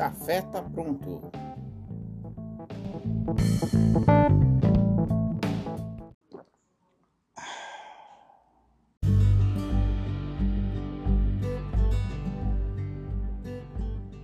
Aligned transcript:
café 0.00 0.40
tá 0.40 0.62
pronto. 0.62 1.30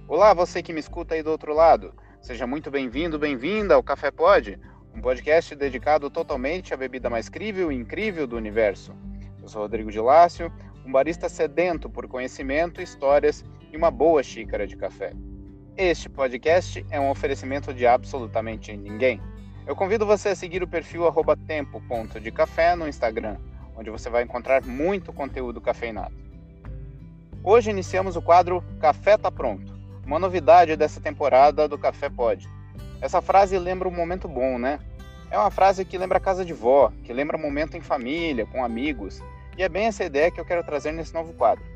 Olá, 0.08 0.32
você 0.32 0.62
que 0.62 0.72
me 0.72 0.80
escuta 0.80 1.14
aí 1.14 1.22
do 1.22 1.30
outro 1.30 1.52
lado. 1.52 1.92
Seja 2.22 2.46
muito 2.46 2.70
bem-vindo, 2.70 3.18
bem-vinda 3.18 3.74
ao 3.74 3.82
Café 3.82 4.10
Pod, 4.10 4.58
um 4.94 5.02
podcast 5.02 5.54
dedicado 5.54 6.08
totalmente 6.08 6.72
à 6.72 6.76
bebida 6.78 7.10
mais 7.10 7.28
crível 7.28 7.70
e 7.70 7.74
incrível 7.74 8.26
do 8.26 8.34
universo. 8.34 8.94
Eu 9.42 9.46
sou 9.46 9.60
Rodrigo 9.60 9.92
de 9.92 10.00
Lácio, 10.00 10.50
um 10.86 10.90
barista 10.90 11.28
sedento 11.28 11.90
por 11.90 12.08
conhecimento, 12.08 12.80
histórias 12.80 13.44
e 13.70 13.76
uma 13.76 13.90
boa 13.90 14.22
xícara 14.22 14.66
de 14.66 14.74
café. 14.74 15.12
Este 15.78 16.08
podcast 16.08 16.86
é 16.90 16.98
um 16.98 17.10
oferecimento 17.10 17.74
de 17.74 17.86
absolutamente 17.86 18.74
ninguém. 18.74 19.20
Eu 19.66 19.76
convido 19.76 20.06
você 20.06 20.30
a 20.30 20.34
seguir 20.34 20.62
o 20.62 20.66
perfil 20.66 21.02
tempo.decafé 21.46 22.74
no 22.74 22.88
Instagram, 22.88 23.36
onde 23.76 23.90
você 23.90 24.08
vai 24.08 24.22
encontrar 24.22 24.64
muito 24.64 25.12
conteúdo 25.12 25.60
cafeinado. 25.60 26.14
Hoje 27.44 27.68
iniciamos 27.68 28.16
o 28.16 28.22
quadro 28.22 28.64
Café 28.80 29.18
tá 29.18 29.30
pronto, 29.30 29.78
uma 30.02 30.18
novidade 30.18 30.74
dessa 30.76 30.98
temporada 30.98 31.68
do 31.68 31.76
Café 31.76 32.08
Pod. 32.08 32.48
Essa 33.02 33.20
frase 33.20 33.58
lembra 33.58 33.86
um 33.86 33.94
momento 33.94 34.26
bom, 34.26 34.58
né? 34.58 34.80
É 35.30 35.36
uma 35.36 35.50
frase 35.50 35.84
que 35.84 35.98
lembra 35.98 36.18
casa 36.18 36.42
de 36.42 36.54
vó, 36.54 36.90
que 37.04 37.12
lembra 37.12 37.36
momento 37.36 37.76
em 37.76 37.82
família, 37.82 38.46
com 38.46 38.64
amigos, 38.64 39.22
e 39.58 39.62
é 39.62 39.68
bem 39.68 39.88
essa 39.88 40.04
ideia 40.04 40.30
que 40.30 40.40
eu 40.40 40.44
quero 40.46 40.64
trazer 40.64 40.92
nesse 40.92 41.12
novo 41.12 41.34
quadro. 41.34 41.75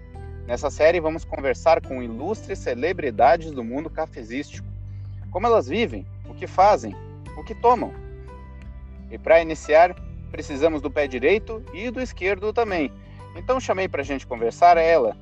Nessa 0.51 0.69
série, 0.69 0.99
vamos 0.99 1.25
conversar 1.25 1.81
com 1.81 2.03
ilustres 2.03 2.59
celebridades 2.59 3.53
do 3.53 3.63
mundo 3.63 3.89
cafezístico. 3.89 4.67
Como 5.31 5.47
elas 5.47 5.69
vivem, 5.69 6.05
o 6.29 6.35
que 6.35 6.49
fazem, 6.49 6.93
o 7.39 7.45
que 7.45 7.55
tomam. 7.55 7.95
E 9.13 9.17
para 9.17 9.41
iniciar, 9.41 9.95
precisamos 10.29 10.83
do 10.83 10.91
pé 10.91 11.07
direito 11.07 11.63
e 11.73 11.89
do 11.89 12.01
esquerdo 12.01 12.53
também. 12.53 12.93
Então 13.37 13.61
chamei 13.61 13.87
para 13.87 14.01
a 14.01 14.05
gente 14.05 14.27
conversar 14.27 14.77
ela, 14.77 15.17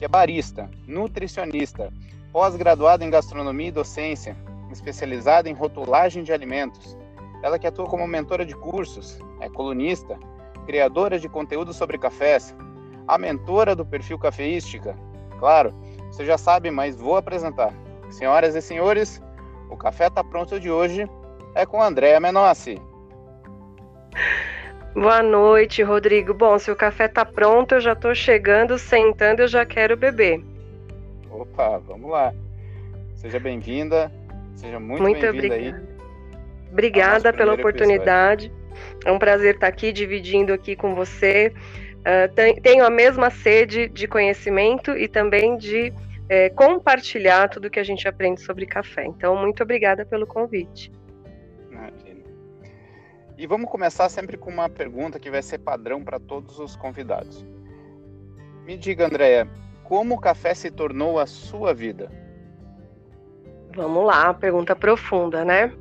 que 0.00 0.04
é 0.04 0.08
barista, 0.08 0.68
nutricionista, 0.84 1.92
pós-graduada 2.32 3.04
em 3.04 3.10
gastronomia 3.10 3.68
e 3.68 3.70
docência, 3.70 4.36
especializada 4.72 5.48
em 5.48 5.54
rotulagem 5.54 6.24
de 6.24 6.32
alimentos. 6.32 6.98
Ela 7.40 7.56
que 7.56 7.68
atua 7.68 7.86
como 7.86 8.04
mentora 8.08 8.44
de 8.44 8.56
cursos, 8.56 9.16
é 9.40 9.48
colunista, 9.48 10.18
criadora 10.66 11.20
de 11.20 11.28
conteúdo 11.28 11.72
sobre 11.72 11.98
cafés, 11.98 12.52
a 13.06 13.18
mentora 13.18 13.74
do 13.74 13.84
perfil 13.84 14.18
Cafeística. 14.18 14.96
Claro, 15.38 15.74
você 16.10 16.24
já 16.24 16.38
sabe, 16.38 16.70
mas 16.70 16.96
vou 16.96 17.16
apresentar. 17.16 17.72
Senhoras 18.10 18.54
e 18.54 18.62
senhores, 18.62 19.22
o 19.70 19.76
Café 19.76 20.10
Tá 20.10 20.22
Pronto 20.22 20.60
de 20.60 20.70
hoje 20.70 21.08
é 21.54 21.66
com 21.66 21.82
Andréa 21.82 22.20
Menossi. 22.20 22.80
Boa 24.94 25.22
noite, 25.22 25.82
Rodrigo. 25.82 26.34
Bom, 26.34 26.58
se 26.58 26.70
o 26.70 26.76
café 26.76 27.08
tá 27.08 27.24
pronto, 27.24 27.76
eu 27.76 27.80
já 27.80 27.94
tô 27.94 28.14
chegando, 28.14 28.78
sentando, 28.78 29.40
eu 29.40 29.48
já 29.48 29.64
quero 29.64 29.96
beber. 29.96 30.44
Opa, 31.30 31.78
vamos 31.78 32.10
lá. 32.10 32.34
Seja 33.14 33.40
bem-vinda, 33.40 34.12
seja 34.54 34.78
muito, 34.78 35.02
muito 35.02 35.20
bem-vinda 35.20 35.54
aí. 35.54 35.74
Obrigada 36.70 37.32
pela 37.32 37.54
oportunidade. 37.54 38.46
Episódio. 38.46 38.62
É 39.04 39.12
um 39.12 39.18
prazer 39.18 39.54
estar 39.54 39.66
aqui 39.66 39.92
dividindo 39.92 40.52
aqui 40.52 40.76
com 40.76 40.94
você 40.94 41.52
Uh, 42.02 42.60
tenho 42.62 42.84
a 42.84 42.90
mesma 42.90 43.30
sede 43.30 43.88
de 43.88 44.08
conhecimento 44.08 44.96
e 44.96 45.06
também 45.06 45.56
de 45.56 45.92
é, 46.28 46.48
compartilhar 46.50 47.48
tudo 47.48 47.70
que 47.70 47.78
a 47.78 47.84
gente 47.84 48.08
aprende 48.08 48.40
sobre 48.40 48.66
café. 48.66 49.04
Então, 49.04 49.36
muito 49.36 49.62
obrigada 49.62 50.04
pelo 50.04 50.26
convite. 50.26 50.90
Imagina. 51.70 52.22
E 53.36 53.46
vamos 53.46 53.70
começar 53.70 54.08
sempre 54.08 54.36
com 54.36 54.50
uma 54.50 54.68
pergunta 54.68 55.20
que 55.20 55.30
vai 55.30 55.42
ser 55.42 55.58
padrão 55.58 56.02
para 56.02 56.18
todos 56.18 56.58
os 56.58 56.74
convidados. 56.74 57.46
Me 58.64 58.78
diga, 58.78 59.06
Andréia, 59.06 59.46
como 59.84 60.14
o 60.14 60.20
café 60.20 60.54
se 60.54 60.70
tornou 60.70 61.18
a 61.18 61.26
sua 61.26 61.74
vida? 61.74 62.10
Vamos 63.74 64.06
lá, 64.06 64.32
pergunta 64.32 64.74
profunda, 64.74 65.44
né? 65.44 65.72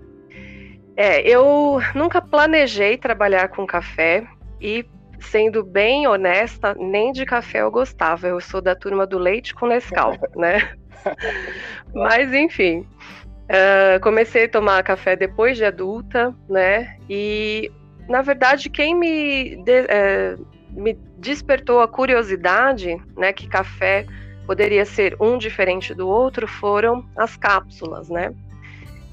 É, 0.97 1.21
eu 1.21 1.79
nunca 1.95 2.21
planejei 2.21 2.97
trabalhar 2.97 3.47
com 3.47 3.65
café 3.65 4.27
e 4.59 4.85
sendo 5.21 5.63
bem 5.63 6.07
honesta, 6.07 6.75
nem 6.77 7.11
de 7.11 7.25
café 7.25 7.61
eu 7.61 7.71
gostava. 7.71 8.27
Eu 8.27 8.39
sou 8.39 8.61
da 8.61 8.75
turma 8.75 9.05
do 9.05 9.17
leite 9.17 9.53
com 9.53 9.67
Nescau, 9.67 10.17
né? 10.35 10.73
Mas 11.93 12.33
enfim, 12.33 12.85
uh, 13.49 13.99
comecei 14.01 14.45
a 14.45 14.49
tomar 14.49 14.83
café 14.83 15.15
depois 15.15 15.57
de 15.57 15.65
adulta, 15.65 16.35
né? 16.49 16.97
E 17.09 17.71
na 18.07 18.21
verdade 18.21 18.69
quem 18.69 18.95
me, 18.95 19.55
de, 19.63 19.81
uh, 19.81 20.45
me 20.71 20.93
despertou 21.17 21.81
a 21.81 21.87
curiosidade, 21.87 22.97
né, 23.15 23.31
que 23.31 23.47
café 23.47 24.05
poderia 24.45 24.85
ser 24.85 25.15
um 25.19 25.37
diferente 25.37 25.93
do 25.93 26.07
outro, 26.09 26.47
foram 26.47 27.05
as 27.15 27.37
cápsulas, 27.37 28.09
né? 28.09 28.33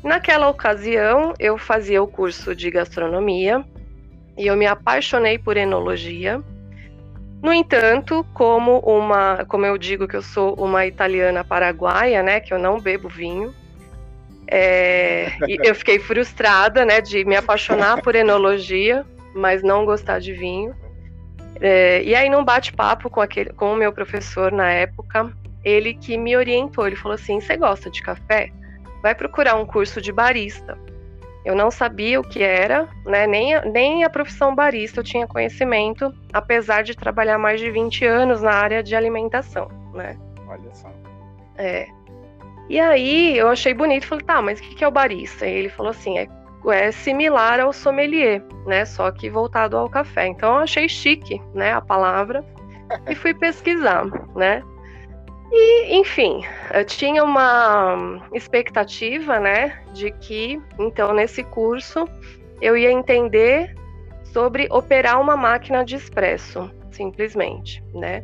Naquela 0.02 0.48
ocasião, 0.48 1.34
eu 1.38 1.58
fazia 1.58 2.02
o 2.02 2.06
curso 2.06 2.54
de 2.54 2.70
gastronomia 2.70 3.64
e 4.38 4.46
eu 4.46 4.56
me 4.56 4.66
apaixonei 4.66 5.36
por 5.36 5.56
enologia. 5.56 6.40
No 7.42 7.52
entanto, 7.52 8.24
como 8.32 8.78
uma, 8.80 9.44
como 9.46 9.66
eu 9.66 9.76
digo 9.76 10.08
que 10.08 10.16
eu 10.16 10.22
sou 10.22 10.54
uma 10.54 10.86
italiana 10.86 11.44
paraguaia, 11.44 12.22
né, 12.22 12.40
que 12.40 12.54
eu 12.54 12.58
não 12.58 12.80
bebo 12.80 13.08
vinho, 13.08 13.54
é, 14.50 15.30
eu 15.62 15.74
fiquei 15.74 15.98
frustrada, 15.98 16.84
né, 16.84 17.00
de 17.00 17.24
me 17.24 17.36
apaixonar 17.36 18.00
por 18.00 18.14
enologia, 18.14 19.04
mas 19.34 19.62
não 19.62 19.84
gostar 19.84 20.20
de 20.20 20.32
vinho. 20.32 20.74
É, 21.60 22.02
e 22.02 22.14
aí, 22.14 22.28
num 22.30 22.44
bate-papo 22.44 23.10
com, 23.10 23.20
aquele, 23.20 23.50
com 23.50 23.72
o 23.72 23.76
meu 23.76 23.92
professor 23.92 24.50
na 24.52 24.70
época, 24.70 25.32
ele 25.64 25.94
que 25.94 26.16
me 26.16 26.36
orientou, 26.36 26.86
ele 26.86 26.96
falou 26.96 27.14
assim: 27.16 27.40
"Você 27.40 27.56
gosta 27.56 27.90
de 27.90 28.00
café? 28.00 28.50
Vai 29.02 29.14
procurar 29.14 29.56
um 29.56 29.66
curso 29.66 30.00
de 30.00 30.12
barista." 30.12 30.78
Eu 31.48 31.54
não 31.54 31.70
sabia 31.70 32.20
o 32.20 32.22
que 32.22 32.42
era, 32.42 32.86
né? 33.06 33.26
Nem, 33.26 33.58
nem 33.70 34.04
a 34.04 34.10
profissão 34.10 34.54
barista 34.54 35.00
eu 35.00 35.02
tinha 35.02 35.26
conhecimento, 35.26 36.12
apesar 36.30 36.82
de 36.82 36.94
trabalhar 36.94 37.38
mais 37.38 37.58
de 37.58 37.70
20 37.70 38.04
anos 38.04 38.42
na 38.42 38.50
área 38.50 38.82
de 38.82 38.94
alimentação, 38.94 39.66
né? 39.94 40.14
Olha 40.46 40.74
só. 40.74 40.90
É. 41.56 41.88
E 42.68 42.78
aí 42.78 43.38
eu 43.38 43.48
achei 43.48 43.72
bonito, 43.72 44.06
falei, 44.06 44.26
tá, 44.26 44.42
mas 44.42 44.60
o 44.60 44.62
que 44.62 44.84
é 44.84 44.86
o 44.86 44.90
barista? 44.90 45.46
E 45.46 45.50
ele 45.54 45.70
falou 45.70 45.88
assim, 45.88 46.18
é, 46.18 46.28
é 46.70 46.92
similar 46.92 47.60
ao 47.60 47.72
sommelier, 47.72 48.44
né? 48.66 48.84
Só 48.84 49.10
que 49.10 49.30
voltado 49.30 49.74
ao 49.78 49.88
café. 49.88 50.26
Então 50.26 50.56
eu 50.56 50.60
achei 50.60 50.86
chique, 50.86 51.40
né, 51.54 51.72
a 51.72 51.80
palavra, 51.80 52.44
e 53.08 53.14
fui 53.14 53.32
pesquisar, 53.32 54.04
né? 54.36 54.62
E, 55.50 55.96
enfim, 55.96 56.44
eu 56.74 56.84
tinha 56.84 57.24
uma 57.24 58.20
expectativa, 58.32 59.40
né, 59.40 59.82
de 59.92 60.10
que, 60.10 60.60
então, 60.78 61.14
nesse 61.14 61.42
curso, 61.42 62.06
eu 62.60 62.76
ia 62.76 62.92
entender 62.92 63.74
sobre 64.32 64.68
operar 64.70 65.20
uma 65.20 65.36
máquina 65.36 65.84
de 65.84 65.96
expresso, 65.96 66.70
simplesmente, 66.90 67.82
né? 67.94 68.22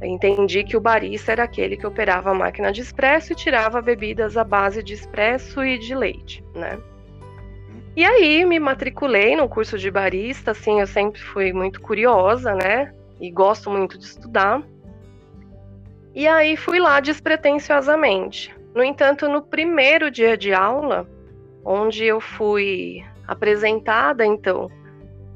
Eu 0.00 0.08
entendi 0.08 0.62
que 0.62 0.76
o 0.76 0.80
barista 0.80 1.32
era 1.32 1.44
aquele 1.44 1.76
que 1.76 1.86
operava 1.86 2.30
a 2.30 2.34
máquina 2.34 2.70
de 2.70 2.82
expresso 2.82 3.32
e 3.32 3.36
tirava 3.36 3.80
bebidas 3.80 4.36
à 4.36 4.44
base 4.44 4.82
de 4.82 4.92
expresso 4.94 5.64
e 5.64 5.78
de 5.78 5.94
leite, 5.94 6.44
né? 6.54 6.78
E 7.94 8.04
aí 8.04 8.44
me 8.44 8.58
matriculei 8.58 9.34
no 9.36 9.48
curso 9.48 9.78
de 9.78 9.90
barista, 9.90 10.50
assim, 10.50 10.80
eu 10.80 10.86
sempre 10.86 11.20
fui 11.20 11.50
muito 11.52 11.80
curiosa, 11.80 12.54
né? 12.54 12.92
E 13.18 13.30
gosto 13.30 13.70
muito 13.70 13.96
de 13.96 14.04
estudar. 14.04 14.62
E 16.16 16.26
aí 16.26 16.56
fui 16.56 16.80
lá 16.80 16.98
despretensiosamente. 16.98 18.52
No 18.74 18.82
entanto, 18.82 19.28
no 19.28 19.42
primeiro 19.42 20.10
dia 20.10 20.34
de 20.34 20.50
aula, 20.50 21.06
onde 21.62 22.06
eu 22.06 22.22
fui 22.22 23.04
apresentada 23.28 24.24
então 24.24 24.70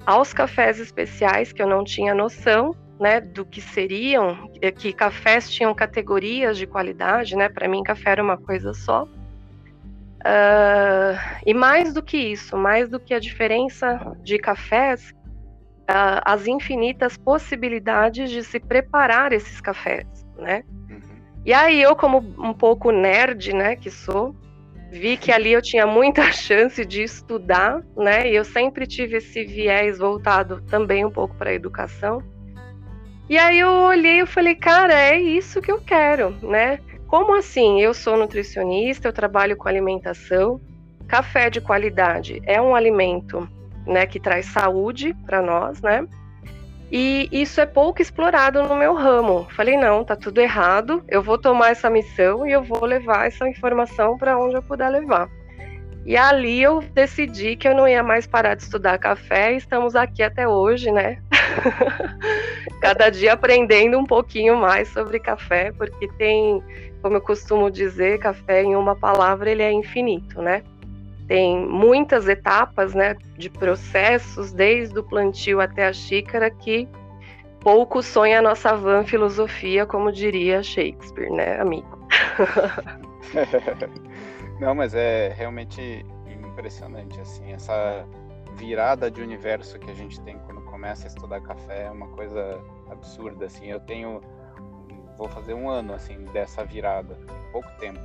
aos 0.06 0.32
cafés 0.32 0.80
especiais 0.80 1.52
que 1.52 1.60
eu 1.60 1.66
não 1.66 1.84
tinha 1.84 2.14
noção, 2.14 2.74
né, 2.98 3.20
do 3.20 3.44
que 3.44 3.60
seriam, 3.60 4.50
que 4.78 4.94
cafés 4.94 5.50
tinham 5.50 5.74
categorias 5.74 6.56
de 6.56 6.66
qualidade, 6.66 7.36
né? 7.36 7.50
Para 7.50 7.68
mim, 7.68 7.82
café 7.82 8.12
era 8.12 8.22
uma 8.22 8.38
coisa 8.38 8.72
só. 8.72 9.04
Uh, 9.04 11.20
e 11.44 11.52
mais 11.52 11.92
do 11.92 12.02
que 12.02 12.16
isso, 12.16 12.56
mais 12.56 12.88
do 12.88 12.98
que 12.98 13.12
a 13.12 13.20
diferença 13.20 14.16
de 14.22 14.38
cafés, 14.38 15.14
uh, 15.90 16.24
as 16.24 16.46
infinitas 16.46 17.18
possibilidades 17.18 18.30
de 18.30 18.42
se 18.42 18.58
preparar 18.58 19.34
esses 19.34 19.60
cafés 19.60 20.06
né? 20.40 20.64
Uhum. 20.90 21.00
E 21.44 21.52
aí 21.52 21.80
eu, 21.80 21.94
como 21.94 22.18
um 22.18 22.52
pouco 22.52 22.90
nerd, 22.90 23.52
né, 23.54 23.76
que 23.76 23.90
sou, 23.90 24.34
vi 24.90 25.16
que 25.16 25.30
ali 25.30 25.52
eu 25.52 25.62
tinha 25.62 25.86
muita 25.86 26.30
chance 26.32 26.84
de 26.84 27.02
estudar, 27.02 27.82
né? 27.96 28.28
E 28.28 28.34
eu 28.34 28.44
sempre 28.44 28.86
tive 28.86 29.18
esse 29.18 29.44
viés 29.44 29.98
voltado 29.98 30.60
também 30.62 31.04
um 31.04 31.10
pouco 31.10 31.34
para 31.36 31.50
a 31.50 31.54
educação. 31.54 32.22
E 33.28 33.38
aí 33.38 33.60
eu 33.60 33.70
olhei 33.70 34.22
e 34.22 34.26
falei, 34.26 34.56
cara, 34.56 34.92
é 34.92 35.20
isso 35.20 35.62
que 35.62 35.70
eu 35.70 35.80
quero, 35.80 36.30
né? 36.42 36.80
como 37.10 37.34
assim? 37.34 37.80
Eu 37.80 37.92
sou 37.92 38.16
nutricionista, 38.16 39.08
eu 39.08 39.12
trabalho 39.12 39.56
com 39.56 39.68
alimentação. 39.68 40.60
Café 41.08 41.50
de 41.50 41.60
qualidade 41.60 42.40
é 42.46 42.62
um 42.62 42.72
alimento, 42.72 43.48
né, 43.84 44.06
que 44.06 44.20
traz 44.20 44.46
saúde 44.46 45.12
para 45.26 45.42
nós, 45.42 45.82
né? 45.82 46.06
E 46.90 47.28
isso 47.30 47.60
é 47.60 47.66
pouco 47.66 48.02
explorado 48.02 48.62
no 48.64 48.74
meu 48.74 48.94
ramo. 48.94 49.46
Falei, 49.54 49.76
não, 49.76 50.04
tá 50.04 50.16
tudo 50.16 50.40
errado. 50.40 51.04
Eu 51.08 51.22
vou 51.22 51.38
tomar 51.38 51.70
essa 51.70 51.88
missão 51.88 52.46
e 52.46 52.52
eu 52.52 52.62
vou 52.62 52.84
levar 52.84 53.28
essa 53.28 53.48
informação 53.48 54.18
para 54.18 54.36
onde 54.36 54.56
eu 54.56 54.62
puder 54.62 54.88
levar. 54.88 55.28
E 56.04 56.16
ali 56.16 56.60
eu 56.62 56.80
decidi 56.92 57.54
que 57.56 57.68
eu 57.68 57.74
não 57.74 57.86
ia 57.86 58.02
mais 58.02 58.26
parar 58.26 58.54
de 58.54 58.62
estudar 58.62 58.98
café 58.98 59.52
e 59.52 59.58
estamos 59.58 59.94
aqui 59.94 60.22
até 60.22 60.48
hoje, 60.48 60.90
né? 60.90 61.22
Cada 62.80 63.10
dia 63.10 63.34
aprendendo 63.34 63.98
um 63.98 64.06
pouquinho 64.06 64.56
mais 64.56 64.88
sobre 64.88 65.20
café, 65.20 65.70
porque 65.72 66.08
tem, 66.18 66.62
como 67.02 67.16
eu 67.16 67.20
costumo 67.20 67.70
dizer, 67.70 68.18
café 68.18 68.62
em 68.62 68.74
uma 68.74 68.96
palavra 68.96 69.50
ele 69.50 69.62
é 69.62 69.70
infinito, 69.70 70.40
né? 70.40 70.62
Tem 71.30 71.64
muitas 71.64 72.26
etapas, 72.26 72.92
né, 72.92 73.14
de 73.38 73.48
processos, 73.48 74.52
desde 74.52 74.98
o 74.98 75.04
plantio 75.04 75.60
até 75.60 75.86
a 75.86 75.92
xícara, 75.92 76.50
que 76.50 76.88
pouco 77.60 78.02
sonha 78.02 78.40
a 78.40 78.42
nossa 78.42 78.74
van 78.74 79.04
filosofia, 79.04 79.86
como 79.86 80.10
diria 80.10 80.60
Shakespeare, 80.60 81.30
né, 81.30 81.60
amigo? 81.60 82.04
Não, 84.58 84.74
mas 84.74 84.92
é 84.92 85.28
realmente 85.28 86.04
impressionante, 86.26 87.20
assim, 87.20 87.52
essa 87.52 88.04
virada 88.56 89.08
de 89.08 89.22
universo 89.22 89.78
que 89.78 89.88
a 89.88 89.94
gente 89.94 90.20
tem 90.22 90.36
quando 90.46 90.62
começa 90.62 91.06
a 91.06 91.10
estudar 91.10 91.40
café 91.42 91.84
é 91.84 91.90
uma 91.92 92.08
coisa 92.08 92.60
absurda, 92.90 93.46
assim, 93.46 93.68
eu 93.70 93.78
tenho, 93.78 94.20
vou 95.16 95.28
fazer 95.28 95.54
um 95.54 95.70
ano, 95.70 95.94
assim, 95.94 96.24
dessa 96.32 96.64
virada, 96.64 97.16
pouco 97.52 97.70
tempo, 97.78 98.00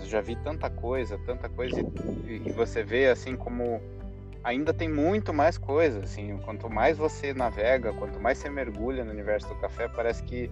mas 0.00 0.04
eu 0.04 0.08
já 0.08 0.20
vi 0.20 0.34
tanta 0.36 0.70
coisa, 0.70 1.18
tanta 1.26 1.48
coisa, 1.48 1.80
e, 2.26 2.42
e 2.46 2.50
você 2.52 2.82
vê, 2.82 3.08
assim, 3.08 3.36
como 3.36 3.80
ainda 4.42 4.72
tem 4.72 4.88
muito 4.88 5.32
mais 5.34 5.58
coisa, 5.58 6.00
assim, 6.00 6.38
quanto 6.38 6.70
mais 6.70 6.96
você 6.96 7.34
navega, 7.34 7.92
quanto 7.92 8.18
mais 8.18 8.38
você 8.38 8.48
mergulha 8.48 9.04
no 9.04 9.10
universo 9.10 9.48
do 9.48 9.54
café, 9.56 9.88
parece 9.88 10.22
que 10.24 10.50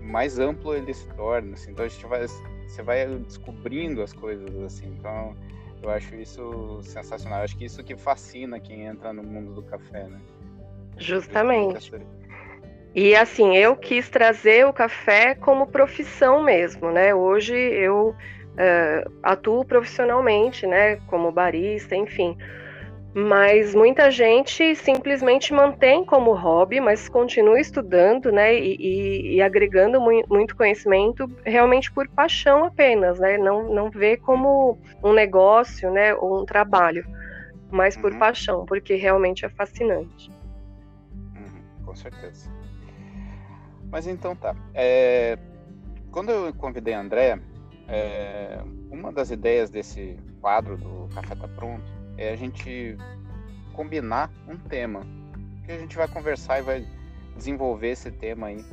mais 0.00 0.38
amplo 0.38 0.74
ele 0.74 0.94
se 0.94 1.06
torna, 1.10 1.52
assim, 1.52 1.72
então 1.72 1.84
a 1.84 1.88
gente 1.88 2.06
vai, 2.06 2.26
você 2.26 2.82
vai 2.82 3.06
descobrindo 3.06 4.02
as 4.02 4.12
coisas, 4.12 4.48
assim, 4.62 4.86
então 4.98 5.36
eu 5.82 5.90
acho 5.90 6.14
isso 6.14 6.80
sensacional, 6.82 7.40
eu 7.40 7.44
acho 7.44 7.56
que 7.56 7.66
isso 7.66 7.84
que 7.84 7.96
fascina 7.96 8.58
quem 8.58 8.86
entra 8.86 9.12
no 9.12 9.22
mundo 9.22 9.52
do 9.52 9.62
café, 9.62 10.04
né? 10.04 10.18
Justamente. 10.96 11.92
E 12.94 13.14
assim, 13.14 13.54
eu 13.54 13.76
quis 13.76 14.08
trazer 14.08 14.66
o 14.66 14.72
café 14.72 15.34
como 15.34 15.66
profissão 15.66 16.42
mesmo, 16.42 16.90
né? 16.90 17.14
Hoje 17.14 17.54
eu 17.54 18.16
uh, 18.56 19.12
atuo 19.22 19.64
profissionalmente, 19.64 20.66
né? 20.66 20.96
Como 21.06 21.30
barista, 21.30 21.94
enfim. 21.94 22.36
Mas 23.18 23.74
muita 23.74 24.10
gente 24.10 24.74
simplesmente 24.74 25.50
mantém 25.50 26.04
como 26.04 26.34
hobby, 26.34 26.80
mas 26.80 27.08
continua 27.08 27.58
estudando, 27.58 28.30
né, 28.30 28.54
e, 28.54 28.76
e, 28.76 29.36
e 29.36 29.40
agregando 29.40 29.98
mu 29.98 30.22
muito 30.28 30.54
conhecimento 30.54 31.26
realmente 31.42 31.90
por 31.90 32.06
paixão 32.10 32.66
apenas, 32.66 33.18
né, 33.18 33.38
não, 33.38 33.72
não 33.72 33.88
vê 33.90 34.18
como 34.18 34.78
um 35.02 35.14
negócio, 35.14 35.90
né, 35.90 36.14
ou 36.14 36.42
um 36.42 36.44
trabalho, 36.44 37.06
mas 37.70 37.96
por 37.96 38.12
uhum. 38.12 38.18
paixão, 38.18 38.66
porque 38.66 38.96
realmente 38.96 39.46
é 39.46 39.48
fascinante. 39.48 40.30
Uhum, 41.34 41.86
com 41.86 41.96
certeza. 41.96 42.50
Mas 43.90 44.06
então 44.06 44.36
tá. 44.36 44.54
É, 44.74 45.38
quando 46.10 46.30
eu 46.30 46.52
convidei 46.52 46.92
a 46.92 47.00
André, 47.00 47.40
é, 47.88 48.60
uma 48.90 49.12
das 49.12 49.30
ideias 49.30 49.70
desse 49.70 50.16
quadro 50.40 50.76
do 50.76 51.08
Café 51.14 51.34
Tá 51.34 51.48
Pronto 51.48 51.84
é 52.16 52.32
a 52.32 52.36
gente 52.36 52.96
combinar 53.72 54.30
um 54.48 54.56
tema 54.56 55.02
que 55.64 55.72
a 55.72 55.78
gente 55.78 55.96
vai 55.96 56.08
conversar 56.08 56.58
e 56.58 56.62
vai 56.62 56.86
desenvolver 57.36 57.88
esse 57.90 58.10
tema 58.10 58.48
aí 58.48 58.64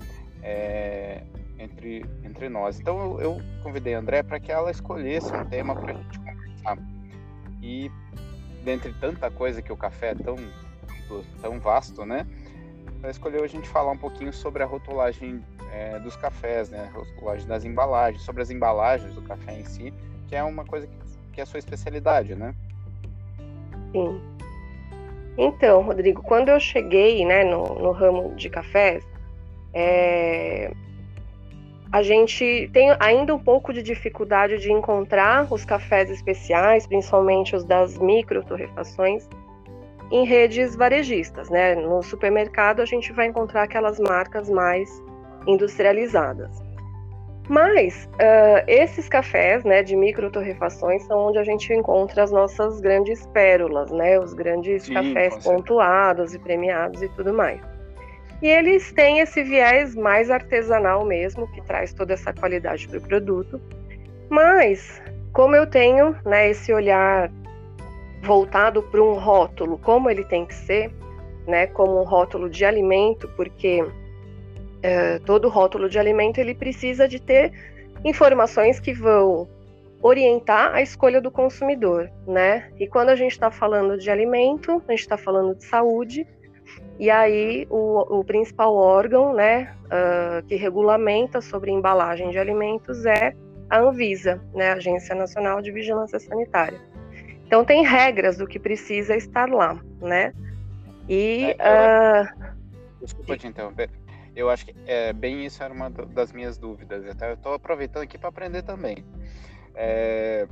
é, 0.41 1.23
entre, 1.59 2.05
entre 2.23 2.49
nós. 2.49 2.79
Então 2.79 2.99
eu, 2.99 3.21
eu 3.21 3.41
convidei 3.61 3.95
a 3.95 3.99
André 3.99 4.23
para 4.23 4.39
que 4.39 4.51
ela 4.51 4.71
escolhesse 4.71 5.31
um 5.33 5.45
tema 5.45 5.75
para 5.75 5.93
a 5.93 5.95
gente 5.95 6.19
conversar. 6.19 6.77
E 7.61 7.91
dentre 8.63 8.93
tanta 8.93 9.29
coisa 9.29 9.61
que 9.61 9.71
o 9.71 9.77
café 9.77 10.11
é 10.11 10.15
tão, 10.15 10.35
tão 11.41 11.59
vasto, 11.59 12.05
né? 12.05 12.25
Ela 13.03 13.11
escolheu 13.11 13.43
a 13.43 13.47
gente 13.47 13.67
falar 13.67 13.91
um 13.91 13.97
pouquinho 13.97 14.31
sobre 14.31 14.63
a 14.63 14.65
rotulagem 14.65 15.43
é, 15.73 15.99
dos 15.99 16.15
cafés, 16.15 16.69
né? 16.69 16.89
A 16.89 16.97
rotulagem 16.97 17.45
das 17.45 17.65
embalagens, 17.65 18.23
sobre 18.23 18.41
as 18.41 18.49
embalagens 18.49 19.13
do 19.13 19.21
café 19.21 19.59
em 19.59 19.65
si, 19.65 19.93
que 20.29 20.35
é 20.37 20.41
uma 20.41 20.63
coisa 20.63 20.87
que, 20.87 20.95
que 21.33 21.41
é 21.41 21.43
a 21.43 21.45
sua 21.45 21.59
especialidade, 21.59 22.33
né? 22.33 22.55
Sim. 23.91 24.21
Então, 25.37 25.81
Rodrigo, 25.81 26.23
quando 26.23 26.47
eu 26.47 26.59
cheguei 26.61 27.25
né, 27.25 27.43
no, 27.43 27.75
no 27.75 27.91
ramo 27.91 28.33
de 28.35 28.49
cafés, 28.49 29.05
é, 29.73 30.71
a 31.91 32.01
gente 32.01 32.69
tem 32.71 32.95
ainda 33.01 33.35
um 33.35 33.39
pouco 33.39 33.73
de 33.73 33.83
dificuldade 33.83 34.59
de 34.59 34.71
encontrar 34.71 35.51
os 35.51 35.65
cafés 35.65 36.09
especiais, 36.09 36.87
principalmente 36.87 37.53
os 37.53 37.65
das 37.65 37.97
micro 37.97 38.45
torrefações, 38.45 39.27
em 40.11 40.25
redes 40.25 40.75
varejistas. 40.75 41.49
Né? 41.49 41.75
No 41.75 42.01
supermercado 42.01 42.81
a 42.81 42.85
gente 42.85 43.11
vai 43.13 43.27
encontrar 43.27 43.63
aquelas 43.63 43.99
marcas 43.99 44.49
mais 44.49 44.89
industrializadas. 45.47 46.63
Mas 47.49 48.07
uh, 48.13 48.63
esses 48.67 49.09
cafés 49.09 49.65
né, 49.65 49.83
de 49.83 49.95
microtorrefações 49.95 51.03
são 51.03 51.27
onde 51.27 51.37
a 51.37 51.43
gente 51.43 51.73
encontra 51.73 52.23
as 52.23 52.31
nossas 52.31 52.79
grandes 52.79 53.25
pérolas, 53.27 53.91
né, 53.91 54.17
os 54.17 54.33
grandes 54.33 54.83
Sim, 54.83 54.93
cafés 54.93 55.43
pontuados 55.43 56.33
e 56.33 56.39
premiados 56.39 57.01
e 57.01 57.09
tudo 57.09 57.33
mais. 57.33 57.59
E 58.41 58.47
eles 58.47 58.91
têm 58.93 59.19
esse 59.19 59.43
viés 59.43 59.95
mais 59.95 60.29
artesanal 60.29 61.05
mesmo, 61.05 61.49
que 61.51 61.61
traz 61.61 61.93
toda 61.93 62.13
essa 62.13 62.33
qualidade 62.33 62.87
para 62.87 62.97
o 62.97 63.01
produto. 63.01 63.61
Mas, 64.29 65.01
como 65.31 65.55
eu 65.55 65.65
tenho 65.65 66.15
né, 66.25 66.49
esse 66.49 66.73
olhar 66.73 67.31
voltado 68.23 68.81
para 68.83 69.01
um 69.01 69.13
rótulo, 69.13 69.77
como 69.77 70.09
ele 70.09 70.23
tem 70.23 70.45
que 70.45 70.55
ser, 70.55 70.91
né, 71.45 71.67
como 71.67 71.99
um 71.99 72.03
rótulo 72.03 72.49
de 72.49 72.63
alimento, 72.63 73.27
porque 73.35 73.85
é, 74.81 75.19
todo 75.19 75.49
rótulo 75.49 75.89
de 75.89 75.99
alimento 75.99 76.39
ele 76.39 76.55
precisa 76.55 77.07
de 77.07 77.19
ter 77.19 77.51
informações 78.03 78.79
que 78.79 78.93
vão 78.93 79.47
orientar 80.01 80.73
a 80.73 80.81
escolha 80.81 81.21
do 81.21 81.31
consumidor, 81.31 82.09
né? 82.27 82.69
E 82.77 82.87
quando 82.87 83.09
a 83.09 83.15
gente 83.15 83.31
está 83.31 83.49
falando 83.49 83.97
de 83.97 84.11
alimento, 84.11 84.83
a 84.85 84.91
gente 84.91 84.99
está 84.99 85.15
falando 85.15 85.55
de 85.55 85.63
saúde, 85.63 86.27
e 86.99 87.09
aí 87.09 87.65
o, 87.69 88.19
o 88.19 88.23
principal 88.23 88.75
órgão, 88.75 89.33
né, 89.33 89.73
uh, 89.85 90.45
que 90.45 90.55
regulamenta 90.55 91.39
sobre 91.39 91.71
embalagem 91.71 92.29
de 92.31 92.37
alimentos 92.37 93.05
é 93.05 93.33
a 93.69 93.79
Anvisa, 93.79 94.41
né, 94.53 94.71
Agência 94.73 95.15
Nacional 95.15 95.61
de 95.61 95.71
Vigilância 95.71 96.19
Sanitária. 96.19 96.92
Então 97.53 97.63
tem 97.63 97.85
regras 97.85 98.35
do 98.37 98.47
que 98.47 98.57
precisa 98.57 99.15
estar 99.15 99.47
lá, 99.47 99.79
né? 100.01 100.33
E 101.07 101.55
é, 101.59 102.23
uh... 102.23 102.55
desculpa 102.99 103.37
te 103.37 103.45
interromper. 103.45 103.91
Eu 104.35 104.49
acho 104.49 104.65
que 104.65 104.73
é, 104.87 105.13
bem 105.13 105.45
isso 105.45 105.61
era 105.61 105.71
uma 105.71 105.87
das 105.87 106.33
minhas 106.33 106.57
dúvidas. 106.57 107.05
Até 107.05 107.29
eu 107.29 107.35
estou 107.35 107.53
aproveitando 107.53 108.01
aqui 108.01 108.17
para 108.17 108.29
aprender 108.29 108.63
também. 108.63 109.05
É, 109.75 110.47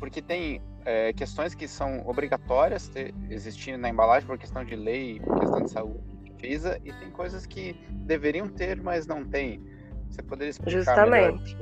porque 0.00 0.20
tem 0.20 0.60
é, 0.84 1.12
questões 1.12 1.54
que 1.54 1.68
são 1.68 2.04
obrigatórias 2.04 2.88
ter, 2.88 3.14
existir 3.30 3.78
na 3.78 3.88
embalagem 3.88 4.26
por 4.26 4.36
questão 4.36 4.64
de 4.64 4.74
lei, 4.74 5.20
por 5.20 5.38
questão 5.38 5.62
de 5.62 5.70
saúde, 5.70 6.02
visa, 6.40 6.76
e 6.84 6.92
tem 6.92 7.12
coisas 7.12 7.46
que 7.46 7.74
deveriam 7.88 8.48
ter, 8.48 8.82
mas 8.82 9.06
não 9.06 9.24
tem. 9.24 9.62
Você 10.08 10.24
poderia 10.24 10.50
explicar 10.50 10.76
Justamente. 10.76 11.56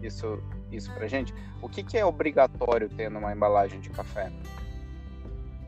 isso, 0.00 0.40
isso 0.70 0.92
para 0.92 1.06
gente? 1.06 1.34
O 1.62 1.68
que, 1.68 1.82
que 1.82 1.96
é 1.96 2.04
obrigatório 2.04 2.88
ter 2.88 3.10
numa 3.10 3.32
embalagem 3.32 3.80
de 3.80 3.90
café? 3.90 4.30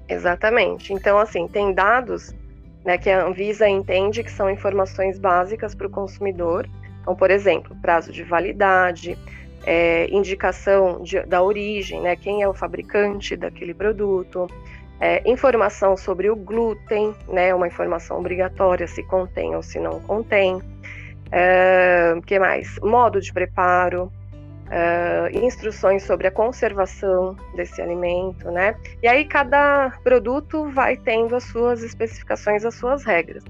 Exatamente. 0.09 0.93
Então, 0.93 1.19
assim, 1.19 1.47
tem 1.47 1.73
dados 1.73 2.35
né, 2.85 2.99
que 2.99 3.11
a 3.11 3.25
Anvisa 3.25 3.69
entende 3.69 4.23
que 4.23 4.31
são 4.31 4.51
informações 4.51 5.19
básicas 5.19 5.75
para 5.75 5.87
o 5.87 5.91
consumidor. 5.91 6.69
Então, 7.01 7.15
por 7.15 7.31
exemplo, 7.31 7.77
prazo 7.81 8.13
de 8.13 8.23
validade, 8.25 9.17
é, 9.65 10.09
indicação 10.11 11.03
de, 11.03 11.21
da 11.21 11.43
origem, 11.43 12.01
né, 12.01 12.17
quem 12.17 12.43
é 12.43 12.49
o 12.49 12.55
fabricante 12.55 13.37
daquele 13.37 13.75
produto, 13.75 14.47
é, 15.01 15.29
informação 15.31 15.97
sobre 15.97 16.31
o 16.31 16.37
glúten, 16.37 17.15
né, 17.29 17.55
uma 17.55 17.67
informação 17.67 18.19
obrigatória 18.19 18.87
se 18.87 19.03
contém 19.03 19.55
ou 19.55 19.63
se 19.63 19.79
não 19.79 20.01
contém. 20.01 20.61
É, 21.33 22.15
que 22.27 22.39
mais? 22.39 22.79
Modo 22.83 23.21
de 23.21 23.33
preparo, 23.33 24.13
uh, 24.71 25.45
instruções 25.45 26.05
sobre 26.05 26.27
a 26.27 26.31
conservação 26.31 27.37
desse 27.55 27.83
alimento, 27.83 28.51
né? 28.51 28.75
E 29.03 29.09
aí 29.09 29.25
cada 29.25 29.91
produto 30.03 30.71
vai 30.71 30.97
tendo 30.97 31.35
as 31.37 31.45
suas 31.45 31.83
especificações, 31.83 32.65
as 32.65 32.75
suas 32.75 33.05
regras. 33.05 33.45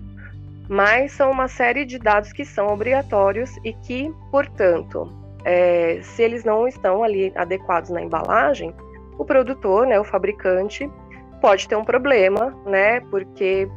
Mas 0.69 1.12
são 1.12 1.31
uma 1.31 1.49
série 1.49 1.85
de 1.85 1.99
dados 1.99 2.33
que 2.33 2.45
são 2.45 2.69
obrigatórios 2.69 3.50
e 3.65 3.73
que, 3.73 4.12
portanto, 4.31 5.12
é, 5.45 6.00
se 6.03 6.23
eles 6.23 6.45
não 6.45 6.67
estão 6.67 7.03
ali 7.03 7.33
adequados 7.35 7.91
na 7.91 8.00
embalagem, 8.00 8.73
o 9.19 9.25
produtor, 9.25 9.87
né, 9.87 9.99
o 9.99 10.05
fabricante, 10.05 10.89
pode 11.41 11.69
ter 11.69 11.75
um 11.75 11.85
problema, 11.85 12.57
né, 12.65 13.00
porque 13.11 13.69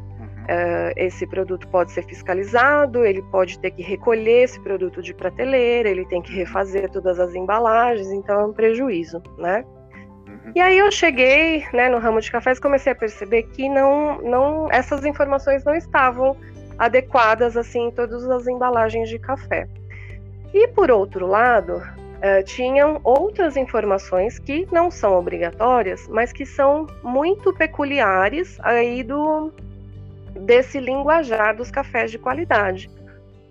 Uh, 0.43 0.91
esse 0.97 1.25
produto 1.25 1.65
pode 1.69 1.93
ser 1.93 2.03
fiscalizado, 2.05 3.05
ele 3.05 3.21
pode 3.31 3.57
ter 3.59 3.71
que 3.71 3.81
recolher 3.81 4.43
esse 4.43 4.59
produto 4.59 5.01
de 5.01 5.13
prateleira, 5.13 5.89
ele 5.89 6.05
tem 6.05 6.21
que 6.21 6.33
refazer 6.33 6.89
todas 6.91 7.17
as 7.17 7.33
embalagens, 7.33 8.11
então 8.11 8.41
é 8.41 8.45
um 8.45 8.51
prejuízo, 8.51 9.23
né? 9.37 9.63
Uhum. 10.27 10.51
E 10.53 10.59
aí 10.59 10.77
eu 10.77 10.91
cheguei, 10.91 11.65
né, 11.71 11.87
no 11.87 11.97
ramo 11.97 12.19
de 12.19 12.29
cafés, 12.29 12.59
comecei 12.59 12.91
a 12.91 12.95
perceber 12.95 13.43
que 13.43 13.69
não, 13.69 14.21
não, 14.21 14.67
essas 14.69 15.05
informações 15.05 15.63
não 15.63 15.75
estavam 15.75 16.35
adequadas 16.77 17.55
assim 17.55 17.87
em 17.87 17.91
todas 17.91 18.29
as 18.29 18.45
embalagens 18.45 19.07
de 19.07 19.17
café. 19.19 19.65
E 20.53 20.67
por 20.67 20.91
outro 20.91 21.25
lado, 21.25 21.77
uh, 21.77 22.43
tinham 22.43 22.99
outras 23.01 23.55
informações 23.55 24.39
que 24.39 24.67
não 24.73 24.91
são 24.91 25.17
obrigatórias, 25.17 26.05
mas 26.09 26.33
que 26.33 26.45
são 26.45 26.85
muito 27.01 27.53
peculiares 27.53 28.57
aí 28.61 29.03
do 29.03 29.53
desse 30.33 30.79
linguajar 30.79 31.55
dos 31.55 31.71
cafés 31.71 32.11
de 32.11 32.17
qualidade. 32.17 32.89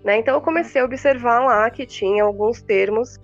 Né? 0.03 0.17
Então 0.17 0.33
eu 0.33 0.41
comecei 0.41 0.81
a 0.81 0.85
observar 0.85 1.39
lá 1.45 1.69
que 1.69 1.85
tinha 1.85 2.23
alguns 2.23 2.61
termos 2.61 3.19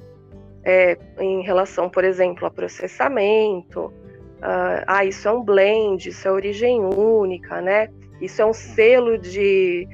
é, 0.63 0.97
em 1.19 1.41
relação, 1.41 1.89
por 1.89 2.03
exemplo, 2.03 2.45
a 2.45 2.51
processamento, 2.51 3.91
uh, 4.39 4.83
ah, 4.87 5.05
isso 5.05 5.27
é 5.27 5.31
um 5.31 5.43
blend, 5.43 6.09
isso 6.09 6.27
é 6.27 6.31
origem 6.31 6.81
única, 6.83 7.61
né? 7.61 7.89
Isso 8.21 8.41
é 8.41 8.45
um 8.45 8.53
selo 8.53 9.17
de, 9.17 9.87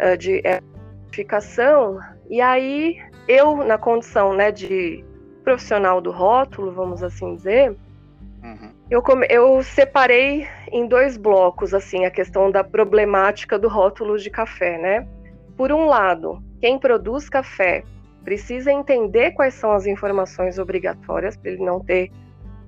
uh, 0.00 0.16
de 0.16 0.38
identificação. 0.38 1.98
E 2.28 2.40
aí 2.40 2.96
eu, 3.28 3.56
na 3.58 3.78
condição 3.78 4.34
né, 4.34 4.50
de 4.50 5.04
profissional 5.44 6.00
do 6.00 6.10
rótulo, 6.10 6.72
vamos 6.72 7.02
assim 7.02 7.34
dizer, 7.34 7.76
uhum. 8.42 8.70
eu, 8.90 9.02
eu 9.28 9.62
separei 9.62 10.46
em 10.70 10.86
dois 10.86 11.16
blocos 11.16 11.74
assim 11.74 12.04
a 12.04 12.10
questão 12.10 12.50
da 12.50 12.62
problemática 12.62 13.58
do 13.58 13.68
rótulo 13.68 14.18
de 14.18 14.30
café, 14.30 14.78
né? 14.78 15.08
Por 15.56 15.72
um 15.72 15.86
lado, 15.86 16.42
quem 16.60 16.78
produz 16.78 17.28
café 17.28 17.82
precisa 18.24 18.72
entender 18.72 19.32
quais 19.32 19.54
são 19.54 19.72
as 19.72 19.86
informações 19.86 20.58
obrigatórias 20.58 21.36
para 21.36 21.52
ele 21.52 21.64
não 21.64 21.80
ter 21.80 22.10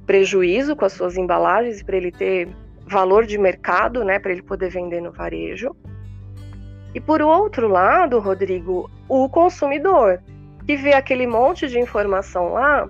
prejuízo 0.06 0.74
com 0.74 0.84
as 0.84 0.92
suas 0.92 1.16
embalagens, 1.16 1.82
para 1.82 1.96
ele 1.96 2.10
ter 2.10 2.48
valor 2.86 3.26
de 3.26 3.36
mercado, 3.36 4.04
né, 4.04 4.18
para 4.18 4.32
ele 4.32 4.42
poder 4.42 4.70
vender 4.70 5.02
no 5.02 5.12
varejo. 5.12 5.76
E 6.94 7.00
por 7.00 7.20
outro 7.20 7.68
lado, 7.68 8.18
Rodrigo, 8.18 8.90
o 9.08 9.28
consumidor 9.28 10.22
que 10.64 10.76
vê 10.76 10.94
aquele 10.94 11.26
monte 11.26 11.68
de 11.68 11.78
informação 11.78 12.52
lá 12.52 12.88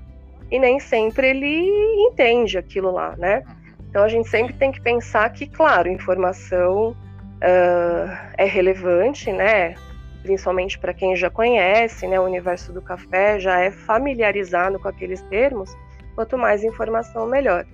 e 0.50 0.58
nem 0.58 0.80
sempre 0.80 1.28
ele 1.28 1.68
entende 2.08 2.56
aquilo 2.56 2.90
lá, 2.90 3.14
né? 3.16 3.44
Então 3.88 4.02
a 4.02 4.08
gente 4.08 4.28
sempre 4.28 4.54
tem 4.54 4.70
que 4.70 4.80
pensar 4.80 5.30
que, 5.30 5.46
claro, 5.46 5.88
informação 5.88 6.90
uh, 6.90 8.16
é 8.36 8.44
relevante, 8.44 9.32
né? 9.32 9.74
Principalmente 10.22 10.78
para 10.78 10.92
quem 10.92 11.16
já 11.16 11.30
conhece, 11.30 12.06
né? 12.06 12.20
O 12.20 12.24
universo 12.24 12.72
do 12.72 12.82
café 12.82 13.38
já 13.40 13.60
é 13.60 13.70
familiarizado 13.70 14.78
com 14.78 14.88
aqueles 14.88 15.22
termos. 15.22 15.76
Quanto 16.14 16.36
mais 16.36 16.64
informação, 16.64 17.26
melhor. 17.26 17.64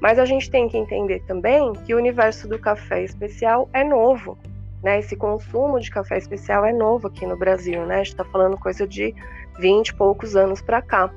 Mas 0.00 0.18
a 0.18 0.24
gente 0.24 0.50
tem 0.50 0.68
que 0.68 0.76
entender 0.76 1.22
também 1.26 1.72
que 1.84 1.94
o 1.94 1.96
universo 1.96 2.48
do 2.48 2.58
café 2.58 3.02
especial 3.02 3.68
é 3.72 3.82
novo. 3.82 4.36
Né? 4.82 4.98
Esse 4.98 5.16
consumo 5.16 5.80
de 5.80 5.90
café 5.90 6.18
especial 6.18 6.64
é 6.64 6.72
novo 6.72 7.06
aqui 7.06 7.26
no 7.26 7.36
Brasil. 7.36 7.86
Né? 7.86 7.94
A 7.94 7.98
gente 7.98 8.08
está 8.08 8.24
falando 8.24 8.58
coisa 8.58 8.86
de 8.86 9.14
20 9.58 9.88
e 9.88 9.94
poucos 9.94 10.36
anos 10.36 10.60
para 10.60 10.82
cá. 10.82 11.10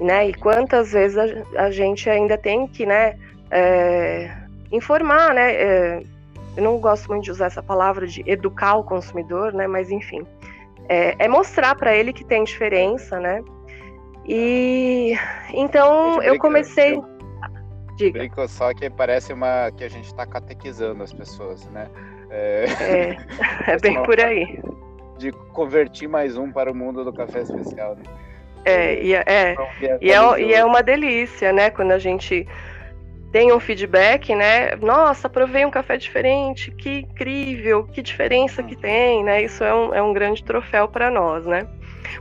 Né? 0.00 0.28
E 0.28 0.34
quantas 0.34 0.92
vezes 0.92 1.18
a, 1.18 1.64
a 1.64 1.70
gente 1.70 2.08
ainda 2.08 2.38
tem 2.38 2.66
que 2.66 2.86
né, 2.86 3.18
é, 3.50 4.34
informar, 4.72 5.34
né? 5.34 5.52
É, 5.52 6.02
eu 6.56 6.62
não 6.62 6.78
gosto 6.78 7.08
muito 7.08 7.24
de 7.24 7.30
usar 7.30 7.46
essa 7.46 7.62
palavra 7.62 8.06
de 8.06 8.22
educar 8.26 8.76
o 8.76 8.84
consumidor, 8.84 9.52
né? 9.52 9.66
Mas 9.66 9.90
enfim, 9.90 10.26
é, 10.88 11.14
é 11.18 11.28
mostrar 11.28 11.74
para 11.74 11.94
ele 11.94 12.12
que 12.12 12.24
tem 12.24 12.44
diferença, 12.44 13.20
né? 13.20 13.42
E 14.26 15.14
então 15.52 16.22
eu 16.22 16.38
comecei. 16.38 16.96
Eu, 16.96 17.10
Diga. 17.96 18.18
Brinco 18.18 18.48
só 18.48 18.72
que 18.72 18.88
parece 18.88 19.32
uma 19.32 19.70
que 19.76 19.84
a 19.84 19.88
gente 19.88 20.06
está 20.06 20.24
catequizando 20.24 21.02
as 21.02 21.12
pessoas, 21.12 21.66
né? 21.66 21.86
É, 22.30 22.64
é, 22.80 23.16
é 23.72 23.78
bem 23.78 24.02
por 24.02 24.18
aí. 24.18 24.58
De 25.18 25.32
convertir 25.52 26.08
mais 26.08 26.36
um 26.36 26.50
para 26.50 26.72
o 26.72 26.74
mundo 26.74 27.04
do 27.04 27.12
café 27.12 27.42
especial. 27.42 27.96
Né? 27.96 28.02
É, 28.64 29.02
e 29.02 29.14
é, 29.14 29.24
é 29.26 29.54
e, 30.00 30.12
é, 30.12 30.40
e 30.40 30.54
é 30.54 30.64
uma 30.64 30.82
delícia, 30.82 31.52
né? 31.52 31.70
Quando 31.70 31.92
a 31.92 31.98
gente 31.98 32.46
tem 33.32 33.52
um 33.52 33.60
feedback, 33.60 34.34
né? 34.34 34.76
Nossa, 34.76 35.28
provei 35.28 35.64
um 35.64 35.70
café 35.70 35.96
diferente, 35.96 36.70
que 36.72 37.00
incrível, 37.00 37.84
que 37.84 38.02
diferença 38.02 38.62
que 38.62 38.76
tem, 38.76 39.22
né? 39.24 39.42
Isso 39.42 39.62
é 39.62 39.74
um, 39.74 39.94
é 39.94 40.02
um 40.02 40.12
grande 40.12 40.42
troféu 40.44 40.88
para 40.88 41.10
nós, 41.10 41.46
né? 41.46 41.66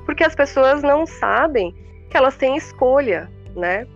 Porque 0.05 0.23
as 0.23 0.35
pessoas 0.35 0.83
não 0.83 1.05
sabem 1.05 1.73
que 2.09 2.15
elas 2.15 2.37
têm 2.37 2.55
escolha, 2.55 3.29
né? 3.55 3.87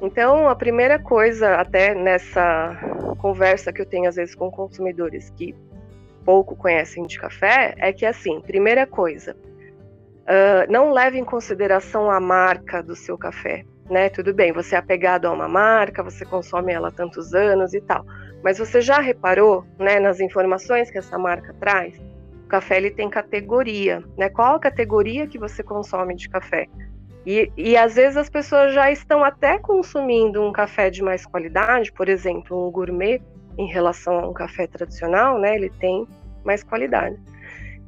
Então, 0.00 0.48
a 0.48 0.54
primeira 0.54 0.98
coisa, 0.98 1.54
até 1.56 1.94
nessa 1.94 2.76
conversa 3.18 3.72
que 3.72 3.80
eu 3.80 3.86
tenho 3.86 4.08
às 4.08 4.16
vezes 4.16 4.34
com 4.34 4.50
consumidores 4.50 5.30
que 5.30 5.54
pouco 6.24 6.56
conhecem 6.56 7.04
de 7.06 7.18
café, 7.18 7.74
é 7.78 7.92
que 7.92 8.04
assim, 8.04 8.40
primeira 8.40 8.86
coisa, 8.86 9.36
uh, 10.26 10.70
não 10.70 10.92
leve 10.92 11.18
em 11.18 11.24
consideração 11.24 12.10
a 12.10 12.20
marca 12.20 12.82
do 12.82 12.94
seu 12.94 13.16
café 13.16 13.64
né? 13.90 14.08
Tudo 14.08 14.34
bem, 14.34 14.52
você 14.52 14.74
é 14.74 14.78
apegado 14.78 15.26
a 15.26 15.32
uma 15.32 15.48
marca, 15.48 16.02
você 16.02 16.24
consome 16.24 16.72
ela 16.72 16.88
há 16.88 16.92
tantos 16.92 17.34
anos 17.34 17.74
e 17.74 17.80
tal. 17.80 18.04
Mas 18.42 18.58
você 18.58 18.80
já 18.80 19.00
reparou, 19.00 19.64
né, 19.78 19.98
nas 19.98 20.20
informações 20.20 20.90
que 20.90 20.98
essa 20.98 21.18
marca 21.18 21.54
traz? 21.58 21.96
O 22.44 22.48
café 22.48 22.76
ele 22.76 22.90
tem 22.90 23.08
categoria, 23.08 24.02
né? 24.16 24.28
Qual 24.28 24.54
a 24.54 24.60
categoria 24.60 25.26
que 25.26 25.38
você 25.38 25.62
consome 25.62 26.14
de 26.14 26.28
café? 26.28 26.66
E, 27.24 27.50
e 27.56 27.76
às 27.76 27.96
vezes 27.96 28.16
as 28.16 28.30
pessoas 28.30 28.72
já 28.72 28.90
estão 28.90 29.24
até 29.24 29.58
consumindo 29.58 30.40
um 30.42 30.52
café 30.52 30.90
de 30.90 31.02
mais 31.02 31.26
qualidade, 31.26 31.90
por 31.92 32.08
exemplo, 32.08 32.68
um 32.68 32.70
gourmet 32.70 33.20
em 33.58 33.66
relação 33.66 34.18
a 34.18 34.28
um 34.28 34.32
café 34.32 34.66
tradicional, 34.68 35.38
né? 35.38 35.56
Ele 35.56 35.70
tem 35.70 36.06
mais 36.44 36.62
qualidade. 36.62 37.16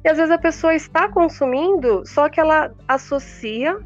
E 0.03 0.09
às 0.09 0.17
vezes 0.17 0.31
a 0.31 0.37
pessoa 0.37 0.73
está 0.73 1.09
consumindo, 1.09 2.05
só 2.05 2.29
que 2.29 2.39
ela 2.39 2.73
associa 2.87 3.77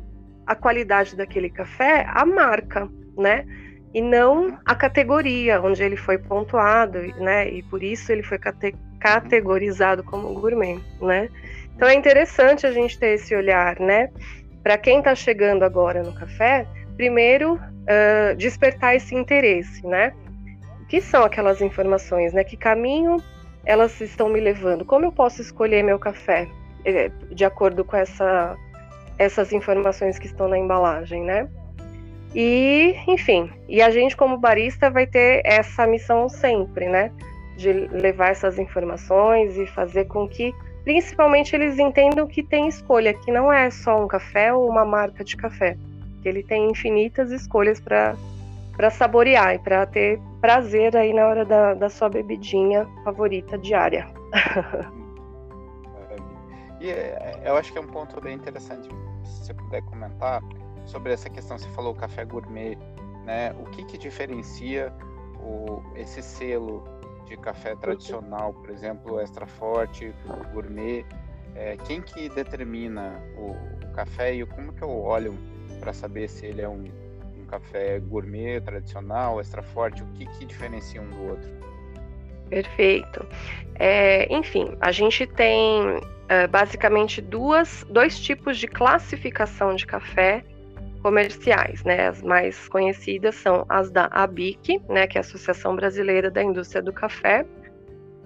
a 0.46 0.56
qualidade 0.56 1.16
daquele 1.16 1.50
café 1.50 2.06
à 2.08 2.26
marca, 2.26 2.88
né? 3.18 3.46
E 3.94 4.02
não 4.02 4.58
a 4.66 4.76
categoria 4.76 5.62
onde 5.62 5.84
ele 5.84 5.98
foi 5.98 6.18
pontuado, 6.18 7.00
né? 7.18 7.50
E 7.50 7.64
por 7.64 7.82
isso 7.82 8.12
ele 8.12 8.24
foi 8.24 8.38
cate 8.38 8.76
categorizado 9.00 10.04
como 10.04 10.34
gourmet, 10.34 10.80
né? 11.02 11.30
Então 11.76 11.88
é 11.88 11.94
interessante 11.94 12.66
a 12.66 12.72
gente 12.72 12.98
ter 12.98 13.16
esse 13.16 13.36
olhar, 13.36 13.80
né? 13.80 14.10
Para 14.62 14.78
quem 14.78 15.00
está 15.00 15.14
chegando 15.14 15.64
agora 15.64 16.04
no 16.04 16.14
café, 16.14 16.66
primeiro 16.96 17.56
uh, 17.56 18.36
despertar 18.38 18.96
esse 18.96 19.14
interesse, 19.14 19.86
né? 19.86 20.14
O 20.82 20.86
que 20.86 21.02
são 21.02 21.24
aquelas 21.24 21.62
informações, 21.62 22.34
né? 22.34 22.44
Que 22.44 22.56
caminho 22.56 23.18
elas 23.66 24.00
estão 24.02 24.30
me 24.30 24.40
levando? 24.40 24.86
Como 24.86 25.06
eu 25.06 25.12
posso 25.12 25.42
escolher 25.42 25.84
meu 25.84 25.98
café 25.98 26.48
eh, 26.86 27.12
de 27.32 27.46
acordo 27.46 27.84
com 27.84 27.96
essa 27.96 28.58
essas 29.18 29.54
informações 29.54 30.18
que 30.18 30.26
estão 30.26 30.48
na 30.48 30.58
embalagem, 30.58 31.24
né? 31.24 31.48
E, 32.36 32.96
enfim, 33.08 33.52
e 33.70 33.82
a 33.82 33.92
gente 33.92 34.18
como 34.18 34.38
barista 34.38 34.90
vai 34.90 35.06
ter 35.06 35.42
essa 35.46 35.86
missão 35.86 36.28
sempre, 36.28 36.88
né? 36.88 37.12
De 37.56 37.72
levar 37.72 38.30
essas 38.30 38.58
informações 38.58 39.56
e 39.58 39.68
fazer 39.68 40.06
com 40.06 40.28
que, 40.28 40.54
principalmente, 40.84 41.56
eles 41.56 41.78
entendam 41.78 42.26
que 42.26 42.42
tem 42.42 42.68
escolha, 42.68 43.14
que 43.14 43.32
não 43.32 43.54
é 43.54 43.70
só 43.70 44.04
um 44.04 44.08
café 44.08 44.52
ou 44.52 44.68
uma 44.68 44.84
marca 44.84 45.24
de 45.24 45.38
café, 45.38 45.78
que 46.22 46.28
ele 46.28 46.42
tem 46.42 46.72
infinitas 46.72 47.32
escolhas 47.32 47.80
para 47.80 48.16
para 48.76 48.90
saborear 48.90 49.56
e 49.56 49.60
para 49.60 49.86
ter 49.86 50.20
prazer 50.42 50.96
aí 50.98 51.14
na 51.14 51.26
hora 51.28 51.46
da, 51.46 51.74
da 51.74 51.90
sua 51.90 52.10
bebidinha 52.10 52.88
favorita 53.04 53.58
diária. 53.58 54.08
E 56.82 56.90
é, 56.90 57.42
eu 57.46 57.56
acho 57.56 57.72
que 57.72 57.78
é 57.78 57.82
um 57.82 57.88
ponto 57.88 58.20
bem 58.20 58.36
interessante, 58.36 58.90
se 59.24 59.46
você 59.46 59.54
puder 59.54 59.82
comentar 59.84 60.42
sobre 60.86 61.14
essa 61.14 61.30
questão, 61.30 61.58
você 61.58 61.70
falou 61.70 61.96
café 61.96 62.26
gourmet, 62.26 62.78
né? 63.26 63.54
O 63.54 63.70
que 63.70 63.86
que 63.86 63.98
diferencia 63.98 64.94
o, 65.40 65.82
esse 65.96 66.22
selo 66.22 66.84
de 67.26 67.38
café 67.38 67.74
tradicional, 67.76 68.54
por 68.54 68.70
exemplo, 68.70 69.20
extra 69.22 69.46
forte, 69.46 70.14
gourmet? 70.54 71.06
É, 71.56 71.78
quem 71.78 72.02
que 72.02 72.28
determina 72.28 73.14
o, 73.38 73.52
o, 73.86 73.92
café 73.94 74.34
e 74.34 74.46
como 74.46 74.74
que 74.74 74.82
eu 74.82 74.90
olho 74.90 75.38
para 75.80 75.94
saber 75.94 76.28
se 76.28 76.48
ele 76.48 76.62
é 76.62 76.68
um 76.68 76.84
café 77.54 78.00
gourmet, 78.00 78.60
tradicional, 78.62 79.40
extra 79.40 79.62
forte? 79.62 80.02
O 80.02 80.08
que 80.14 80.26
que 80.26 80.46
diferencia 80.46 81.02
um 81.02 81.10
do 81.10 81.24
outro? 81.30 81.50
Perfeito. 82.50 83.26
É, 83.76 84.32
enfim, 84.34 84.76
a 84.82 84.92
gente 84.92 85.26
tem 85.26 85.98
uh, 85.98 86.48
basicamente 86.50 87.22
duas, 87.22 87.86
dois 87.90 88.20
tipos 88.20 88.58
de 88.58 88.68
classificação 88.68 89.76
de 89.76 89.86
café 89.86 90.44
comerciais, 91.02 91.84
né? 91.84 92.08
As 92.08 92.22
mais 92.22 92.68
conhecidas 92.70 93.36
são 93.36 93.66
as 93.70 93.92
da 93.92 94.06
ABIC, 94.12 94.82
né, 94.88 95.06
que 95.06 95.18
é 95.18 95.20
a 95.20 95.22
Associação 95.22 95.76
Brasileira 95.76 96.32
da 96.32 96.42
Indústria 96.42 96.82
do 96.82 96.94
Café. 96.94 97.46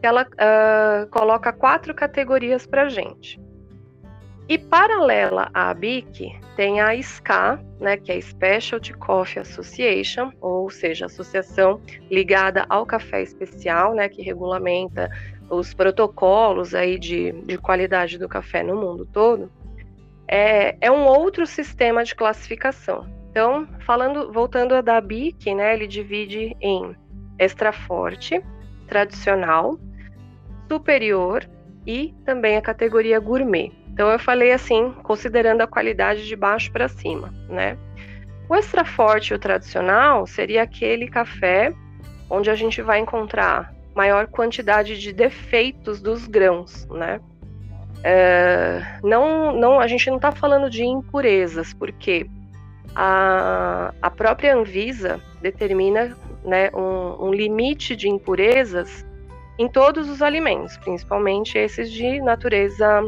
Ela 0.02 0.24
uh, 0.24 1.08
coloca 1.10 1.52
quatro 1.52 1.94
categorias 1.94 2.68
para 2.68 2.88
gente. 2.88 3.42
E 4.50 4.58
paralela 4.58 5.50
à 5.54 5.70
ABIC, 5.72 6.40
tem 6.56 6.80
a 6.80 6.96
SCA, 7.02 7.60
né, 7.80 7.98
que 7.98 8.12
é 8.12 8.22
Specialty 8.22 8.94
Coffee 8.94 9.42
Association, 9.42 10.32
ou 10.40 10.70
seja, 10.70 11.06
associação 11.06 11.82
ligada 12.10 12.66
ao 12.70 12.86
café 12.86 13.22
especial, 13.22 13.94
né, 13.94 14.08
que 14.08 14.22
regulamenta 14.22 15.10
os 15.50 15.74
protocolos 15.74 16.74
aí 16.74 16.98
de, 16.98 17.32
de 17.44 17.58
qualidade 17.58 18.18
do 18.18 18.28
café 18.28 18.64
no 18.64 18.76
mundo 18.76 19.06
todo 19.06 19.50
é, 20.28 20.76
é 20.82 20.92
um 20.92 21.06
outro 21.06 21.48
sistema 21.48 22.04
de 22.04 22.14
classificação. 22.14 23.08
Então, 23.32 23.68
falando, 23.86 24.32
voltando 24.32 24.76
a 24.76 24.82
da 24.82 25.00
BIC, 25.00 25.54
né, 25.56 25.74
ele 25.74 25.88
divide 25.88 26.56
em 26.60 26.96
extra 27.40 27.72
forte, 27.72 28.44
tradicional, 28.88 29.80
superior 30.68 31.48
e 31.86 32.14
também 32.26 32.58
a 32.58 32.62
categoria 32.62 33.20
gourmet. 33.20 33.72
Então 33.98 34.12
eu 34.12 34.20
falei 34.20 34.52
assim, 34.52 34.94
considerando 35.02 35.62
a 35.62 35.68
qualidade 35.68 36.28
de 36.28 36.36
baixo 36.36 36.72
para 36.72 36.88
cima, 36.88 37.34
né? 37.50 37.76
O 38.48 38.54
extra 38.54 38.86
forte 38.86 39.34
o 39.34 39.40
tradicional 39.40 40.28
seria 40.28 40.62
aquele 40.62 41.08
café 41.08 41.74
onde 42.30 42.48
a 42.52 42.54
gente 42.54 42.80
vai 42.80 43.00
encontrar 43.00 43.74
maior 43.96 44.28
quantidade 44.28 45.00
de 45.00 45.12
defeitos 45.12 46.00
dos 46.00 46.28
grãos, 46.28 46.88
né? 46.92 47.20
É, 48.04 49.00
não, 49.04 49.52
não, 49.58 49.80
a 49.80 49.88
gente 49.88 50.08
não 50.12 50.18
está 50.18 50.32
falando 50.32 50.70
de 50.70 50.86
impurezas, 50.86 51.74
porque 51.74 52.30
a, 52.96 53.92
a 54.00 54.12
própria 54.12 54.56
Anvisa 54.56 55.20
determina 55.42 56.16
né, 56.44 56.70
um, 56.72 57.30
um 57.30 57.34
limite 57.34 57.96
de 57.96 58.08
impurezas 58.08 59.04
em 59.58 59.68
todos 59.68 60.08
os 60.08 60.22
alimentos, 60.22 60.78
principalmente 60.78 61.58
esses 61.58 61.92
de 61.92 62.22
natureza 62.22 63.02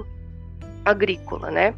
agrícola, 0.89 1.51
né? 1.51 1.73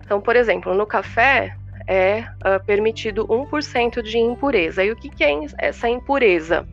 Então, 0.00 0.20
por 0.20 0.36
exemplo, 0.36 0.74
no 0.74 0.86
café 0.86 1.56
é 1.86 2.20
uh, 2.20 2.64
permitido 2.64 3.26
1% 3.26 4.02
de 4.02 4.18
impureza. 4.18 4.84
E 4.84 4.90
o 4.90 4.96
que, 4.96 5.08
que 5.08 5.24
é 5.24 5.32
essa 5.58 5.88
impureza? 5.88 6.66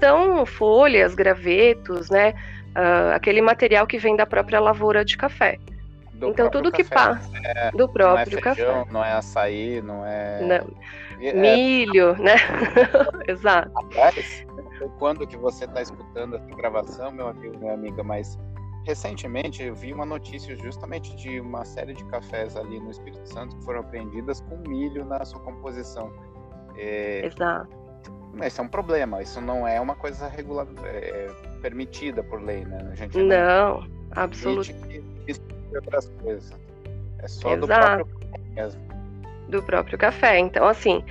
São 0.00 0.44
folhas, 0.44 1.14
gravetos, 1.14 2.10
né? 2.10 2.34
uh, 2.74 3.14
aquele 3.14 3.40
material 3.40 3.86
que 3.86 3.98
vem 3.98 4.16
da 4.16 4.26
própria 4.26 4.60
lavoura 4.60 5.04
de 5.04 5.16
café. 5.16 5.58
Do 6.14 6.28
então 6.28 6.48
tudo 6.48 6.70
café. 6.70 6.84
que 6.84 6.90
passa 6.90 7.30
é, 7.44 7.70
do 7.72 7.88
próprio 7.88 8.40
não 8.40 8.50
é 8.50 8.54
feijão, 8.54 8.74
café. 8.74 8.92
Não 8.92 9.04
é 9.04 9.12
açaí, 9.12 9.82
não 9.82 10.06
é. 10.06 10.40
Não. 10.42 10.76
É... 11.20 11.32
Milho, 11.32 12.16
né? 12.16 12.34
Exato. 13.26 13.72
Rapaz, 13.74 14.46
quando 14.98 15.26
que 15.26 15.36
você 15.36 15.64
está 15.64 15.82
escutando 15.82 16.36
essa 16.36 16.54
gravação, 16.54 17.10
meu 17.10 17.28
amigo, 17.28 17.58
minha 17.58 17.74
amiga, 17.74 18.02
mas 18.02 18.38
recentemente 18.84 19.62
eu 19.62 19.74
vi 19.74 19.92
uma 19.92 20.04
notícia 20.04 20.54
justamente 20.56 21.14
de 21.16 21.40
uma 21.40 21.64
série 21.64 21.94
de 21.94 22.04
cafés 22.06 22.56
ali 22.56 22.78
no 22.78 22.90
Espírito 22.90 23.26
Santo 23.28 23.56
que 23.56 23.64
foram 23.64 23.80
apreendidas 23.80 24.40
com 24.42 24.56
milho 24.68 25.04
na 25.04 25.24
sua 25.24 25.40
composição. 25.40 26.12
É... 26.76 27.26
Exato. 27.26 27.84
Isso 28.44 28.60
é 28.60 28.64
um 28.64 28.68
problema, 28.68 29.22
isso 29.22 29.40
não 29.40 29.66
é 29.66 29.80
uma 29.80 29.94
coisa 29.94 30.26
regular, 30.26 30.66
é, 30.84 31.30
permitida 31.62 32.20
por 32.24 32.42
lei, 32.42 32.64
né? 32.64 32.78
A 32.90 32.94
gente 32.96 33.16
não, 33.16 33.80
não 33.80 33.88
absolutamente. 34.10 35.04
Isso 35.28 35.40
outras 35.74 36.10
coisas. 36.20 36.52
É 37.18 37.28
só 37.28 37.54
Exato. 37.54 37.60
do 37.60 37.66
próprio 37.66 38.06
café 38.06 38.42
mesmo. 38.54 38.80
Do 39.48 39.62
próprio 39.62 39.98
café. 39.98 40.38
Então, 40.38 40.66
assim, 40.66 41.04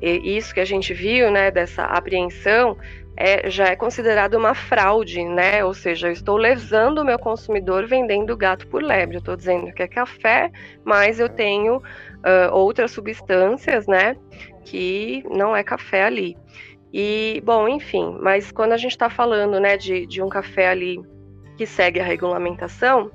isso 0.00 0.54
que 0.54 0.60
a 0.60 0.64
gente 0.64 0.94
viu, 0.94 1.30
né, 1.30 1.50
dessa 1.50 1.84
apreensão, 1.84 2.76
é, 3.22 3.50
já 3.50 3.66
é 3.66 3.76
considerado 3.76 4.32
uma 4.32 4.54
fraude, 4.54 5.22
né? 5.22 5.62
Ou 5.62 5.74
seja, 5.74 6.08
eu 6.08 6.12
estou 6.12 6.38
lesando 6.38 7.02
o 7.02 7.04
meu 7.04 7.18
consumidor 7.18 7.86
vendendo 7.86 8.34
gato 8.34 8.66
por 8.66 8.82
lebre. 8.82 9.16
Eu 9.16 9.18
estou 9.18 9.36
dizendo 9.36 9.70
que 9.74 9.82
é 9.82 9.86
café, 9.86 10.50
mas 10.82 11.20
eu 11.20 11.28
tenho 11.28 11.76
uh, 11.76 12.50
outras 12.50 12.92
substâncias, 12.92 13.86
né? 13.86 14.16
Que 14.64 15.22
não 15.30 15.54
é 15.54 15.62
café 15.62 16.04
ali. 16.04 16.34
E, 16.94 17.42
bom, 17.44 17.68
enfim, 17.68 18.16
mas 18.22 18.50
quando 18.50 18.72
a 18.72 18.78
gente 18.78 18.92
está 18.92 19.10
falando 19.10 19.60
né, 19.60 19.76
de, 19.76 20.06
de 20.06 20.22
um 20.22 20.28
café 20.30 20.70
ali 20.70 20.98
que 21.58 21.66
segue 21.66 22.00
a 22.00 22.04
regulamentação, 22.04 23.10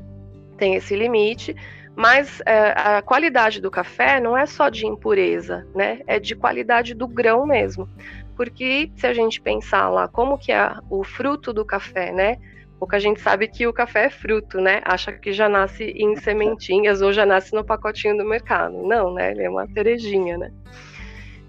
tem 0.56 0.76
esse 0.76 0.96
limite, 0.96 1.56
mas 1.96 2.44
é, 2.46 2.74
a 2.76 3.02
qualidade 3.02 3.60
do 3.60 3.72
café 3.72 4.20
não 4.20 4.38
é 4.38 4.46
só 4.46 4.70
de 4.70 4.86
impureza, 4.86 5.66
né? 5.74 6.02
É 6.06 6.20
de 6.20 6.36
qualidade 6.36 6.94
do 6.94 7.08
grão 7.08 7.48
mesmo. 7.48 7.90
Porque 8.36 8.92
se 8.96 9.08
a 9.08 9.14
gente 9.14 9.42
pensar 9.42 9.90
lá 9.90 10.08
como 10.08 10.38
que 10.38 10.52
é 10.52 10.74
o 10.90 11.04
fruto 11.04 11.54
do 11.54 11.66
café, 11.66 12.12
né? 12.12 12.38
Pouca 12.78 13.00
gente 13.00 13.22
sabe 13.22 13.48
que 13.48 13.66
o 13.66 13.74
café 13.74 14.06
é 14.06 14.10
fruto, 14.10 14.60
né? 14.60 14.82
Acha 14.84 15.12
que 15.12 15.32
já 15.32 15.48
nasce 15.48 15.84
em 15.84 16.16
sementinhas 16.18 17.02
ou 17.02 17.14
já 17.14 17.26
nasce 17.26 17.54
no 17.54 17.64
pacotinho 17.64 18.18
do 18.18 18.26
mercado. 18.26 18.84
Não, 18.84 19.14
né? 19.14 19.32
Ele 19.32 19.44
é 19.44 19.50
uma 19.50 19.66
cerejinha, 19.68 20.38
né? 20.38 20.52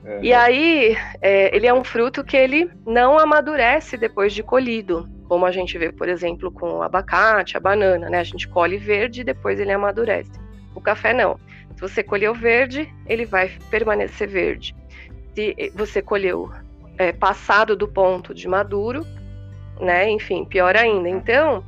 É. 0.05 0.21
E 0.23 0.33
aí, 0.33 0.97
é, 1.21 1.55
ele 1.55 1.67
é 1.67 1.75
um 1.75 1.83
fruto 1.83 2.23
que 2.23 2.37
ele 2.37 2.71
não 2.87 3.19
amadurece 3.19 3.97
depois 3.97 4.33
de 4.33 4.43
colhido, 4.43 5.09
como 5.29 5.45
a 5.45 5.51
gente 5.51 5.77
vê, 5.77 5.91
por 5.91 6.09
exemplo, 6.09 6.51
com 6.53 6.75
o 6.75 6.83
abacate, 6.83 7.57
a 7.57 7.61
banana, 7.61 8.09
né? 8.09 8.21
A 8.21 8.25
gente 8.25 8.47
colhe 8.47 8.79
verde 8.79 9.23
e 9.23 9.25
depois 9.25 9.59
ele 9.59 9.73
amadurece. 9.73 10.31
O 10.77 10.81
café 10.81 11.13
não. 11.13 11.41
Se 11.75 11.81
você 11.81 12.03
colheu 12.05 12.33
verde, 12.33 12.89
ele 13.07 13.27
vai 13.27 13.51
permanecer 13.69 14.29
verde. 14.29 14.77
Se 15.35 15.73
você 15.75 16.01
colheu 16.01 16.51
é, 16.99 17.13
passado 17.13 17.77
do 17.77 17.87
ponto 17.87 18.35
de 18.35 18.49
maduro, 18.49 19.07
né? 19.81 20.09
Enfim, 20.11 20.45
pior 20.45 20.77
ainda. 20.77 21.09
Então, 21.09 21.65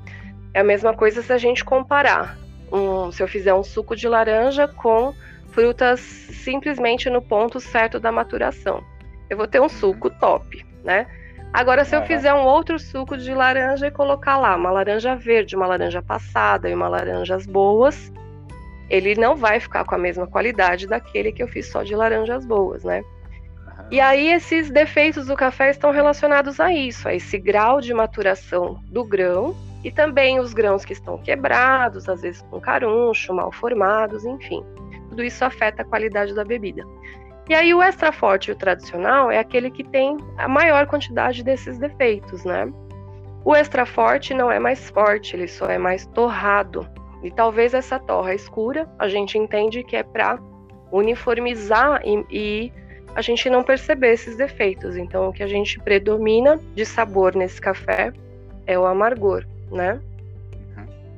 é 0.54 0.60
a 0.60 0.64
mesma 0.64 0.94
coisa 0.94 1.22
se 1.22 1.32
a 1.32 1.38
gente 1.38 1.64
comparar. 1.64 2.36
Um, 2.70 3.10
se 3.10 3.22
eu 3.22 3.28
fizer 3.28 3.54
um 3.54 3.62
suco 3.62 3.96
de 3.96 4.06
laranja 4.06 4.68
com 4.68 5.14
frutas 5.52 6.00
simplesmente 6.00 7.08
no 7.08 7.22
ponto 7.22 7.58
certo 7.58 7.98
da 7.98 8.12
maturação. 8.12 8.82
Eu 9.28 9.36
vou 9.36 9.46
ter 9.46 9.60
um 9.60 9.68
suco 9.68 10.10
top, 10.10 10.64
né? 10.84 11.06
Agora, 11.52 11.84
se 11.84 11.96
eu 11.96 12.02
fizer 12.02 12.32
um 12.34 12.44
outro 12.44 12.78
suco 12.78 13.16
de 13.16 13.32
laranja 13.32 13.86
e 13.86 13.90
colocar 13.90 14.36
lá 14.36 14.54
uma 14.54 14.70
laranja 14.70 15.16
verde, 15.16 15.56
uma 15.56 15.66
laranja 15.66 16.02
passada 16.02 16.68
e 16.68 16.74
uma 16.74 16.88
laranjas 16.88 17.46
boas, 17.46 18.12
ele 18.90 19.14
não 19.14 19.34
vai 19.34 19.58
ficar 19.58 19.84
com 19.84 19.94
a 19.94 19.98
mesma 19.98 20.26
qualidade 20.26 20.86
daquele 20.86 21.32
que 21.32 21.42
eu 21.42 21.48
fiz 21.48 21.66
só 21.66 21.82
de 21.82 21.96
laranjas 21.96 22.44
boas, 22.44 22.84
né? 22.84 23.02
E 23.90 24.00
aí 24.00 24.28
esses 24.28 24.70
defeitos 24.70 25.26
do 25.26 25.36
café 25.36 25.70
estão 25.70 25.90
relacionados 25.90 26.60
a 26.60 26.72
isso, 26.72 27.08
a 27.08 27.14
esse 27.14 27.38
grau 27.38 27.80
de 27.80 27.94
maturação 27.94 28.82
do 28.86 29.04
grão 29.04 29.56
e 29.82 29.90
também 29.90 30.38
os 30.38 30.52
grãos 30.52 30.84
que 30.84 30.92
estão 30.92 31.16
quebrados, 31.18 32.08
às 32.08 32.20
vezes 32.20 32.42
com 32.42 32.60
caruncho, 32.60 33.32
mal 33.32 33.50
formados, 33.50 34.24
enfim 34.24 34.62
tudo 35.18 35.24
isso 35.24 35.44
afeta 35.44 35.82
a 35.82 35.84
qualidade 35.84 36.32
da 36.32 36.44
bebida. 36.44 36.86
E 37.48 37.54
aí 37.54 37.74
o 37.74 37.82
extra 37.82 38.12
forte 38.12 38.48
e 38.48 38.52
o 38.52 38.56
tradicional 38.56 39.30
é 39.30 39.38
aquele 39.38 39.68
que 39.68 39.82
tem 39.82 40.16
a 40.36 40.46
maior 40.46 40.86
quantidade 40.86 41.42
desses 41.42 41.76
defeitos, 41.76 42.44
né? 42.44 42.72
O 43.44 43.54
extra 43.54 43.84
forte 43.84 44.32
não 44.32 44.50
é 44.50 44.60
mais 44.60 44.90
forte, 44.90 45.34
ele 45.34 45.48
só 45.48 45.66
é 45.66 45.78
mais 45.78 46.06
torrado. 46.06 46.86
E 47.22 47.32
talvez 47.32 47.74
essa 47.74 47.98
torra 47.98 48.32
escura 48.32 48.88
a 48.96 49.08
gente 49.08 49.36
entende 49.36 49.82
que 49.82 49.96
é 49.96 50.04
para 50.04 50.38
uniformizar 50.92 52.00
e, 52.04 52.24
e, 52.30 52.72
a 53.14 53.22
gente 53.22 53.48
não 53.50 53.62
perceber 53.62 54.12
esses 54.12 54.36
defeitos. 54.36 54.96
Então 54.96 55.28
o 55.28 55.32
que 55.32 55.42
a 55.42 55.46
gente 55.46 55.78
predomina 55.80 56.60
de 56.74 56.84
sabor 56.84 57.34
nesse 57.34 57.60
café 57.60 58.12
é 58.66 58.78
o 58.78 58.86
amargor, 58.86 59.44
né? 59.70 60.00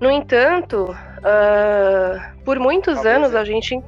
No 0.00 0.10
entanto, 0.10 0.92
uh, 0.92 2.42
por 2.42 2.58
muitos 2.58 2.94
Talvez 2.94 3.16
anos 3.16 3.34
a 3.34 3.44
gente. 3.44 3.78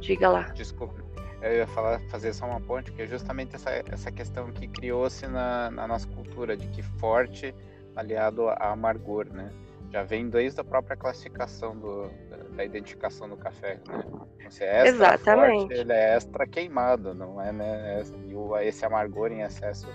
Diga 0.00 0.30
lá. 0.30 0.42
Desculpa. 0.54 1.04
Eu 1.42 1.52
ia 1.52 1.66
falar, 1.66 2.00
fazer 2.08 2.32
só 2.32 2.46
uma 2.46 2.58
ponte, 2.58 2.90
que 2.90 3.02
é 3.02 3.06
justamente 3.06 3.54
essa, 3.54 3.70
essa 3.92 4.10
questão 4.10 4.50
que 4.50 4.66
criou-se 4.66 5.26
na, 5.26 5.70
na 5.70 5.86
nossa 5.86 6.08
cultura, 6.08 6.56
de 6.56 6.66
que 6.68 6.82
forte 6.82 7.54
aliado 7.94 8.48
a 8.48 8.72
amargor, 8.72 9.26
né? 9.30 9.50
Já 9.92 10.02
vem 10.02 10.30
desde 10.30 10.58
a 10.60 10.64
própria 10.64 10.96
classificação 10.96 11.76
do, 11.76 12.10
da 12.54 12.64
identificação 12.64 13.28
do 13.28 13.36
café, 13.36 13.80
né? 13.88 14.04
Você 14.48 14.64
é 14.64 14.82
extra 14.82 14.88
Exatamente. 14.88 15.60
forte, 15.60 15.80
ele 15.80 15.92
é 15.92 16.16
extra 16.16 16.46
queimado, 16.46 17.14
não 17.14 17.40
é, 17.40 17.52
né? 17.52 18.02
E 18.26 18.34
o, 18.34 18.56
esse 18.58 18.84
amargor 18.84 19.32
em 19.32 19.40
excesso 19.40 19.88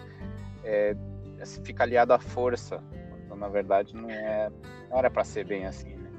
é, 0.63 0.95
fica 1.63 1.83
aliado 1.83 2.13
à 2.13 2.19
força, 2.19 2.83
então, 3.23 3.37
na 3.37 3.47
verdade, 3.47 3.95
não 3.95 4.09
é 4.09 4.49
não 4.89 4.97
era 4.97 5.09
para 5.09 5.23
ser 5.23 5.45
bem 5.45 5.65
assim, 5.65 5.95
né? 5.95 6.09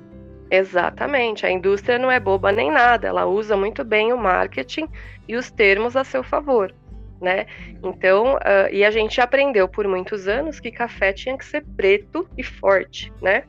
Exatamente. 0.50 1.46
A 1.46 1.50
indústria 1.50 1.98
não 1.98 2.10
é 2.10 2.18
boba 2.18 2.52
nem 2.52 2.70
nada. 2.70 3.08
Ela 3.08 3.26
usa 3.26 3.56
muito 3.56 3.84
bem 3.84 4.12
o 4.12 4.18
marketing 4.18 4.88
e 5.28 5.36
os 5.36 5.50
termos 5.50 5.96
a 5.96 6.04
seu 6.04 6.22
favor, 6.22 6.74
né? 7.20 7.46
Uhum. 7.82 7.90
Então, 7.90 8.34
uh, 8.34 8.68
e 8.72 8.84
a 8.84 8.90
gente 8.90 9.20
aprendeu 9.20 9.68
por 9.68 9.86
muitos 9.86 10.26
anos 10.26 10.58
que 10.58 10.70
café 10.70 11.12
tinha 11.12 11.36
que 11.36 11.44
ser 11.44 11.64
preto 11.76 12.28
e 12.36 12.42
forte, 12.42 13.12
né? 13.20 13.44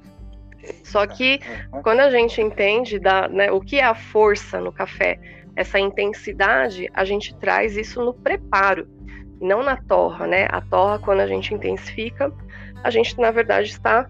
Só 0.84 1.06
que 1.06 1.40
quando 1.84 2.00
a 2.02 2.10
gente 2.10 2.42
entende 2.42 3.00
da, 3.00 3.28
né, 3.28 3.52
o 3.52 3.60
que 3.62 3.78
é 3.80 3.84
a 3.84 3.96
força 3.96 4.60
no 4.60 4.72
café, 4.72 5.20
essa 5.56 5.80
intensidade, 5.80 6.90
a 6.94 7.04
gente 7.04 7.36
traz 7.36 7.76
isso 7.76 8.04
no 8.04 8.14
preparo, 8.14 8.88
não 9.40 9.64
na 9.64 9.76
torra, 9.76 10.28
né? 10.28 10.48
A 10.50 10.62
torra, 10.62 11.00
quando 11.00 11.20
a 11.22 11.28
gente 11.28 11.54
intensifica, 11.54 12.32
a 12.84 12.90
gente 12.90 13.20
na 13.20 13.32
verdade 13.32 13.70
está 13.70 14.08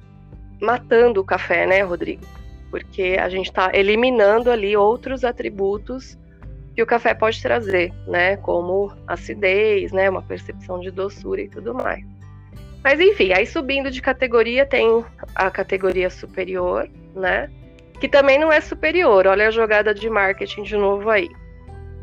matando 0.62 1.22
o 1.22 1.26
café, 1.26 1.66
né, 1.66 1.82
Rodrigo? 1.82 2.24
Porque 2.70 3.18
a 3.20 3.28
gente 3.30 3.48
está 3.48 3.72
eliminando 3.74 4.52
ali 4.52 4.78
outros 4.78 5.24
atributos 5.24 6.18
que 6.76 6.82
o 6.82 6.86
café 6.86 7.14
pode 7.14 7.42
trazer, 7.42 7.94
né? 8.08 8.38
Como 8.38 8.94
acidez, 9.08 9.92
né? 9.92 10.10
Uma 10.10 10.22
percepção 10.22 10.80
de 10.80 10.92
doçura 10.92 11.42
e 11.42 11.50
tudo 11.50 11.74
mais. 11.74 12.11
Mas 12.84 13.00
enfim, 13.00 13.32
aí 13.34 13.46
subindo 13.46 13.92
de 13.92 14.02
categoria 14.02 14.66
tem 14.66 15.04
a 15.36 15.52
categoria 15.52 16.10
superior, 16.10 16.90
né? 17.16 17.50
Que 18.00 18.08
também 18.08 18.40
não 18.40 18.52
é 18.52 18.60
superior. 18.60 19.28
Olha 19.28 19.48
a 19.48 19.52
jogada 19.52 19.94
de 19.94 20.10
marketing 20.10 20.64
de 20.64 20.76
novo 20.76 21.10
aí. 21.10 21.30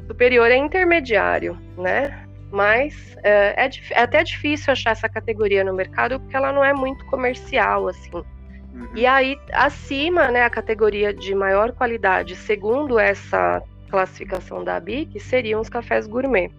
Superior 0.06 0.50
é 0.50 0.56
intermediário, 0.56 1.58
né? 1.76 2.24
Mas 2.50 3.16
é, 3.22 3.66
é, 3.66 3.70
é 3.90 4.02
até 4.02 4.22
difícil 4.22 4.72
achar 4.72 4.92
essa 4.92 5.08
categoria 5.08 5.64
no 5.64 5.74
mercado 5.74 6.18
porque 6.20 6.36
ela 6.36 6.52
não 6.52 6.64
é 6.64 6.72
muito 6.72 7.04
comercial, 7.06 7.88
assim. 7.88 8.14
Uhum. 8.14 8.88
E 8.94 9.04
aí, 9.04 9.36
acima, 9.52 10.28
né, 10.28 10.42
a 10.42 10.50
categoria 10.50 11.12
de 11.12 11.34
maior 11.34 11.72
qualidade, 11.72 12.36
segundo 12.36 12.98
essa 12.98 13.62
classificação 13.90 14.62
da 14.62 14.78
BIC, 14.78 15.18
seriam 15.18 15.60
os 15.60 15.68
cafés 15.68 16.06
gourmet. 16.06 16.50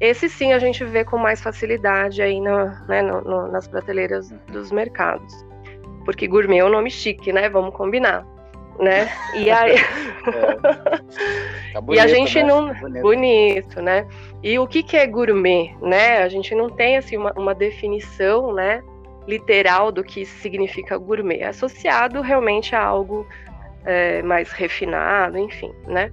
Esse 0.00 0.28
sim 0.28 0.52
a 0.52 0.58
gente 0.58 0.84
vê 0.84 1.04
com 1.04 1.18
mais 1.18 1.40
facilidade 1.40 2.22
aí 2.22 2.40
né, 2.40 3.02
no, 3.02 3.20
no, 3.22 3.48
nas 3.48 3.66
prateleiras 3.66 4.30
dos 4.46 4.70
mercados. 4.70 5.34
Porque 6.04 6.26
gourmet 6.26 6.58
é 6.58 6.64
um 6.64 6.68
nome 6.68 6.90
chique, 6.90 7.32
né? 7.32 7.48
Vamos 7.48 7.74
combinar. 7.74 8.24
Né? 8.78 9.08
E 9.34 9.50
aí. 9.50 9.72
é. 9.72 10.54
tá 11.72 11.80
bonito, 11.80 11.98
e 11.98 12.00
a 12.00 12.06
gente 12.06 12.38
né? 12.38 12.44
não. 12.44 12.72
Bonito. 12.74 13.02
bonito. 13.02 13.82
né? 13.82 14.06
E 14.42 14.56
o 14.58 14.66
que, 14.68 14.84
que 14.84 14.96
é 14.96 15.06
gourmet, 15.06 15.76
né? 15.82 16.22
A 16.22 16.28
gente 16.28 16.54
não 16.54 16.70
tem 16.70 16.96
assim 16.96 17.16
uma, 17.16 17.32
uma 17.32 17.54
definição, 17.54 18.54
né? 18.54 18.82
Literal 19.26 19.90
do 19.90 20.04
que 20.04 20.24
significa 20.24 20.96
gourmet. 20.96 21.40
É 21.40 21.48
associado 21.48 22.20
realmente 22.20 22.74
a 22.76 22.82
algo 22.82 23.26
é, 23.84 24.22
mais 24.22 24.52
refinado, 24.52 25.36
enfim, 25.38 25.72
né? 25.86 26.10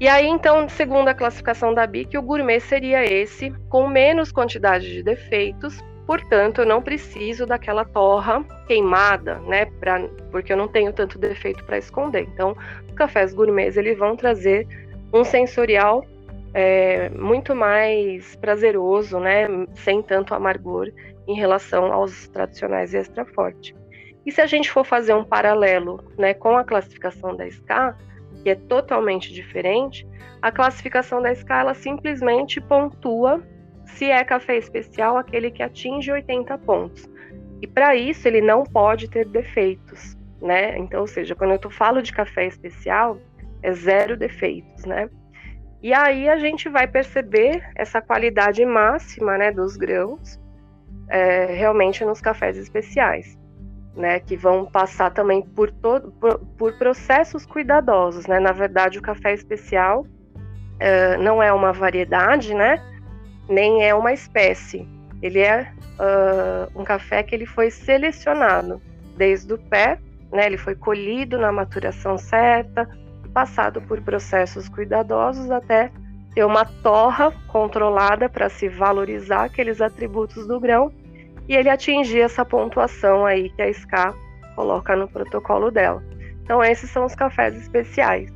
E 0.00 0.08
aí, 0.08 0.26
então, 0.26 0.68
segundo 0.68 1.08
a 1.08 1.14
classificação 1.14 1.72
da 1.72 1.86
BIC, 1.86 2.18
o 2.18 2.22
gourmet 2.22 2.58
seria 2.60 3.04
esse, 3.04 3.50
com 3.68 3.86
menos 3.86 4.32
quantidade 4.32 4.92
de 4.92 5.02
defeitos, 5.02 5.78
portanto, 6.04 6.62
eu 6.62 6.66
não 6.66 6.82
preciso 6.82 7.46
daquela 7.46 7.84
torra 7.84 8.44
queimada, 8.66 9.38
né, 9.40 9.66
pra, 9.78 10.00
porque 10.30 10.52
eu 10.52 10.56
não 10.56 10.66
tenho 10.66 10.92
tanto 10.92 11.18
defeito 11.18 11.64
para 11.64 11.78
esconder. 11.78 12.22
Então, 12.22 12.56
os 12.88 12.94
cafés 12.94 13.32
gourmets, 13.32 13.76
eles 13.76 13.96
vão 13.96 14.16
trazer 14.16 14.66
um 15.12 15.22
sensorial 15.22 16.04
é, 16.52 17.08
muito 17.10 17.54
mais 17.54 18.34
prazeroso, 18.36 19.20
né, 19.20 19.46
sem 19.74 20.02
tanto 20.02 20.34
amargor 20.34 20.90
em 21.26 21.34
relação 21.34 21.92
aos 21.92 22.28
tradicionais 22.28 22.94
extra 22.94 23.24
forte. 23.24 23.74
E 24.26 24.32
se 24.32 24.40
a 24.40 24.46
gente 24.46 24.70
for 24.70 24.84
fazer 24.84 25.14
um 25.14 25.24
paralelo, 25.24 26.02
né, 26.18 26.34
com 26.34 26.56
a 26.56 26.64
classificação 26.64 27.36
da 27.36 27.46
SCA, 27.46 27.96
que 28.44 28.50
é 28.50 28.54
totalmente 28.54 29.32
diferente, 29.32 30.06
a 30.42 30.52
classificação 30.52 31.22
da 31.22 31.32
escala 31.32 31.72
simplesmente 31.72 32.60
pontua 32.60 33.42
se 33.86 34.10
é 34.10 34.22
café 34.22 34.58
especial 34.58 35.16
aquele 35.16 35.50
que 35.50 35.62
atinge 35.62 36.12
80 36.12 36.58
pontos. 36.58 37.10
E 37.62 37.66
para 37.66 37.96
isso 37.96 38.28
ele 38.28 38.42
não 38.42 38.62
pode 38.62 39.08
ter 39.08 39.26
defeitos, 39.26 40.14
né? 40.42 40.76
Então, 40.78 41.00
ou 41.00 41.06
seja, 41.06 41.34
quando 41.34 41.52
eu 41.52 41.70
falo 41.70 42.02
de 42.02 42.12
café 42.12 42.46
especial, 42.46 43.18
é 43.62 43.72
zero 43.72 44.14
defeitos, 44.14 44.84
né? 44.84 45.08
E 45.82 45.94
aí 45.94 46.28
a 46.28 46.36
gente 46.36 46.68
vai 46.68 46.86
perceber 46.86 47.62
essa 47.74 48.02
qualidade 48.02 48.62
máxima, 48.66 49.38
né, 49.38 49.50
dos 49.50 49.76
grãos, 49.76 50.38
é, 51.08 51.46
realmente 51.46 52.04
nos 52.04 52.20
cafés 52.20 52.58
especiais 52.58 53.38
né, 53.96 54.18
que 54.18 54.36
vão 54.36 54.66
passar 54.66 55.10
também 55.10 55.42
por, 55.42 55.70
todo, 55.70 56.10
por, 56.12 56.38
por 56.58 56.72
processos 56.74 57.46
cuidadosos, 57.46 58.26
né? 58.26 58.40
Na 58.40 58.52
verdade, 58.52 58.98
o 58.98 59.02
café 59.02 59.32
especial 59.32 60.00
uh, 60.02 61.22
não 61.22 61.42
é 61.42 61.52
uma 61.52 61.72
variedade, 61.72 62.54
né? 62.54 62.82
Nem 63.48 63.84
é 63.84 63.94
uma 63.94 64.12
espécie. 64.12 64.88
Ele 65.22 65.40
é 65.40 65.72
uh, 65.98 66.80
um 66.80 66.84
café 66.84 67.22
que 67.22 67.34
ele 67.34 67.46
foi 67.46 67.70
selecionado 67.70 68.80
desde 69.16 69.52
o 69.54 69.58
pé, 69.58 69.98
né? 70.32 70.46
Ele 70.46 70.58
foi 70.58 70.74
colhido 70.74 71.38
na 71.38 71.52
maturação 71.52 72.18
certa, 72.18 72.88
passado 73.32 73.80
por 73.82 74.00
processos 74.00 74.68
cuidadosos 74.68 75.50
até 75.50 75.90
ter 76.34 76.44
uma 76.44 76.64
torra 76.64 77.32
controlada 77.46 78.28
para 78.28 78.48
se 78.48 78.68
valorizar 78.68 79.44
aqueles 79.44 79.80
atributos 79.80 80.46
do 80.48 80.58
grão 80.58 80.92
e 81.48 81.56
ele 81.56 81.68
atingir 81.68 82.20
essa 82.20 82.44
pontuação 82.44 83.26
aí 83.26 83.50
que 83.50 83.62
a 83.62 83.72
SCA 83.72 84.14
coloca 84.54 84.96
no 84.96 85.08
protocolo 85.08 85.70
dela. 85.70 86.02
Então 86.42 86.62
esses 86.62 86.90
são 86.90 87.04
os 87.04 87.14
cafés 87.14 87.56
especiais, 87.56 88.30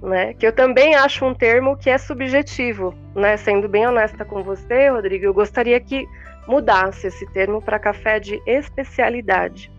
né? 0.00 0.34
Que 0.34 0.46
eu 0.46 0.52
também 0.52 0.94
acho 0.94 1.24
um 1.24 1.34
termo 1.34 1.76
que 1.76 1.90
é 1.90 1.98
subjetivo, 1.98 2.94
né? 3.14 3.36
Sendo 3.36 3.68
bem 3.68 3.86
honesta 3.86 4.24
com 4.24 4.42
você, 4.42 4.88
Rodrigo, 4.88 5.24
eu 5.24 5.34
gostaria 5.34 5.78
que 5.80 6.06
mudasse 6.46 7.06
esse 7.06 7.26
termo 7.32 7.60
para 7.60 7.78
café 7.78 8.18
de 8.18 8.40
especialidade. 8.46 9.70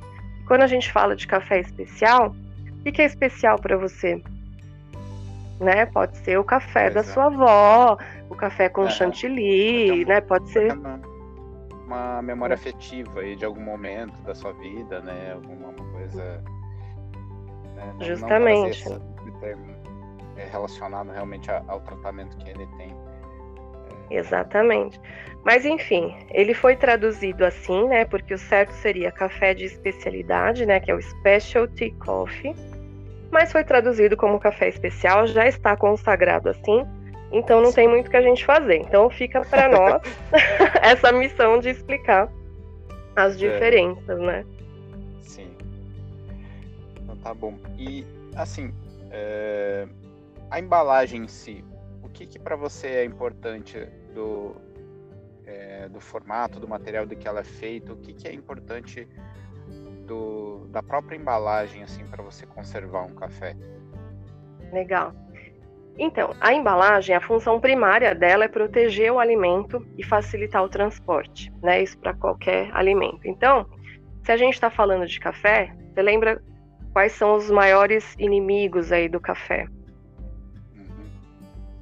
Quando 0.47 0.63
a 0.63 0.67
gente 0.67 0.91
fala 0.91 1.15
de 1.15 1.25
café 1.27 1.59
especial, 1.59 2.35
o 2.85 2.91
que 2.91 3.01
é 3.01 3.05
especial 3.05 3.57
para 3.59 3.77
você? 3.77 4.21
Né? 5.59 5.85
Pode 5.85 6.17
ser 6.17 6.37
o 6.37 6.43
café 6.43 6.87
Exato. 6.87 6.95
da 6.95 7.13
sua 7.13 7.25
avó, 7.25 7.97
o 8.29 8.35
café 8.35 8.67
com 8.67 8.85
é, 8.85 8.89
chantilly, 8.89 10.03
né? 10.05 10.19
Pode 10.19 10.49
ser 10.49 10.77
uma 11.93 12.21
memória 12.21 12.55
afetiva 12.55 13.21
aí 13.21 13.35
de 13.35 13.45
algum 13.45 13.61
momento 13.61 14.19
da 14.23 14.33
sua 14.33 14.53
vida, 14.53 14.99
né? 15.01 15.33
Alguma 15.33 15.73
coisa. 15.73 16.43
Né? 17.75 17.93
Não, 17.97 18.05
Justamente. 18.05 18.89
Não 18.89 19.13
é 20.35 20.45
relacionado 20.45 21.11
realmente 21.11 21.49
ao 21.51 21.79
tratamento 21.81 22.35
que 22.37 22.49
ele 22.49 22.65
tem. 22.77 22.89
É... 24.09 24.17
Exatamente. 24.17 24.99
Mas 25.45 25.65
enfim, 25.65 26.15
ele 26.31 26.53
foi 26.53 26.75
traduzido 26.75 27.45
assim, 27.45 27.87
né? 27.87 28.05
Porque 28.05 28.33
o 28.33 28.37
certo 28.37 28.71
seria 28.71 29.11
café 29.11 29.53
de 29.53 29.65
especialidade, 29.65 30.65
né? 30.65 30.79
Que 30.79 30.91
é 30.91 30.95
o 30.95 31.01
specialty 31.01 31.91
coffee. 32.03 32.55
Mas 33.31 33.51
foi 33.51 33.63
traduzido 33.63 34.15
como 34.15 34.39
café 34.39 34.69
especial, 34.69 35.27
já 35.27 35.47
está 35.47 35.75
consagrado 35.75 36.49
assim 36.49 36.85
então 37.33 37.59
não 37.59 37.73
tem 37.73 37.87
muito 37.87 38.09
que 38.09 38.15
a 38.15 38.21
gente 38.21 38.45
fazer. 38.45 38.77
Então 38.77 39.09
fica 39.09 39.41
para 39.41 39.67
nós 39.67 40.01
essa 40.81 41.11
missão 41.11 41.59
de 41.59 41.69
explicar 41.69 42.31
as 43.15 43.33
é. 43.33 43.37
diferenças, 43.37 44.19
é. 44.19 44.25
né? 44.25 44.45
Sim. 45.23 45.51
Então 47.01 47.17
tá 47.17 47.33
bom. 47.33 47.57
E 47.77 48.05
assim, 48.35 48.71
é... 49.11 49.87
a 50.51 50.59
embalagem 50.59 51.23
em 51.23 51.27
si, 51.27 51.65
o 52.03 52.09
que, 52.09 52.27
que 52.27 52.37
para 52.37 52.55
você 52.55 52.87
é 52.87 53.05
importante 53.05 53.79
do, 54.13 54.55
é, 55.45 55.89
do 55.89 55.99
formato, 55.99 56.59
do 56.59 56.67
material 56.67 57.07
do 57.07 57.15
que 57.15 57.27
ela 57.27 57.39
é 57.39 57.43
feita? 57.43 57.93
O 57.93 57.97
que, 57.97 58.13
que 58.13 58.27
é 58.27 58.33
importante 58.33 59.07
do, 60.05 60.67
da 60.69 60.83
própria 60.83 61.15
embalagem 61.15 61.81
assim 61.81 62.05
para 62.05 62.21
você 62.21 62.45
conservar 62.45 63.03
um 63.03 63.15
café? 63.15 63.55
Legal. 64.71 65.13
Então, 65.97 66.31
a 66.41 66.53
embalagem, 66.53 67.15
a 67.15 67.21
função 67.21 67.59
primária 67.59 68.15
dela 68.15 68.45
é 68.45 68.47
proteger 68.47 69.11
o 69.11 69.19
alimento 69.19 69.85
e 69.97 70.03
facilitar 70.03 70.63
o 70.63 70.69
transporte, 70.69 71.51
né? 71.61 71.83
Isso 71.83 71.97
para 71.99 72.13
qualquer 72.13 72.69
alimento. 72.73 73.19
Então, 73.25 73.65
se 74.23 74.31
a 74.31 74.37
gente 74.37 74.53
está 74.53 74.71
falando 74.71 75.05
de 75.05 75.19
café, 75.19 75.75
você 75.93 76.01
lembra 76.01 76.41
quais 76.91 77.11
são 77.11 77.35
os 77.35 77.51
maiores 77.51 78.15
inimigos 78.17 78.91
aí 78.91 79.07
do 79.07 79.19
café? 79.19 79.67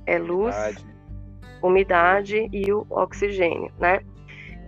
É 0.06 0.17
luz, 0.17 0.56
umidade, 0.56 0.86
umidade 1.62 2.50
e 2.52 2.74
o 2.74 2.86
oxigênio, 2.89 3.71
né? 3.80 4.02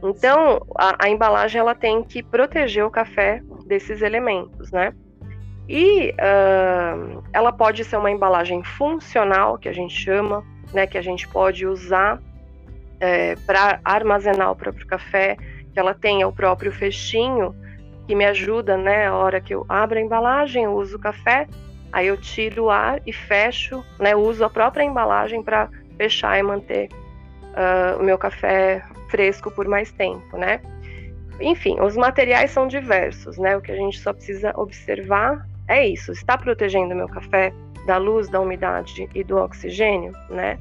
Então, 0.01 0.65
a, 0.77 1.05
a 1.05 1.09
embalagem 1.09 1.59
ela 1.59 1.75
tem 1.75 2.03
que 2.03 2.21
proteger 2.23 2.85
o 2.85 2.91
café 2.91 3.41
desses 3.65 4.01
elementos, 4.01 4.71
né? 4.71 4.93
E 5.67 6.11
uh, 6.11 7.23
ela 7.31 7.51
pode 7.51 7.83
ser 7.83 7.97
uma 7.97 8.11
embalagem 8.11 8.63
funcional, 8.63 9.57
que 9.57 9.69
a 9.69 9.73
gente 9.73 9.95
chama, 9.95 10.43
né, 10.73 10.85
que 10.85 10.97
a 10.97 11.01
gente 11.01 11.27
pode 11.27 11.65
usar 11.65 12.21
é, 12.99 13.35
para 13.45 13.79
armazenar 13.83 14.51
o 14.51 14.55
próprio 14.55 14.85
café, 14.85 15.37
que 15.73 15.79
ela 15.79 15.93
tenha 15.93 16.27
o 16.27 16.33
próprio 16.33 16.71
fechinho, 16.71 17.55
que 18.07 18.15
me 18.15 18.25
ajuda, 18.25 18.75
né, 18.75 19.07
a 19.07 19.15
hora 19.15 19.39
que 19.39 19.53
eu 19.53 19.65
abro 19.69 19.97
a 19.97 20.01
embalagem, 20.01 20.65
eu 20.65 20.73
uso 20.73 20.97
o 20.97 20.99
café, 20.99 21.47
aí 21.91 22.07
eu 22.07 22.17
tiro 22.17 22.65
o 22.65 22.69
ar 22.69 23.01
e 23.05 23.13
fecho, 23.13 23.83
né, 23.99 24.15
uso 24.15 24.43
a 24.43 24.49
própria 24.49 24.83
embalagem 24.83 25.41
para 25.41 25.69
fechar 25.97 26.37
e 26.37 26.43
manter 26.43 26.89
uh, 27.53 28.01
o 28.01 28.03
meu 28.03 28.17
café 28.17 28.83
fresco 29.09 29.49
por 29.51 29.67
mais 29.67 29.91
tempo, 29.91 30.37
né? 30.37 30.59
enfim, 31.39 31.79
os 31.79 31.95
materiais 31.95 32.51
são 32.51 32.67
diversos, 32.67 33.37
né? 33.37 33.55
O 33.57 33.61
que 33.61 33.71
a 33.71 33.75
gente 33.75 33.99
só 33.99 34.13
precisa 34.13 34.53
observar 34.55 35.45
é 35.67 35.87
isso: 35.87 36.11
está 36.11 36.37
protegendo 36.37 36.95
meu 36.95 37.07
café 37.07 37.53
da 37.85 37.97
luz, 37.97 38.29
da 38.29 38.39
umidade 38.39 39.09
e 39.13 39.23
do 39.23 39.37
oxigênio, 39.37 40.13
né? 40.29 40.57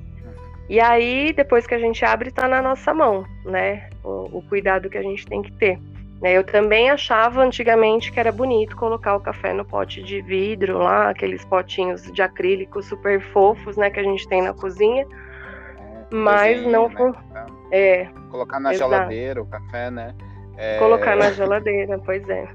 E 0.69 0.81
aí, 0.81 1.33
depois 1.33 1.67
que 1.67 1.75
a 1.75 1.79
gente 1.79 2.05
abre, 2.05 2.29
está 2.29 2.49
na 2.49 2.63
nossa 2.63 2.95
mão, 2.95 3.27
né? 3.45 3.91
O, 4.03 4.39
o, 4.39 4.43
cuidado 4.49 4.89
que 4.89 4.97
a 4.97 5.03
gente 5.03 5.27
tem 5.27 5.43
que 5.43 5.53
ter. 5.53 5.79
Né? 6.21 6.33
Eu 6.33 6.45
também 6.45 6.89
achava 6.89 7.43
antigamente 7.43 8.11
que 8.13 8.19
era 8.19 8.33
bonito 8.33 8.77
colocar 8.77 9.17
o 9.17 9.21
café 9.21 9.53
no 9.53 9.65
pote 9.65 10.03
de 10.03 10.23
vidro 10.23 10.79
lá, 10.79 11.11
aqueles 11.11 11.45
potinhos 11.45 12.03
de 12.13 12.23
acrílico 12.23 12.83
super 12.83 13.21
fofos, 13.21 13.77
né? 13.77 13.91
Que 13.91 14.01
a 14.01 14.05
gente 14.05 14.27
tem 14.29 14.41
na 14.41 14.55
cozinha. 14.55 15.03
É, 15.03 16.15
mas 16.15 16.57
desenho, 16.57 16.73
não. 16.73 16.89
Né? 16.89 17.47
É. 17.71 18.09
Colocar 18.31 18.61
na 18.61 18.73
exato. 18.73 18.91
geladeira 18.91 19.43
o 19.43 19.47
café, 19.47 19.91
né? 19.91 20.15
É... 20.57 20.79
Colocar 20.79 21.17
na 21.17 21.31
geladeira, 21.33 21.99
pois 21.99 22.29
é. 22.29 22.49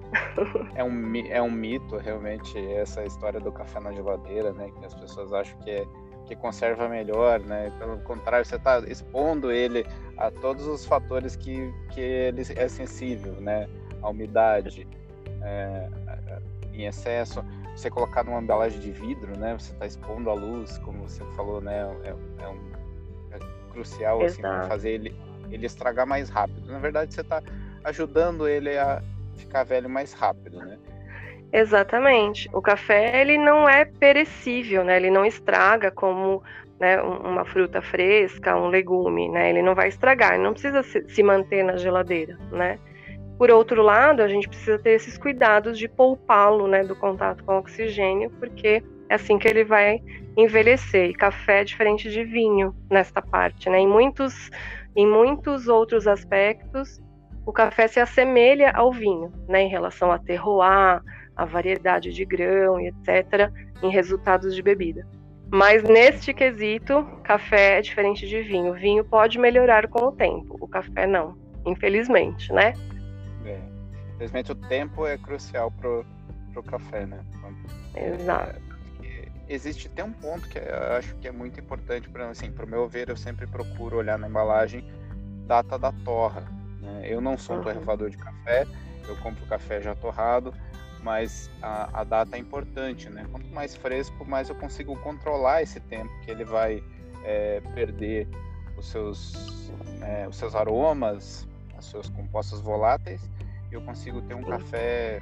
é, 0.76 0.84
um, 0.84 1.16
é 1.30 1.42
um 1.42 1.52
mito, 1.52 1.98
realmente, 1.98 2.58
essa 2.74 3.04
história 3.04 3.40
do 3.40 3.52
café 3.52 3.80
na 3.80 3.92
geladeira, 3.92 4.52
né? 4.54 4.72
Que 4.78 4.86
as 4.86 4.94
pessoas 4.94 5.34
acham 5.34 5.58
que, 5.60 5.72
é, 5.72 5.86
que 6.26 6.36
conserva 6.36 6.88
melhor, 6.88 7.40
né? 7.40 7.72
Pelo 7.80 7.98
contrário, 8.00 8.46
você 8.46 8.56
está 8.56 8.80
expondo 8.88 9.52
ele 9.52 9.86
a 10.18 10.30
todos 10.30 10.68
os 10.68 10.86
fatores 10.86 11.36
que, 11.36 11.74
que 11.92 12.02
ele 12.02 12.44
é 12.56 12.68
sensível, 12.68 13.34
né? 13.34 13.68
A 14.02 14.10
umidade 14.10 14.88
é, 15.42 15.90
em 16.74 16.86
excesso. 16.86 17.44
Você 17.76 17.90
colocar 17.90 18.24
numa 18.24 18.42
embalagem 18.42 18.80
de 18.80 18.92
vidro, 18.92 19.38
né? 19.38 19.56
Você 19.58 19.72
está 19.72 19.86
expondo 19.86 20.30
a 20.30 20.34
luz, 20.34 20.78
como 20.80 21.08
você 21.08 21.24
falou, 21.36 21.62
né? 21.62 21.88
É, 22.04 22.10
é, 22.44 22.48
um, 22.48 22.72
é 23.32 23.40
crucial, 23.72 24.24
assim, 24.24 24.42
para 24.42 24.68
fazer 24.68 24.92
ele, 24.92 25.16
ele 25.52 25.66
estragar 25.66 26.08
mais 26.08 26.30
rápido. 26.30 26.72
Na 26.72 26.80
verdade, 26.80 27.14
você 27.14 27.22
está 27.22 27.42
ajudando 27.88 28.48
ele 28.48 28.78
a 28.78 29.02
ficar 29.38 29.64
velho 29.64 29.90
mais 29.90 30.14
rápido, 30.14 30.58
né? 30.58 30.78
Exatamente. 31.54 32.50
O 32.54 32.62
café 32.62 33.22
ele 33.22 33.38
não 33.38 33.68
é 33.68 33.86
perecível, 33.86 34.84
né? 34.84 34.98
Ele 34.98 35.10
não 35.10 35.26
estraga 35.26 35.90
como 35.90 36.44
né, 36.80 37.02
uma 37.02 37.46
fruta 37.46 37.82
fresca, 37.82 38.56
um 38.56 38.68
legume, 38.68 39.30
né? 39.30 39.50
Ele 39.50 39.62
não 39.62 39.74
vai 39.74 39.88
estragar, 39.88 40.34
ele 40.34 40.44
não 40.44 40.52
precisa 40.52 40.84
se 40.84 41.24
manter 41.24 41.64
na 41.64 41.78
geladeira, 41.78 42.38
né? 42.52 42.78
Por 43.38 43.50
outro 43.52 43.82
lado, 43.82 44.22
a 44.22 44.28
gente 44.28 44.50
precisa 44.50 44.78
ter 44.80 44.92
esses 44.92 45.18
cuidados 45.18 45.78
de 45.78 45.88
poupá-lo, 45.88 46.68
né, 46.68 46.84
do 46.84 46.96
contato 46.96 47.44
com 47.44 47.58
oxigênio, 47.58 48.32
porque 48.40 48.84
é 49.10 49.16
assim 49.16 49.38
que 49.38 49.48
ele 49.48 49.64
vai 49.64 50.02
envelhecer. 50.36 51.12
E 51.12 51.14
café 51.14 51.62
é 51.62 51.64
diferente 51.64 52.10
de 52.10 52.24
vinho 52.24 52.76
nesta 52.90 53.22
parte, 53.22 53.70
né? 53.70 53.80
Em 53.80 53.88
muitos, 53.88 54.50
em 54.96 55.08
muitos 55.08 55.68
outros 55.68 56.08
aspectos, 56.08 57.00
o 57.48 57.54
café 57.54 57.88
se 57.88 57.98
assemelha 57.98 58.72
ao 58.72 58.92
vinho, 58.92 59.32
né, 59.48 59.62
em 59.62 59.70
relação 59.70 60.12
a 60.12 60.20
terroir, 60.20 61.02
a 61.34 61.46
variedade 61.46 62.12
de 62.12 62.26
grão 62.26 62.78
e 62.78 62.90
etc., 62.90 63.50
em 63.82 63.90
resultados 63.90 64.54
de 64.54 64.62
bebida. 64.62 65.08
Mas 65.50 65.82
neste 65.82 66.34
quesito, 66.34 67.06
café 67.24 67.78
é 67.78 67.82
diferente 67.82 68.28
de 68.28 68.42
vinho. 68.42 68.74
O 68.74 68.76
vinho 68.76 69.06
pode 69.06 69.40
melhorar 69.40 69.88
com 69.88 70.08
o 70.08 70.12
tempo, 70.12 70.58
o 70.60 70.68
café 70.68 71.08
não, 71.08 71.38
infelizmente, 71.66 72.52
né? 72.52 72.74
É. 73.46 73.58
Infelizmente 74.16 74.52
o 74.52 74.56
tempo 74.56 75.08
é 75.08 75.18
crucial 75.18 75.72
pro, 75.72 76.06
pro 76.52 76.62
café, 76.64 77.06
né? 77.06 77.22
Exato. 77.96 78.60
É, 79.02 79.30
existe 79.48 79.88
tem 79.88 80.04
um 80.04 80.12
ponto 80.12 80.50
que 80.50 80.58
eu 80.58 80.98
acho 80.98 81.16
que 81.16 81.30
é 81.30 81.32
muito 81.32 81.62
importante 81.62 82.10
para 82.10 82.30
assim, 82.30 82.52
pro 82.52 82.68
meu 82.68 82.90
ver, 82.90 83.08
eu 83.08 83.16
sempre 83.16 83.48
procuro 83.48 83.96
olhar 83.96 84.20
na 84.20 84.28
embalagem 84.28 84.84
data 85.46 85.80
da 85.80 85.94
torra 85.94 86.57
né? 86.88 87.02
Eu 87.06 87.22
não 87.22 87.38
sou 87.38 87.58
um 87.58 87.62
torrefador 87.62 88.10
de 88.10 88.18
café, 88.18 88.66
eu 89.08 89.16
compro 89.18 89.46
café 89.46 89.82
já 89.82 89.94
torrado, 89.96 90.54
mas 91.04 91.50
a, 91.62 92.02
a, 92.02 92.04
data 92.04 92.36
é 92.36 92.40
importante, 92.40 93.10
né? 93.10 93.26
Quanto 93.32 93.48
mais 93.48 93.76
fresco, 93.76 94.26
mais 94.26 94.50
eu 94.50 94.56
consigo 94.56 94.96
controlar 94.98 95.62
esse 95.62 95.80
tempo 95.80 96.12
que 96.24 96.32
ele 96.32 96.44
vai 96.44 96.84
é, 97.24 97.62
perder 97.74 98.28
os 98.78 98.90
seus, 98.90 99.72
é, 100.02 100.28
os 100.28 100.36
seus 100.36 100.56
aromas, 100.56 101.48
os 101.78 101.86
seus 101.86 102.10
compostos 102.10 102.60
voláteis, 102.62 103.22
e 103.72 103.76
eu 103.76 103.82
consigo 103.82 104.22
ter 104.22 104.34
um 104.34 104.44
café 104.44 105.22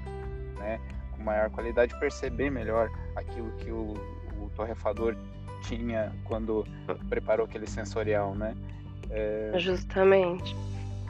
né, 0.58 0.80
com 1.12 1.24
maior 1.24 1.50
qualidade, 1.50 1.98
perceber 2.00 2.50
melhor 2.50 2.90
aquilo 3.16 3.52
que 3.58 3.72
o, 3.72 3.94
o 4.42 4.50
torrefador 4.56 5.16
tinha 5.62 6.12
quando 6.24 6.66
preparou 7.10 7.46
aquele 7.46 7.68
sensorial, 7.68 8.36
né? 8.36 8.56
É... 9.10 9.54
Justamente. 9.58 10.56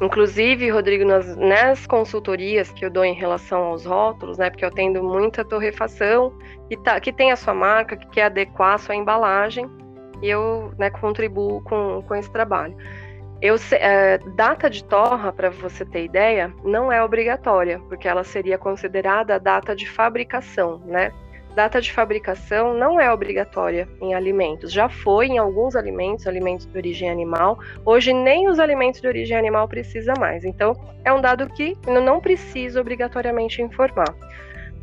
Inclusive, 0.01 0.69
Rodrigo, 0.69 1.05
nas, 1.05 1.37
nas 1.37 1.87
consultorias 1.87 2.69
que 2.71 2.85
eu 2.85 2.89
dou 2.89 3.05
em 3.05 3.13
relação 3.13 3.63
aos 3.63 3.85
rótulos, 3.85 4.37
né, 4.37 4.49
porque 4.49 4.65
eu 4.65 4.71
tendo 4.71 5.01
muita 5.01 5.45
torrefação 5.45 6.33
que, 6.67 6.75
tá, 6.77 6.99
que 6.99 7.13
tem 7.13 7.31
a 7.31 7.35
sua 7.35 7.53
marca, 7.53 7.95
que 7.95 8.07
quer 8.07 8.23
adequar 8.23 8.73
a 8.73 8.77
sua 8.77 8.95
embalagem, 8.95 9.69
e 10.21 10.29
eu 10.29 10.73
né, 10.77 10.89
contribuo 10.89 11.61
com, 11.61 12.03
com 12.05 12.15
esse 12.15 12.29
trabalho. 12.29 12.75
Eu, 13.41 13.55
é, 13.71 14.17
data 14.35 14.69
de 14.69 14.83
torra, 14.83 15.31
para 15.31 15.49
você 15.49 15.85
ter 15.85 16.05
ideia, 16.05 16.53
não 16.63 16.91
é 16.91 17.03
obrigatória, 17.03 17.79
porque 17.87 18.07
ela 18.07 18.23
seria 18.23 18.57
considerada 18.57 19.35
a 19.35 19.37
data 19.37 19.75
de 19.75 19.89
fabricação, 19.89 20.79
né? 20.85 21.11
Data 21.55 21.79
de 21.79 21.91
fabricação 21.91 22.73
não 22.73 22.99
é 22.99 23.11
obrigatória 23.11 23.87
em 24.01 24.13
alimentos. 24.13 24.71
Já 24.71 24.89
foi 24.89 25.27
em 25.27 25.37
alguns 25.37 25.75
alimentos, 25.75 26.27
alimentos 26.27 26.65
de 26.65 26.77
origem 26.77 27.09
animal. 27.09 27.57
Hoje 27.85 28.13
nem 28.13 28.49
os 28.49 28.59
alimentos 28.59 28.99
de 28.99 29.07
origem 29.07 29.37
animal 29.37 29.67
precisa 29.67 30.13
mais. 30.19 30.43
Então, 30.43 30.75
é 31.03 31.13
um 31.13 31.21
dado 31.21 31.47
que 31.47 31.77
não 31.87 32.19
precisa 32.19 32.81
obrigatoriamente 32.81 33.61
informar. 33.61 34.13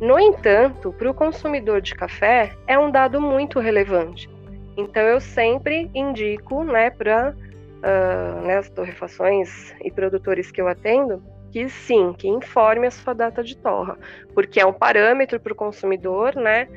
No 0.01 0.19
entanto, 0.19 0.91
para 0.91 1.09
o 1.09 1.13
consumidor 1.13 1.79
de 1.79 1.93
café, 1.93 2.51
é 2.67 2.77
um 2.77 2.89
dado 2.89 3.21
muito 3.21 3.59
relevante. 3.59 4.27
Então, 4.75 5.03
eu 5.03 5.21
sempre 5.21 5.89
indico 5.93 6.63
né, 6.63 6.89
para 6.89 7.35
uh, 7.35 8.45
né, 8.45 8.57
as 8.57 8.69
torrefações 8.69 9.73
e 9.83 9.91
produtores 9.91 10.49
que 10.49 10.59
eu 10.59 10.67
atendo 10.67 11.21
que 11.53 11.69
sim, 11.69 12.11
que 12.17 12.27
informe 12.27 12.87
a 12.87 12.91
sua 12.91 13.13
data 13.13 13.43
de 13.43 13.55
torra, 13.55 13.95
porque 14.33 14.59
é 14.59 14.65
um 14.65 14.73
parâmetro 14.73 15.39
para 15.39 15.53
o 15.53 15.55
consumidor, 15.55 16.35
né? 16.35 16.67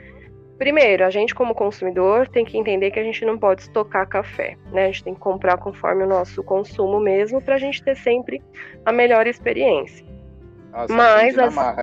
Primeiro, 0.59 1.03
a 1.03 1.09
gente 1.09 1.35
como 1.35 1.55
consumidor 1.55 2.29
tem 2.29 2.45
que 2.45 2.59
entender 2.59 2.91
que 2.91 3.01
a 3.01 3.03
gente 3.03 3.25
não 3.25 3.39
pode 3.39 3.63
estocar 3.63 4.07
café, 4.07 4.59
né? 4.71 4.85
A 4.85 4.87
gente 4.89 5.05
tem 5.05 5.15
que 5.15 5.21
comprar 5.21 5.57
conforme 5.57 6.05
o 6.05 6.07
nosso 6.07 6.43
consumo 6.43 7.01
mesmo, 7.01 7.41
para 7.41 7.55
a 7.55 7.59
gente 7.59 7.83
ter 7.83 7.97
sempre 7.97 8.43
a 8.85 8.93
melhor 8.93 9.27
experiência. 9.27 10.05
Nossa, 10.71 10.93
Mas 10.93 11.39
as... 11.39 11.57
né? 11.57 11.77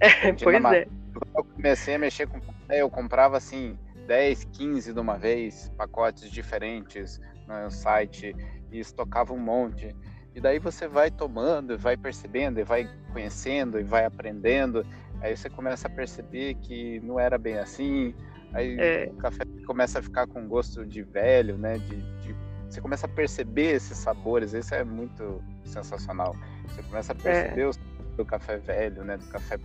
é, 0.00 0.32
pois 0.32 0.64
é. 0.64 0.86
Quando 1.12 1.36
eu 1.36 1.44
comecei 1.44 1.96
a 1.96 1.98
mexer 1.98 2.28
com 2.28 2.40
café, 2.40 2.80
eu 2.80 2.88
comprava 2.88 3.36
assim 3.36 3.76
10, 4.06 4.44
15 4.52 4.92
de 4.92 5.00
uma 5.00 5.18
vez, 5.18 5.68
pacotes 5.76 6.30
diferentes 6.30 7.20
no 7.48 7.70
site 7.72 8.36
e 8.70 8.78
estocava 8.78 9.32
um 9.32 9.38
monte. 9.38 9.96
E 10.34 10.40
daí 10.40 10.58
você 10.58 10.86
vai 10.86 11.10
tomando, 11.10 11.76
vai 11.76 11.96
percebendo, 11.96 12.60
e 12.60 12.64
vai 12.64 12.88
conhecendo, 13.12 13.78
e 13.80 13.82
vai 13.82 14.04
aprendendo. 14.04 14.86
Aí 15.20 15.36
você 15.36 15.50
começa 15.50 15.88
a 15.88 15.90
perceber 15.90 16.54
que 16.54 17.00
não 17.00 17.18
era 17.18 17.36
bem 17.36 17.58
assim. 17.58 18.14
Aí 18.52 18.76
é. 18.78 19.10
o 19.12 19.16
café 19.16 19.44
começa 19.66 19.98
a 19.98 20.02
ficar 20.02 20.26
com 20.26 20.46
gosto 20.46 20.84
de 20.84 21.02
velho, 21.02 21.56
né? 21.56 21.78
De, 21.78 21.96
de, 22.22 22.34
você 22.68 22.80
começa 22.80 23.06
a 23.06 23.08
perceber 23.08 23.72
esses 23.72 23.96
sabores. 23.98 24.52
Isso 24.52 24.74
é 24.74 24.84
muito 24.84 25.42
sensacional. 25.64 26.34
Você 26.68 26.82
começa 26.84 27.12
a 27.12 27.16
é. 27.16 27.18
perceber 27.18 27.62
é. 27.62 27.66
o 27.68 27.72
do 28.16 28.24
café 28.24 28.56
velho, 28.56 29.04
né? 29.04 29.16
Do 29.16 29.26
café 29.26 29.58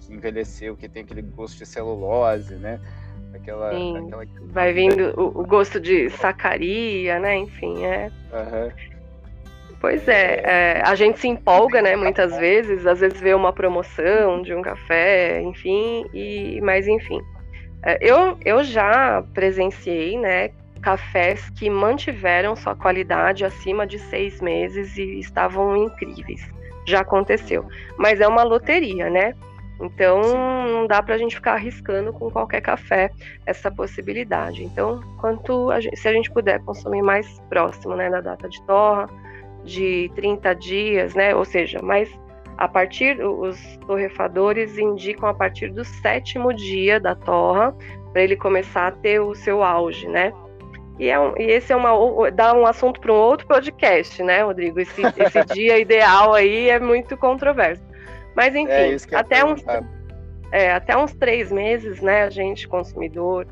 que 0.00 0.12
envelheceu, 0.12 0.76
que 0.76 0.88
tem 0.88 1.04
aquele 1.04 1.22
gosto 1.22 1.58
de 1.58 1.66
celulose, 1.66 2.54
né? 2.56 2.80
Aquela, 3.34 3.68
aquela... 3.70 4.26
Vai 4.48 4.72
vindo 4.72 5.18
o, 5.18 5.40
o, 5.40 5.46
gosto 5.46 5.80
de 5.80 6.10
sacaria, 6.10 7.18
né? 7.18 7.38
Enfim, 7.38 7.84
é. 7.84 8.10
Uhum. 8.32 8.91
Pois 9.82 10.06
é, 10.06 10.42
é, 10.44 10.82
a 10.84 10.94
gente 10.94 11.18
se 11.18 11.26
empolga, 11.26 11.82
né, 11.82 11.96
muitas 11.96 12.36
vezes, 12.38 12.86
às 12.86 13.00
vezes 13.00 13.20
vê 13.20 13.34
uma 13.34 13.52
promoção 13.52 14.40
de 14.40 14.54
um 14.54 14.62
café, 14.62 15.42
enfim, 15.42 16.06
e 16.14 16.60
mas 16.62 16.86
enfim. 16.86 17.20
É, 17.82 17.98
eu, 18.00 18.38
eu 18.44 18.62
já 18.62 19.24
presenciei, 19.34 20.16
né, 20.16 20.50
cafés 20.80 21.50
que 21.50 21.68
mantiveram 21.68 22.54
sua 22.54 22.76
qualidade 22.76 23.44
acima 23.44 23.84
de 23.84 23.98
seis 23.98 24.40
meses 24.40 24.96
e 24.96 25.18
estavam 25.18 25.76
incríveis. 25.76 26.48
Já 26.86 27.00
aconteceu. 27.00 27.66
Mas 27.98 28.20
é 28.20 28.28
uma 28.28 28.44
loteria, 28.44 29.10
né? 29.10 29.34
Então 29.80 30.20
não 30.64 30.86
dá 30.86 31.02
para 31.02 31.16
a 31.16 31.18
gente 31.18 31.34
ficar 31.34 31.54
arriscando 31.54 32.12
com 32.12 32.30
qualquer 32.30 32.60
café 32.60 33.10
essa 33.46 33.68
possibilidade. 33.68 34.62
Então, 34.62 35.00
quanto 35.20 35.72
a 35.72 35.80
gente, 35.80 35.96
se 35.96 36.06
a 36.06 36.12
gente 36.12 36.30
puder 36.30 36.60
consumir 36.60 37.02
mais 37.02 37.26
próximo, 37.48 37.96
né, 37.96 38.08
da 38.08 38.20
data 38.20 38.48
de 38.48 38.64
torra, 38.64 39.08
de 39.64 40.10
30 40.14 40.54
dias, 40.54 41.14
né? 41.14 41.34
Ou 41.34 41.44
seja, 41.44 41.80
mas 41.82 42.10
a 42.58 42.68
partir 42.68 43.24
os 43.24 43.58
torrefadores 43.86 44.78
indicam 44.78 45.28
a 45.28 45.34
partir 45.34 45.70
do 45.70 45.84
sétimo 45.84 46.52
dia 46.52 47.00
da 47.00 47.14
torra 47.14 47.74
para 48.12 48.22
ele 48.22 48.36
começar 48.36 48.88
a 48.88 48.92
ter 48.92 49.20
o 49.20 49.34
seu 49.34 49.62
auge, 49.62 50.06
né? 50.06 50.32
E, 50.98 51.08
é 51.08 51.18
um, 51.18 51.34
e 51.38 51.44
esse 51.44 51.72
é 51.72 51.76
uma 51.76 51.90
dá 52.30 52.54
um 52.54 52.66
assunto 52.66 53.00
para 53.00 53.12
um 53.12 53.16
outro 53.16 53.46
podcast, 53.46 54.22
né, 54.22 54.42
Rodrigo? 54.42 54.78
Esse, 54.78 55.02
esse 55.02 55.44
dia 55.52 55.78
ideal 55.78 56.34
aí 56.34 56.68
é 56.68 56.78
muito 56.78 57.16
controverso. 57.16 57.82
Mas 58.36 58.54
enfim, 58.54 58.72
é 58.72 59.16
até 59.16 59.44
uns 59.44 59.64
é, 60.52 60.72
até 60.72 60.96
uns 60.96 61.14
três 61.14 61.50
meses, 61.50 62.02
né, 62.02 62.24
a 62.24 62.30
gente 62.30 62.68
consumidor 62.68 63.46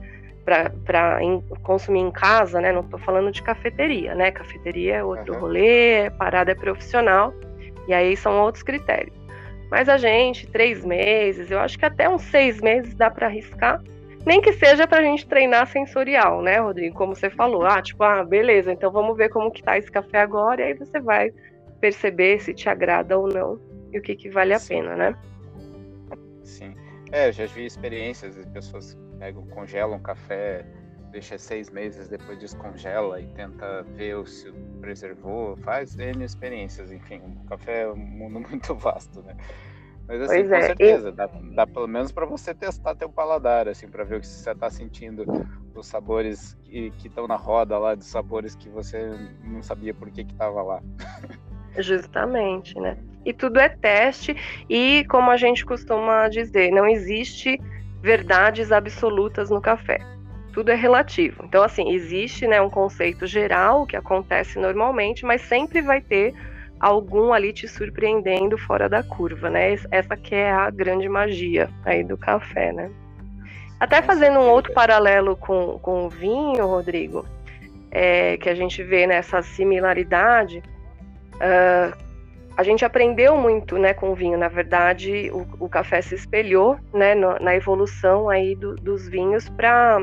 para 0.45 1.19
consumir 1.63 2.01
em 2.01 2.11
casa, 2.11 2.61
né? 2.61 2.73
Não 2.73 2.81
estou 2.81 2.99
falando 2.99 3.31
de 3.31 3.43
cafeteria, 3.43 4.15
né? 4.15 4.31
Cafeteria 4.31 4.97
é 4.97 5.05
outro 5.05 5.35
uhum. 5.35 5.41
rolê, 5.41 6.11
parada 6.19 6.53
é 6.53 6.55
profissional, 6.55 7.33
e 7.87 7.95
aí 7.95 8.17
são 8.17 8.41
outros 8.41 8.63
critérios. 8.63 9.15
Mas 9.71 9.89
a 9.89 9.97
gente, 9.97 10.47
três 10.49 10.85
meses, 10.85 11.51
eu 11.51 11.61
acho 11.61 11.79
que 11.79 11.85
até 11.85 12.09
uns 12.09 12.23
seis 12.23 12.61
meses 12.61 12.95
dá 12.95 13.09
para 13.11 13.27
arriscar, 13.27 13.81
nem 14.27 14.41
que 14.41 14.53
seja 14.53 14.87
para 14.87 14.99
a 14.99 15.03
gente 15.03 15.27
treinar 15.27 15.67
sensorial, 15.67 16.43
né, 16.43 16.59
Rodrigo? 16.59 16.97
Como 16.97 17.15
você 17.15 17.31
falou, 17.31 17.65
ah, 17.65 17.81
tipo, 17.81 18.03
ah, 18.03 18.25
beleza, 18.25 18.73
então 18.73 18.91
vamos 18.91 19.17
ver 19.17 19.29
como 19.29 19.51
que 19.51 19.63
tá 19.63 19.79
esse 19.79 19.91
café 19.91 20.21
agora, 20.21 20.61
e 20.61 20.65
aí 20.65 20.75
você 20.75 21.01
vai 21.01 21.33
perceber 21.81 22.41
se 22.41 22.53
te 22.53 22.69
agrada 22.69 23.19
ou 23.19 23.29
não 23.29 23.59
e 23.93 23.99
o 23.99 24.03
que, 24.03 24.15
que 24.15 24.29
vale 24.29 24.53
a 24.53 24.59
Sim. 24.59 24.75
pena, 24.75 24.97
né? 24.97 25.15
Sim. 26.43 26.75
É, 27.13 27.29
eu 27.29 27.33
já 27.33 27.47
vi 27.47 27.67
experiências 27.67 28.37
de 28.37 28.47
pessoas 28.47 28.97
pegam, 29.19 29.45
congelam 29.49 29.99
café, 29.99 30.65
deixa 31.11 31.37
seis 31.37 31.69
meses, 31.69 32.09
depois 32.09 32.39
descongela 32.39 33.21
e 33.21 33.27
tenta 33.29 33.83
ver 33.83 34.27
se 34.27 34.51
preservou, 34.81 35.57
faz 35.59 35.99
N 35.99 36.25
experiências, 36.25 36.93
enfim, 36.93 37.21
o 37.45 37.49
café 37.49 37.83
é 37.83 37.89
um 37.89 37.97
mundo 37.97 38.41
muito 38.49 38.75
vasto, 38.75 39.23
né? 39.23 39.37
Mas 40.07 40.23
assim, 40.23 40.39
pois 40.39 40.49
com 40.49 40.55
é. 40.55 40.63
certeza, 40.63 41.09
e... 41.09 41.13
dá, 41.13 41.27
dá, 41.27 41.67
pelo 41.67 41.87
menos 41.87 42.11
para 42.13 42.27
você 42.27 42.55
testar 42.55 42.95
teu 42.95 43.09
paladar, 43.09 43.69
assim, 43.69 43.89
para 43.89 44.05
ver 44.05 44.17
o 44.17 44.21
que 44.21 44.27
você 44.27 44.51
está 44.51 44.71
sentindo, 44.71 45.25
os 45.75 45.87
sabores 45.87 46.55
que 46.65 46.93
estão 47.05 47.27
na 47.27 47.37
roda 47.37 47.79
lá, 47.79 47.95
dos 47.95 48.07
sabores 48.07 48.55
que 48.55 48.69
você 48.69 49.11
não 49.43 49.63
sabia 49.63 49.95
por 49.95 50.11
que 50.11 50.23
estava 50.23 50.63
lá. 50.63 50.83
Justamente, 51.79 52.79
né? 52.79 52.97
E 53.25 53.33
tudo 53.33 53.61
é 53.61 53.69
teste, 53.69 54.37
e 54.69 55.05
como 55.09 55.31
a 55.31 55.37
gente 55.37 55.65
costuma 55.65 56.29
dizer, 56.29 56.71
não 56.71 56.87
existe 56.87 57.61
verdades 58.03 58.73
absolutas 58.73 59.51
no 59.51 59.61
café. 59.61 59.99
Tudo 60.53 60.71
é 60.71 60.75
relativo. 60.75 61.45
Então, 61.45 61.63
assim, 61.63 61.93
existe 61.93 62.47
né, 62.47 62.61
um 62.61 62.71
conceito 62.71 63.27
geral 63.27 63.87
que 63.87 63.97
acontece 63.97 64.59
normalmente, 64.59 65.25
mas 65.25 65.43
sempre 65.43 65.83
vai 65.83 66.01
ter 66.01 66.35
algum 66.81 67.33
ali 67.33 67.53
te 67.53 67.69
surpreendendo 67.69 68.57
fora 68.57 68.89
da 68.89 69.03
curva, 69.03 69.51
né? 69.51 69.77
Essa 69.91 70.17
que 70.17 70.35
é 70.35 70.51
a 70.51 70.71
grande 70.71 71.09
magia 71.09 71.69
aí 71.85 72.03
do 72.03 72.17
café, 72.17 72.73
né? 72.73 72.91
Até 73.79 74.03
fazendo 74.03 74.41
um 74.41 74.49
outro 74.49 74.73
paralelo 74.73 75.37
com, 75.37 75.79
com 75.79 76.07
o 76.07 76.09
vinho, 76.09 76.67
Rodrigo, 76.67 77.25
é, 77.91 78.37
que 78.39 78.49
a 78.49 78.55
gente 78.55 78.83
vê 78.83 79.07
nessa 79.07 79.43
similaridade, 79.43 80.63
uh, 81.41 82.11
a 82.61 82.63
gente 82.63 82.85
aprendeu 82.85 83.39
muito, 83.39 83.79
né, 83.79 83.95
com 83.95 84.11
o 84.11 84.15
vinho. 84.15 84.37
Na 84.37 84.49
verdade, 84.49 85.31
o, 85.33 85.47
o 85.65 85.69
café 85.69 86.03
se 86.03 86.15
espelhou, 86.15 86.79
né, 86.93 87.15
no, 87.15 87.39
na 87.39 87.57
evolução 87.57 88.29
aí 88.29 88.55
do, 88.55 88.77
dos 88.77 89.09
vinhos 89.09 89.49
para 89.49 89.99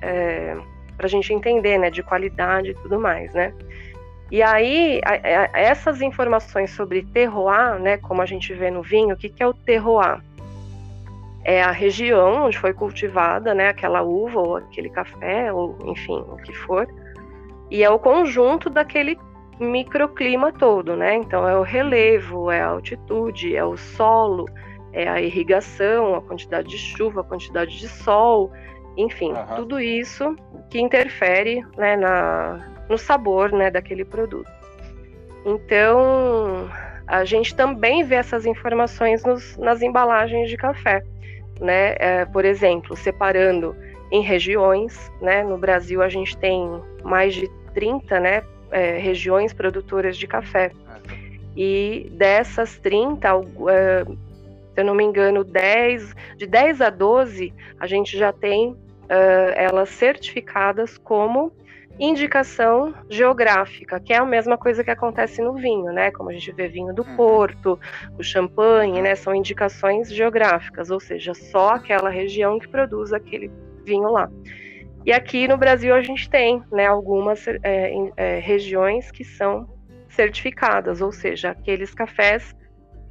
é, 0.00 0.56
a 0.98 1.06
gente 1.06 1.32
entender, 1.34 1.76
né, 1.76 1.90
de 1.90 2.02
qualidade 2.02 2.70
e 2.70 2.74
tudo 2.74 2.98
mais, 2.98 3.34
né. 3.34 3.52
E 4.30 4.42
aí, 4.42 5.00
a, 5.04 5.12
a, 5.12 5.60
essas 5.60 6.00
informações 6.00 6.70
sobre 6.70 7.02
terroir, 7.02 7.78
né, 7.78 7.98
como 7.98 8.22
a 8.22 8.26
gente 8.26 8.54
vê 8.54 8.70
no 8.70 8.80
vinho, 8.80 9.14
o 9.14 9.18
que, 9.18 9.28
que 9.28 9.42
é 9.42 9.46
o 9.46 9.52
terroir? 9.52 10.22
É 11.44 11.62
a 11.62 11.70
região 11.70 12.46
onde 12.46 12.58
foi 12.58 12.72
cultivada, 12.72 13.52
né, 13.52 13.68
aquela 13.68 14.02
uva 14.02 14.40
ou 14.40 14.56
aquele 14.56 14.88
café, 14.88 15.52
ou 15.52 15.76
enfim, 15.84 16.24
o 16.28 16.36
que 16.36 16.54
for, 16.54 16.88
e 17.70 17.84
é 17.84 17.90
o 17.90 17.98
conjunto 17.98 18.70
daquele 18.70 19.18
microclima 19.60 20.52
todo, 20.52 20.96
né? 20.96 21.16
Então 21.16 21.46
é 21.46 21.56
o 21.56 21.62
relevo, 21.62 22.50
é 22.50 22.60
a 22.60 22.68
altitude, 22.68 23.54
é 23.54 23.64
o 23.64 23.76
solo, 23.76 24.46
é 24.92 25.06
a 25.06 25.20
irrigação, 25.20 26.14
a 26.14 26.22
quantidade 26.22 26.68
de 26.68 26.78
chuva, 26.78 27.20
a 27.20 27.24
quantidade 27.24 27.78
de 27.78 27.86
sol, 27.86 28.50
enfim, 28.96 29.32
uhum. 29.32 29.56
tudo 29.56 29.78
isso 29.78 30.34
que 30.70 30.80
interfere 30.80 31.64
né, 31.76 31.96
na, 31.96 32.58
no 32.88 32.96
sabor 32.96 33.52
né, 33.52 33.70
daquele 33.70 34.04
produto. 34.04 34.50
Então, 35.44 36.68
a 37.06 37.24
gente 37.24 37.54
também 37.54 38.02
vê 38.02 38.16
essas 38.16 38.46
informações 38.46 39.24
nos, 39.24 39.56
nas 39.58 39.82
embalagens 39.82 40.48
de 40.48 40.56
café, 40.56 41.02
né? 41.60 41.94
É, 41.98 42.24
por 42.24 42.44
exemplo, 42.44 42.96
separando 42.96 43.74
em 44.10 44.22
regiões, 44.22 45.10
né? 45.20 45.42
No 45.42 45.56
Brasil 45.56 46.02
a 46.02 46.08
gente 46.08 46.36
tem 46.36 46.68
mais 47.04 47.34
de 47.34 47.48
30, 47.74 48.20
né, 48.20 48.42
é, 48.70 48.98
regiões 48.98 49.52
produtoras 49.52 50.16
de 50.16 50.26
café. 50.26 50.72
E 51.56 52.10
dessas 52.12 52.78
30, 52.78 53.28
é, 53.68 54.04
se 54.04 54.80
eu 54.80 54.84
não 54.84 54.94
me 54.94 55.04
engano, 55.04 55.44
10, 55.44 56.14
de 56.36 56.46
10 56.46 56.80
a 56.80 56.90
12, 56.90 57.52
a 57.78 57.86
gente 57.86 58.16
já 58.16 58.32
tem 58.32 58.76
é, 59.08 59.64
elas 59.64 59.90
certificadas 59.90 60.96
como 60.96 61.52
indicação 61.98 62.94
geográfica, 63.10 64.00
que 64.00 64.12
é 64.12 64.16
a 64.16 64.24
mesma 64.24 64.56
coisa 64.56 64.82
que 64.82 64.90
acontece 64.90 65.42
no 65.42 65.52
vinho, 65.54 65.92
né? 65.92 66.10
Como 66.10 66.30
a 66.30 66.32
gente 66.32 66.50
vê 66.52 66.66
vinho 66.66 66.94
do 66.94 67.02
uhum. 67.02 67.16
Porto, 67.16 67.78
o 68.18 68.22
champanhe, 68.22 69.02
né? 69.02 69.14
São 69.14 69.34
indicações 69.34 70.10
geográficas, 70.10 70.90
ou 70.90 70.98
seja, 70.98 71.34
só 71.34 71.74
aquela 71.74 72.08
região 72.08 72.58
que 72.58 72.66
produz 72.66 73.12
aquele 73.12 73.50
vinho 73.84 74.10
lá. 74.10 74.30
E 75.04 75.12
aqui 75.12 75.48
no 75.48 75.56
Brasil 75.56 75.94
a 75.94 76.02
gente 76.02 76.28
tem 76.28 76.62
né, 76.70 76.86
algumas 76.86 77.46
é, 77.48 77.92
é, 78.16 78.38
regiões 78.38 79.10
que 79.10 79.24
são 79.24 79.68
certificadas, 80.08 81.00
ou 81.00 81.10
seja, 81.10 81.50
aqueles 81.50 81.94
cafés 81.94 82.54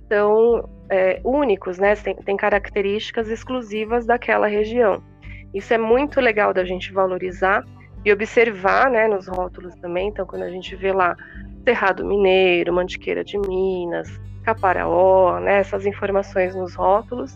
são 0.07 0.69
é, 0.89 1.19
únicos, 1.23 1.79
né, 1.79 1.95
tem, 1.95 2.15
tem 2.15 2.37
características 2.37 3.29
exclusivas 3.29 4.05
daquela 4.05 4.47
região. 4.47 5.01
Isso 5.53 5.73
é 5.73 5.77
muito 5.77 6.19
legal 6.19 6.53
da 6.53 6.63
gente 6.63 6.91
valorizar 6.93 7.63
e 8.05 8.13
observar 8.13 8.89
né, 8.89 9.07
nos 9.07 9.27
rótulos 9.27 9.75
também. 9.75 10.09
Então, 10.09 10.25
quando 10.25 10.43
a 10.43 10.49
gente 10.49 10.75
vê 10.75 10.91
lá 10.91 11.15
Cerrado 11.63 12.05
Mineiro, 12.05 12.73
Mantiqueira 12.73 13.23
de 13.23 13.37
Minas, 13.37 14.09
Caparaó, 14.43 15.39
né, 15.39 15.59
essas 15.59 15.85
informações 15.85 16.55
nos 16.55 16.75
rótulos. 16.75 17.33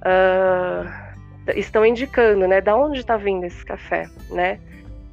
Uh, 0.00 1.07
estão 1.56 1.84
indicando, 1.84 2.46
né, 2.46 2.60
da 2.60 2.76
onde 2.76 3.00
está 3.00 3.16
vindo 3.16 3.44
esse 3.44 3.64
café, 3.64 4.08
né? 4.30 4.60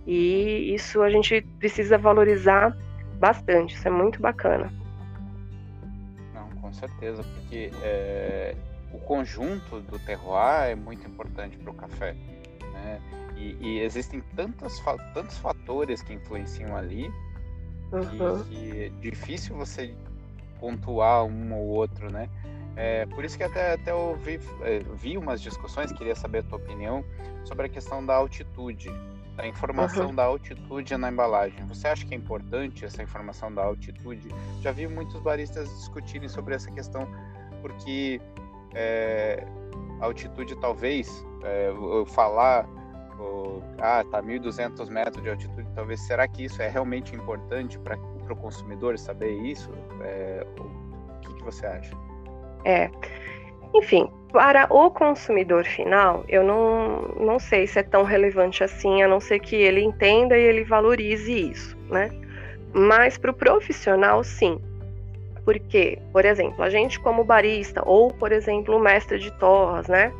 E 0.05 0.73
isso 0.73 1.01
a 1.01 1.09
gente 1.09 1.41
precisa 1.59 1.97
valorizar 1.97 2.75
bastante, 3.19 3.75
isso 3.75 3.87
é 3.87 3.91
muito 3.91 4.21
bacana. 4.21 4.71
Não, 6.33 6.47
com 6.61 6.71
certeza, 6.73 7.23
porque 7.23 7.71
é, 7.81 8.55
o 8.93 8.99
conjunto 8.99 9.81
do 9.81 9.97
terroir 9.99 10.69
é 10.69 10.75
muito 10.75 11.07
importante 11.07 11.57
para 11.57 11.71
o 11.71 11.73
café, 11.73 12.13
né? 12.73 13.01
E, 13.35 13.57
e, 13.59 13.79
existem 13.81 14.21
tantos, 14.35 14.81
tantos 15.13 15.37
fatores 15.39 16.01
que 16.01 16.13
influenciam 16.13 16.75
ali 16.75 17.11
uhum. 17.91 18.43
que, 18.43 18.49
que 18.49 18.83
é 18.83 18.89
difícil 19.01 19.55
você 19.55 19.93
pontuar 20.59 21.25
um 21.25 21.53
ou 21.53 21.67
outro, 21.67 22.11
né? 22.11 22.29
É, 22.75 23.05
por 23.05 23.23
isso 23.23 23.37
que 23.37 23.43
até, 23.43 23.73
até 23.73 23.91
eu 23.91 24.17
vi, 24.21 24.39
é, 24.61 24.79
vi 24.95 25.17
umas 25.17 25.41
discussões, 25.41 25.91
queria 25.93 26.15
saber 26.15 26.39
a 26.39 26.43
tua 26.43 26.57
opinião 26.57 27.03
sobre 27.45 27.67
a 27.67 27.69
questão 27.69 28.05
da 28.05 28.15
altitude, 28.15 28.89
a 29.37 29.47
informação 29.47 30.07
uhum. 30.07 30.15
da 30.15 30.23
altitude 30.23 30.97
na 30.97 31.09
embalagem. 31.09 31.65
Você 31.67 31.87
acha 31.87 32.05
que 32.05 32.13
é 32.13 32.17
importante 32.17 32.83
essa 32.83 33.01
informação 33.01 33.53
da 33.53 33.63
altitude? 33.63 34.27
Já 34.61 34.71
vi 34.71 34.87
muitos 34.87 35.19
baristas 35.21 35.69
discutirem 35.69 36.27
sobre 36.27 36.55
essa 36.55 36.69
questão, 36.71 37.07
porque 37.61 38.19
é, 38.73 39.45
a 40.01 40.05
altitude 40.05 40.55
talvez, 40.57 41.25
é, 41.43 41.69
eu 41.69 42.05
falar, 42.05 42.67
oh, 43.19 43.61
ah, 43.79 44.03
tá 44.11 44.21
1.200 44.21 44.89
metros 44.89 45.23
de 45.23 45.29
altitude, 45.29 45.67
talvez, 45.73 46.01
será 46.01 46.27
que 46.27 46.43
isso 46.43 46.61
é 46.61 46.67
realmente 46.67 47.15
importante 47.15 47.79
para 47.79 47.97
o 47.97 48.35
consumidor 48.35 48.97
saber 48.97 49.31
isso? 49.31 49.71
É, 50.01 50.45
o 50.57 51.19
que, 51.19 51.33
que 51.35 51.43
você 51.43 51.65
acha? 51.65 52.04
É. 52.65 52.89
Enfim, 53.75 54.09
para 54.33 54.67
o 54.69 54.89
consumidor 54.89 55.63
final, 55.63 56.25
eu 56.27 56.43
não, 56.43 57.03
não 57.19 57.39
sei 57.39 57.67
se 57.67 57.79
é 57.79 57.83
tão 57.83 58.03
relevante 58.03 58.63
assim, 58.63 59.01
a 59.01 59.07
não 59.07 59.19
ser 59.19 59.39
que 59.39 59.55
ele 59.55 59.81
entenda 59.81 60.37
e 60.37 60.41
ele 60.41 60.63
valorize 60.63 61.51
isso, 61.51 61.77
né? 61.89 62.09
Mas 62.73 63.17
para 63.17 63.31
o 63.31 63.33
profissional, 63.33 64.23
sim. 64.23 64.59
Porque, 65.45 65.99
por 66.11 66.25
exemplo, 66.25 66.63
a 66.63 66.69
gente 66.69 66.99
como 66.99 67.23
barista, 67.23 67.81
ou, 67.85 68.11
por 68.11 68.31
exemplo, 68.31 68.75
o 68.75 68.79
mestre 68.79 69.19
de 69.19 69.31
torras, 69.39 69.87
né? 69.87 70.11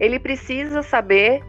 Ele 0.00 0.18
precisa 0.18 0.82
saber 0.82 1.40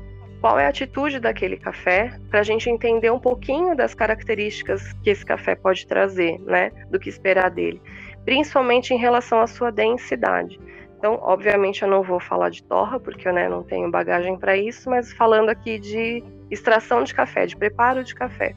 qual 0.41 0.59
é 0.59 0.65
a 0.65 0.69
atitude 0.69 1.19
daquele 1.19 1.55
café 1.55 2.19
para 2.29 2.41
a 2.41 2.43
gente 2.43 2.69
entender 2.69 3.09
um 3.09 3.19
pouquinho 3.19 3.75
das 3.75 3.95
características 3.95 4.93
que 5.01 5.09
esse 5.09 5.25
café 5.25 5.55
pode 5.55 5.87
trazer, 5.87 6.37
né? 6.41 6.69
Do 6.91 6.99
que 6.99 7.09
esperar 7.09 7.49
dele 7.49 7.81
principalmente 8.25 8.93
em 8.93 8.97
relação 8.97 9.41
à 9.41 9.47
sua 9.47 9.71
densidade. 9.71 10.59
Então, 10.97 11.19
obviamente, 11.21 11.81
eu 11.81 11.89
não 11.89 12.01
vou 12.01 12.19
falar 12.19 12.49
de 12.49 12.63
torra, 12.63 12.97
porque 12.99 13.27
eu 13.27 13.33
né, 13.33 13.49
não 13.49 13.61
tenho 13.61 13.91
bagagem 13.91 14.37
para 14.37 14.55
isso, 14.55 14.89
mas 14.89 15.11
falando 15.11 15.49
aqui 15.49 15.77
de 15.77 16.23
extração 16.49 17.03
de 17.03 17.13
café, 17.13 17.45
de 17.45 17.57
preparo 17.57 18.03
de 18.03 18.15
café. 18.15 18.55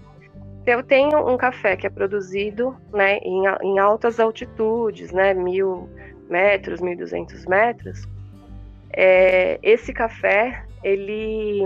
Eu 0.65 0.83
tenho 0.83 1.29
um 1.29 1.37
café 1.37 1.77
que 1.77 1.87
é 1.87 1.91
produzido 1.91 2.77
né, 2.93 3.19
em, 3.19 3.45
em 3.63 3.79
altas 3.79 4.21
altitudes, 4.21 5.11
né, 5.11 5.35
mil 5.35 5.89
metros, 6.29 6.81
1.200 6.81 7.49
metros. 7.49 8.07
É, 8.93 9.59
esse 9.63 9.93
café, 9.93 10.65
ele, 10.83 11.63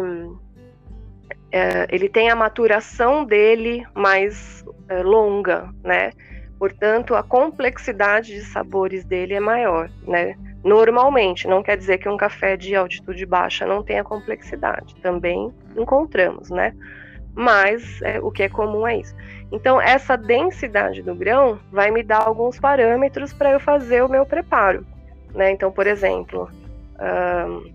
é, 1.53 1.87
ele 1.91 2.09
tem 2.09 2.31
a 2.31 2.37
maturação 2.37 3.25
dele 3.25 3.87
mais 3.95 4.65
é, 4.89 5.03
longa, 5.03 5.69
né? 5.85 6.11
Portanto, 6.61 7.15
a 7.15 7.23
complexidade 7.23 8.35
de 8.35 8.45
sabores 8.45 9.03
dele 9.03 9.33
é 9.33 9.41
maior, 9.41 9.89
né? 10.07 10.37
Normalmente, 10.63 11.49
não 11.49 11.63
quer 11.63 11.75
dizer 11.75 11.97
que 11.97 12.07
um 12.07 12.19
café 12.19 12.55
de 12.55 12.77
altitude 12.77 13.25
baixa 13.25 13.65
não 13.65 13.83
tenha 13.83 14.05
complexidade. 14.05 14.95
Também 14.97 15.51
encontramos, 15.75 16.51
né? 16.51 16.75
Mas 17.35 18.03
é, 18.03 18.21
o 18.21 18.31
que 18.31 18.43
é 18.43 18.49
comum 18.51 18.87
é 18.87 18.99
isso. 18.99 19.17
Então, 19.51 19.81
essa 19.81 20.19
densidade 20.19 21.01
do 21.01 21.15
grão 21.15 21.59
vai 21.73 21.91
me 21.91 22.03
dar 22.03 22.27
alguns 22.27 22.61
parâmetros 22.61 23.33
para 23.33 23.53
eu 23.53 23.59
fazer 23.59 24.05
o 24.05 24.09
meu 24.09 24.27
preparo. 24.27 24.85
Né? 25.35 25.53
Então, 25.53 25.73
por 25.73 25.87
exemplo, 25.87 26.51
um, 27.01 27.73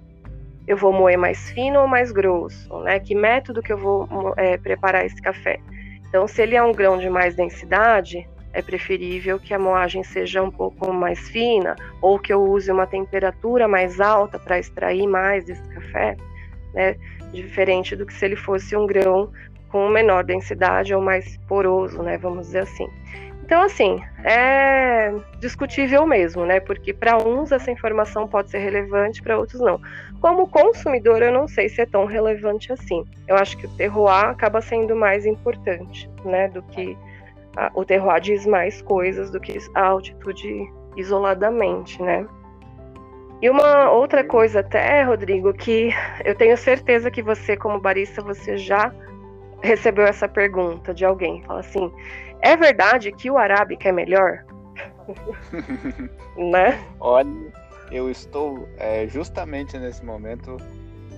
eu 0.68 0.78
vou 0.78 0.94
moer 0.94 1.18
mais 1.18 1.50
fino 1.50 1.80
ou 1.80 1.88
mais 1.88 2.12
grosso? 2.12 2.80
Né? 2.82 3.00
Que 3.00 3.16
método 3.16 3.64
que 3.64 3.74
eu 3.74 3.80
vou 3.80 4.08
é, 4.38 4.60
preparar 4.60 5.04
esse 5.08 5.20
café? 5.20 5.60
Então, 6.08 6.28
se 6.28 6.44
ele 6.44 6.56
é 6.56 6.62
um 6.62 6.72
grão 6.72 7.00
de 7.00 7.10
mais 7.10 7.36
densidade, 7.36 8.30
é 8.56 8.62
preferível 8.62 9.38
que 9.38 9.54
a 9.54 9.60
moagem 9.60 10.02
seja 10.02 10.42
um 10.42 10.50
pouco 10.50 10.92
mais 10.94 11.20
fina 11.30 11.76
ou 12.02 12.18
que 12.18 12.32
eu 12.32 12.42
use 12.42 12.72
uma 12.72 12.88
temperatura 12.88 13.68
mais 13.68 14.00
alta 14.00 14.40
para 14.40 14.58
extrair 14.58 15.06
mais 15.06 15.44
desse 15.44 15.68
café, 15.70 16.16
né? 16.74 16.96
Diferente 17.34 17.98
do 17.98 18.06
que 18.06 18.14
se 18.14 18.24
ele 18.24 18.38
fosse 18.38 18.74
um 18.74 18.88
grão 18.88 19.30
com 19.68 19.90
menor 19.90 20.24
densidade 20.24 20.96
ou 20.96 21.02
mais 21.02 21.38
poroso, 21.50 22.02
né? 22.02 22.18
Vamos 22.18 22.48
dizer 22.48 22.60
assim. 22.60 22.88
Então, 23.44 23.62
assim, 23.62 24.02
é 24.24 25.14
discutível 25.40 26.08
mesmo, 26.08 26.46
né? 26.46 26.62
Porque 26.62 26.94
para 26.94 27.18
uns 27.18 27.52
essa 27.52 27.70
informação 27.70 28.26
pode 28.26 28.50
ser 28.50 28.60
relevante, 28.60 29.22
para 29.22 29.38
outros 29.38 29.60
não. 29.60 29.82
Como 30.22 30.48
consumidor, 30.48 31.22
eu 31.22 31.32
não 31.32 31.46
sei 31.46 31.68
se 31.68 31.82
é 31.82 31.86
tão 31.86 32.06
relevante 32.06 32.72
assim. 32.72 33.04
Eu 33.28 33.36
acho 33.36 33.58
que 33.58 33.68
o 33.68 33.70
terroir 33.72 34.30
acaba 34.30 34.62
sendo 34.62 34.96
mais 34.96 35.26
importante, 35.26 36.10
né? 36.24 36.48
Do 36.48 36.64
que 36.64 36.98
a, 37.56 37.72
o 37.74 37.86
terroir 37.86 38.22
diz 38.22 38.46
mais 38.46 38.82
coisas 38.82 39.32
do 39.32 39.40
que 39.40 39.58
a 39.74 39.86
altitude 39.86 40.72
isoladamente, 40.96 42.02
né? 42.02 42.28
E 43.42 43.50
uma 43.50 43.92
outra 43.92 44.24
coisa 44.24 44.62
até, 44.62 45.04
Rodrigo, 45.04 45.54
que 45.54 45.90
eu 46.24 46.36
tenho 46.36 46.58
certeza 46.58 47.12
que 47.12 47.22
você, 47.22 47.58
como 47.58 47.80
barista, 47.80 48.22
você 48.22 48.58
já 48.58 48.94
recebeu 49.62 50.06
essa 50.06 50.28
pergunta 50.28 50.94
de 50.94 51.04
alguém. 51.06 51.44
Fala 51.44 51.60
assim: 51.60 51.92
é 52.42 52.56
verdade 52.56 53.12
que 53.12 53.30
o 53.30 53.38
arábica 53.38 53.90
é 53.90 53.92
melhor? 53.92 54.46
né? 56.38 56.80
Olha, 57.00 57.30
eu 57.92 58.10
estou 58.10 58.68
é, 58.78 59.08
justamente 59.08 59.78
nesse 59.78 60.04
momento. 60.04 60.58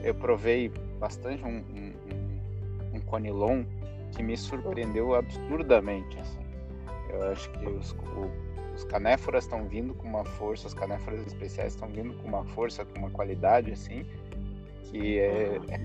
Eu 0.03 0.13
provei 0.15 0.71
bastante 0.99 1.43
um, 1.43 1.57
um, 1.57 1.93
um 2.95 2.99
conilon 3.01 3.63
que 4.11 4.23
me 4.23 4.37
surpreendeu 4.37 5.15
absurdamente. 5.15 6.19
Assim. 6.19 6.45
Eu 7.09 7.23
acho 7.31 7.49
que 7.51 7.65
os, 7.67 7.91
o, 7.91 8.31
os 8.75 8.83
canéforas 8.85 9.43
estão 9.43 9.67
vindo 9.67 9.93
com 9.93 10.07
uma 10.07 10.25
força, 10.25 10.67
os 10.67 10.73
canéforas 10.73 11.25
especiais 11.25 11.73
estão 11.73 11.87
vindo 11.87 12.13
com 12.21 12.27
uma 12.27 12.43
força, 12.45 12.85
com 12.85 12.99
uma 12.99 13.09
qualidade 13.09 13.71
assim, 13.71 14.05
que 14.83 15.19
é, 15.19 15.59
é 15.69 15.79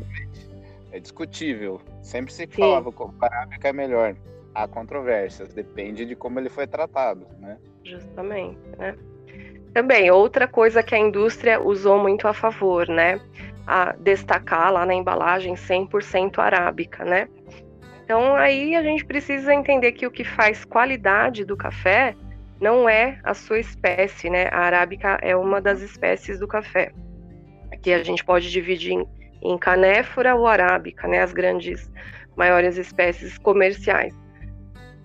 é 0.93 1.01
discutível. 1.01 1.81
Sempre 2.03 2.33
se 2.33 2.47
falava 2.47 2.93
que 2.93 3.03
o 3.03 3.13
arábica 3.21 3.69
é 3.69 3.73
melhor. 3.73 4.15
Há 4.55 4.69
controvérsias, 4.69 5.53
depende 5.55 6.05
de 6.05 6.15
como 6.15 6.39
ele 6.39 6.51
foi 6.51 6.67
tratado, 6.67 7.27
né? 7.41 7.57
Justamente, 7.83 8.61
né? 8.79 8.95
Também, 9.73 10.11
outra 10.11 10.47
coisa 10.47 10.83
que 10.83 10.95
a 10.95 10.99
indústria 10.99 11.59
usou 11.59 11.99
muito 11.99 12.29
a 12.29 12.35
favor, 12.35 12.87
né? 12.87 13.19
A 13.67 13.93
destacar 13.93 14.71
lá 14.71 14.85
na 14.85 14.93
embalagem 14.93 15.55
100% 15.55 16.39
arábica, 16.39 17.03
né? 17.07 17.29
Então 18.05 18.35
aí 18.35 18.75
a 18.75 18.83
gente 18.83 19.05
precisa 19.05 19.55
entender 19.55 19.93
que 19.93 20.07
o 20.07 20.11
que 20.11 20.25
faz 20.25 20.65
qualidade 20.65 21.45
do 21.45 21.57
café 21.57 22.15
não 22.61 22.89
é 22.89 23.19
a 23.25 23.35
sua 23.35 23.59
espécie, 23.59 24.31
né? 24.31 24.49
A 24.53 24.61
arábica 24.61 25.19
é 25.23 25.37
uma 25.37 25.61
das 25.61 25.81
espécies 25.81 26.39
do 26.39 26.47
café, 26.47 26.93
que 27.83 27.93
a 27.93 28.03
gente 28.03 28.25
pode 28.25 28.51
dividir 28.51 28.93
em 28.93 29.07
em 29.43 29.59
canéfora 29.59 30.35
ou 30.35 30.47
arábica, 30.47 31.09
né, 31.09 31.21
as 31.21 31.33
grandes, 31.33 31.91
maiores 32.37 32.79
espécies 32.79 33.37
comerciais. 33.39 34.15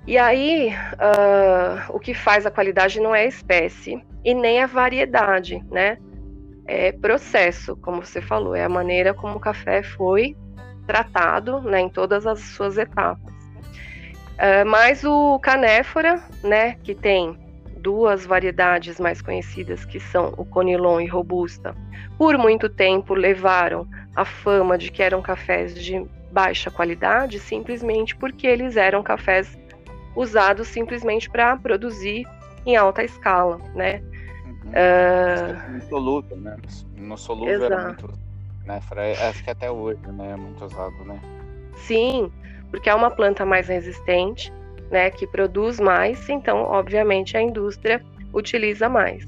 E 0.05 0.17
aí, 0.17 0.69
uh, 0.69 1.93
o 1.95 1.99
que 1.99 2.13
faz 2.13 2.45
a 2.45 2.51
qualidade 2.51 3.01
não 3.01 3.13
é 3.13 3.23
a 3.23 3.27
espécie 3.27 4.01
e 4.23 4.33
nem 4.33 4.61
a 4.61 4.67
variedade, 4.67 5.61
né? 5.69 5.97
É 6.65 6.93
processo, 6.93 7.75
como 7.77 8.05
você 8.05 8.21
falou, 8.21 8.55
é 8.55 8.63
a 8.63 8.69
maneira 8.69 9.13
como 9.13 9.35
o 9.35 9.39
café 9.39 9.83
foi 9.83 10.35
tratado, 10.87 11.61
né, 11.61 11.81
em 11.81 11.89
todas 11.89 12.25
as 12.25 12.39
suas 12.39 12.77
etapas. 12.77 13.31
Uh, 14.37 14.65
mas 14.65 15.03
o 15.03 15.37
canéfora, 15.39 16.23
né, 16.43 16.75
que 16.83 16.95
tem 16.95 17.37
duas 17.79 18.25
variedades 18.25 18.99
mais 18.99 19.21
conhecidas, 19.21 19.85
que 19.85 19.99
são 19.99 20.33
o 20.37 20.45
Conilon 20.45 21.01
e 21.01 21.07
Robusta, 21.07 21.75
por 22.17 22.37
muito 22.37 22.69
tempo 22.69 23.13
levaram 23.13 23.87
a 24.15 24.25
fama 24.25 24.77
de 24.77 24.91
que 24.91 25.03
eram 25.03 25.21
cafés 25.21 25.75
de 25.75 26.05
baixa 26.31 26.69
qualidade, 26.69 27.39
simplesmente 27.39 28.15
porque 28.15 28.47
eles 28.47 28.75
eram 28.75 29.03
cafés 29.03 29.57
usados 30.15 30.67
simplesmente 30.67 31.29
para 31.29 31.55
produzir 31.55 32.25
em 32.65 32.75
alta 32.75 33.03
escala, 33.03 33.59
né? 33.75 34.01
Uhum. 34.45 34.71
Uh... 34.71 35.53
Né? 37.45 37.65
Era 37.65 37.87
muito, 37.87 38.26
né? 38.67 38.79
Acho 39.29 39.43
que 39.43 39.49
até 39.49 39.71
hoje, 39.71 39.99
né? 40.07 40.31
É 40.31 40.35
muito 40.35 40.63
usado, 40.63 41.03
né? 41.05 41.19
Sim, 41.77 42.31
porque 42.69 42.89
é 42.89 42.93
uma 42.93 43.09
planta 43.09 43.45
mais 43.45 43.67
resistente, 43.67 44.51
né? 44.91 45.09
Que 45.09 45.25
produz 45.25 45.79
mais, 45.79 46.29
então, 46.29 46.63
obviamente, 46.63 47.37
a 47.37 47.41
indústria 47.41 48.03
utiliza 48.33 48.89
mais. 48.89 49.25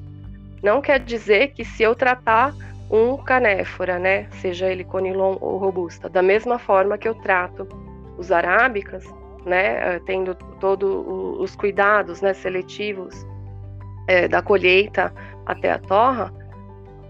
Não 0.62 0.82
quer 0.82 1.00
dizer 1.00 1.54
que 1.54 1.64
se 1.64 1.84
eu 1.84 1.96
tratar 1.96 2.54
um 2.92 3.16
canéfora, 3.18 4.00
né, 4.00 4.28
seja 4.42 4.68
ele 4.68 4.84
conilon 4.84 5.38
ou 5.40 5.58
robusta, 5.58 6.10
da 6.10 6.22
mesma 6.22 6.58
forma 6.58 6.98
que 6.98 7.08
eu 7.08 7.14
trato 7.14 7.68
os 8.18 8.32
arábicas, 8.32 9.06
né, 9.46 9.96
eh, 9.96 10.02
tendo 10.06 10.34
todos 10.60 10.90
os 11.40 11.56
cuidados, 11.56 12.20
né, 12.22 12.34
seletivos 12.34 13.16
é, 14.08 14.28
da 14.28 14.42
colheita 14.42 15.14
até 15.46 15.72
a 15.72 15.78
torra, 15.78 16.34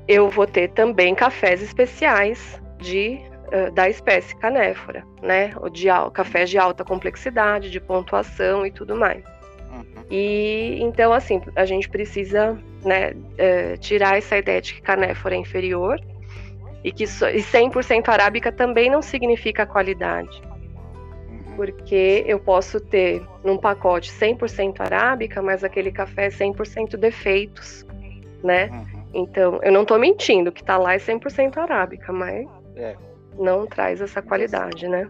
eu 0.10 0.28
vou 0.28 0.48
ter 0.48 0.70
também 0.72 1.14
cafés 1.14 1.62
especiais 1.62 2.60
de 2.80 3.22
uh, 3.54 3.72
da 3.72 3.88
espécie 3.88 4.36
canéfora, 4.36 5.06
né, 5.22 5.54
de 5.72 5.86
cafés 6.12 6.50
de 6.50 6.58
alta 6.58 6.84
complexidade, 6.84 7.70
de 7.70 7.80
pontuação 7.80 8.66
e 8.66 8.72
tudo 8.72 8.96
mais. 8.96 9.24
Uhum. 9.72 9.86
E 10.10 10.80
então, 10.82 11.14
assim, 11.14 11.40
a 11.56 11.64
gente 11.64 11.88
precisa 11.88 12.58
né, 12.84 13.14
é, 13.38 13.78
tirar 13.78 14.18
essa 14.18 14.36
ideia 14.36 14.60
de 14.60 14.74
que 14.74 14.82
canéfora 14.82 15.36
é 15.36 15.38
inferior 15.38 16.02
e 16.84 16.92
que 16.92 17.06
so, 17.06 17.28
e 17.28 17.44
100% 17.44 18.10
arábica 18.10 18.52
também 18.52 18.90
não 18.90 19.04
significa 19.04 19.64
qualidade. 19.64 20.42
Uhum. 21.30 21.56
Porque 21.56 22.24
eu 22.26 22.40
posso 22.40 22.80
ter 22.80 23.22
num 23.44 23.60
pacote 23.60 24.12
100% 24.12 24.80
arábica, 24.80 25.40
mas 25.40 25.64
aquele 25.64 25.92
café 25.92 26.26
é 26.26 26.30
100% 26.30 26.98
defeitos, 26.98 27.86
né? 28.44 28.70
Uhum. 28.72 28.99
Então, 29.14 29.60
eu 29.64 29.72
não 29.72 29.82
estou 29.82 29.98
mentindo, 29.98 30.52
que 30.52 30.62
está 30.62 30.78
lá 30.78 30.94
é 30.94 30.98
100% 30.98 31.58
arábica, 31.58 32.14
mas 32.14 32.48
é. 32.76 32.96
não 33.38 33.66
traz 33.66 34.02
essa 34.02 34.22
qualidade, 34.22 34.88
né? 34.88 35.10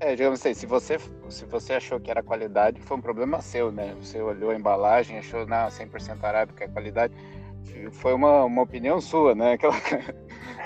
É, 0.00 0.14
digamos 0.14 0.40
assim, 0.40 0.54
se 0.54 0.66
você, 0.66 0.98
se 1.28 1.44
você 1.46 1.74
achou 1.74 1.98
que 1.98 2.10
era 2.10 2.22
qualidade, 2.22 2.80
foi 2.80 2.96
um 2.96 3.00
problema 3.00 3.40
seu, 3.40 3.72
né? 3.72 3.94
Você 4.00 4.20
olhou 4.20 4.50
a 4.50 4.54
embalagem, 4.54 5.18
achou, 5.18 5.46
na 5.46 5.68
100% 5.68 6.22
arábica 6.22 6.64
é 6.64 6.68
qualidade. 6.68 7.14
Foi 7.92 8.12
uma, 8.12 8.44
uma 8.44 8.62
opinião 8.62 9.00
sua, 9.00 9.34
né? 9.34 9.54
Aquela... 9.54 9.74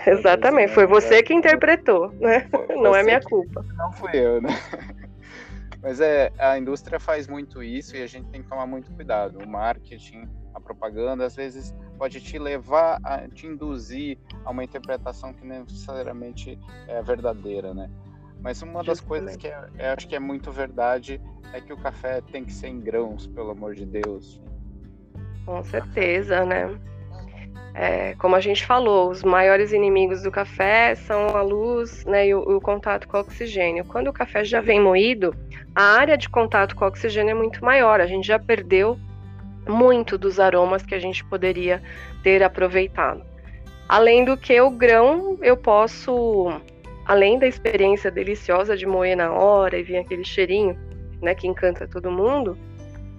Exatamente, 0.06 0.72
foi 0.72 0.86
você 0.86 1.22
que 1.22 1.32
interpretou, 1.32 2.10
né? 2.14 2.48
Não 2.76 2.94
é 2.94 3.02
minha 3.02 3.20
culpa. 3.20 3.64
Não 3.76 3.92
fui 3.92 4.10
eu, 4.14 4.40
né? 4.40 4.50
Mas 5.80 6.00
é, 6.00 6.32
a 6.38 6.58
indústria 6.58 6.98
faz 6.98 7.28
muito 7.28 7.62
isso 7.62 7.96
e 7.96 8.02
a 8.02 8.06
gente 8.06 8.28
tem 8.30 8.42
que 8.42 8.48
tomar 8.48 8.66
muito 8.66 8.90
cuidado. 8.92 9.38
O 9.38 9.48
marketing, 9.48 10.28
a 10.58 10.60
propaganda, 10.60 11.24
às 11.24 11.34
vezes 11.34 11.74
pode 11.96 12.20
te 12.20 12.38
levar 12.38 12.98
a 13.02 13.26
te 13.28 13.46
induzir 13.46 14.18
a 14.44 14.50
uma 14.50 14.62
interpretação 14.62 15.32
que 15.32 15.46
não 15.46 15.60
necessariamente 15.60 16.58
é 16.86 17.02
verdadeira, 17.02 17.72
né? 17.72 17.90
Mas 18.40 18.62
uma 18.62 18.84
das 18.84 19.00
coisas 19.00 19.36
que 19.36 19.48
é, 19.48 19.68
eu 19.78 19.90
acho 19.90 20.06
que 20.06 20.14
é 20.14 20.20
muito 20.20 20.52
verdade 20.52 21.20
é 21.52 21.60
que 21.60 21.72
o 21.72 21.76
café 21.76 22.20
tem 22.20 22.44
que 22.44 22.52
ser 22.52 22.68
em 22.68 22.80
grãos, 22.80 23.26
pelo 23.26 23.50
amor 23.50 23.74
de 23.74 23.84
Deus. 23.84 24.40
Com 25.44 25.64
certeza, 25.64 26.44
né? 26.44 26.78
é, 27.78 28.14
como 28.16 28.34
a 28.34 28.40
gente 28.40 28.66
falou, 28.66 29.08
os 29.08 29.22
maiores 29.22 29.72
inimigos 29.72 30.22
do 30.22 30.32
café 30.32 30.96
são 30.96 31.36
a 31.36 31.42
luz 31.42 32.04
né, 32.04 32.26
e 32.26 32.34
o, 32.34 32.56
o, 32.56 32.60
contato 32.60 33.06
com 33.06 33.16
o 33.16 33.20
oxigênio. 33.20 33.84
Quando 33.84 34.08
o 34.08 34.12
café 34.12 34.44
já 34.44 34.60
vem 34.60 34.80
moído, 34.80 35.32
a 35.76 35.82
área 35.82 36.18
de 36.18 36.28
contato 36.28 36.74
com 36.74 36.84
o 36.84 36.88
oxigênio 36.88 37.30
é 37.30 37.34
muito 37.34 37.64
maior, 37.64 38.00
a 38.00 38.06
gente 38.06 38.26
já 38.26 38.36
perdeu 38.36 38.98
muito 39.68 40.16
dos 40.16 40.40
aromas 40.40 40.82
que 40.82 40.94
a 40.94 40.98
gente 40.98 41.24
poderia 41.24 41.82
ter 42.22 42.42
aproveitado. 42.42 43.22
Além 43.88 44.24
do 44.24 44.36
que 44.36 44.60
o 44.60 44.70
grão, 44.70 45.38
eu 45.42 45.56
posso, 45.56 46.60
além 47.06 47.38
da 47.38 47.46
experiência 47.46 48.10
deliciosa 48.10 48.76
de 48.76 48.86
moer 48.86 49.16
na 49.16 49.32
hora 49.32 49.78
e 49.78 49.82
vir 49.82 49.98
aquele 49.98 50.24
cheirinho 50.24 50.76
né, 51.22 51.34
que 51.34 51.46
encanta 51.46 51.86
todo 51.86 52.10
mundo, 52.10 52.56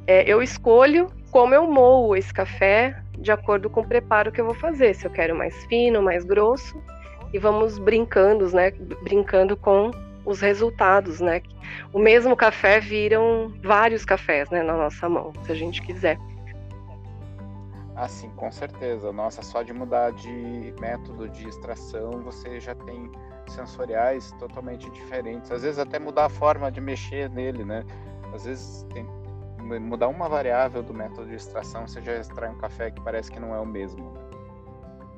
é, 0.06 0.24
eu 0.28 0.42
escolho 0.42 1.08
como 1.32 1.54
eu 1.54 1.70
moo 1.70 2.16
esse 2.16 2.34
café 2.34 3.02
de 3.18 3.32
acordo 3.32 3.70
com 3.70 3.82
o 3.82 3.88
preparo 3.88 4.32
que 4.32 4.42
eu 4.42 4.46
vou 4.46 4.54
fazer. 4.54 4.94
Se 4.96 5.06
eu 5.06 5.12
quero 5.12 5.36
mais 5.36 5.56
fino, 5.66 6.02
mais 6.02 6.24
grosso, 6.24 6.82
e 7.34 7.38
vamos 7.38 7.78
brincando, 7.78 8.50
né? 8.52 8.72
Brincando 9.04 9.56
com 9.56 9.92
os 10.26 10.40
resultados, 10.40 11.20
né? 11.20 11.42
O 11.94 12.00
mesmo 12.00 12.36
café 12.36 12.80
viram 12.80 13.54
vários 13.64 14.06
cafés, 14.06 14.50
né, 14.50 14.64
na 14.64 14.76
nossa 14.76 15.08
mão, 15.08 15.34
se 15.44 15.52
a 15.52 15.56
gente 15.56 15.82
quiser. 15.82 16.18
Ah, 18.02 18.08
sim, 18.08 18.30
com 18.38 18.50
certeza. 18.50 19.12
Nossa, 19.12 19.42
só 19.42 19.62
de 19.62 19.74
mudar 19.74 20.14
de 20.14 20.74
método 20.80 21.28
de 21.28 21.50
extração, 21.50 22.22
você 22.22 22.58
já 22.58 22.74
tem 22.74 23.12
sensoriais 23.46 24.32
totalmente 24.40 24.90
diferentes. 24.92 25.52
Às 25.52 25.64
vezes 25.64 25.78
até 25.78 26.00
mudar 26.00 26.28
a 26.28 26.30
forma 26.30 26.72
de 26.72 26.80
mexer 26.80 27.30
nele, 27.30 27.66
né? 27.66 27.84
Às 28.34 28.46
vezes 28.46 28.88
tem 28.94 29.06
mudar 29.82 30.08
uma 30.08 30.30
variável 30.30 30.82
do 30.82 30.94
método 30.94 31.28
de 31.28 31.36
extração, 31.36 31.86
você 31.86 32.02
já 32.02 32.16
extrai 32.16 32.50
um 32.50 32.58
café 32.58 32.90
que 32.90 33.02
parece 33.02 33.30
que 33.30 33.38
não 33.38 33.54
é 33.54 33.60
o 33.60 33.66
mesmo. 33.66 34.14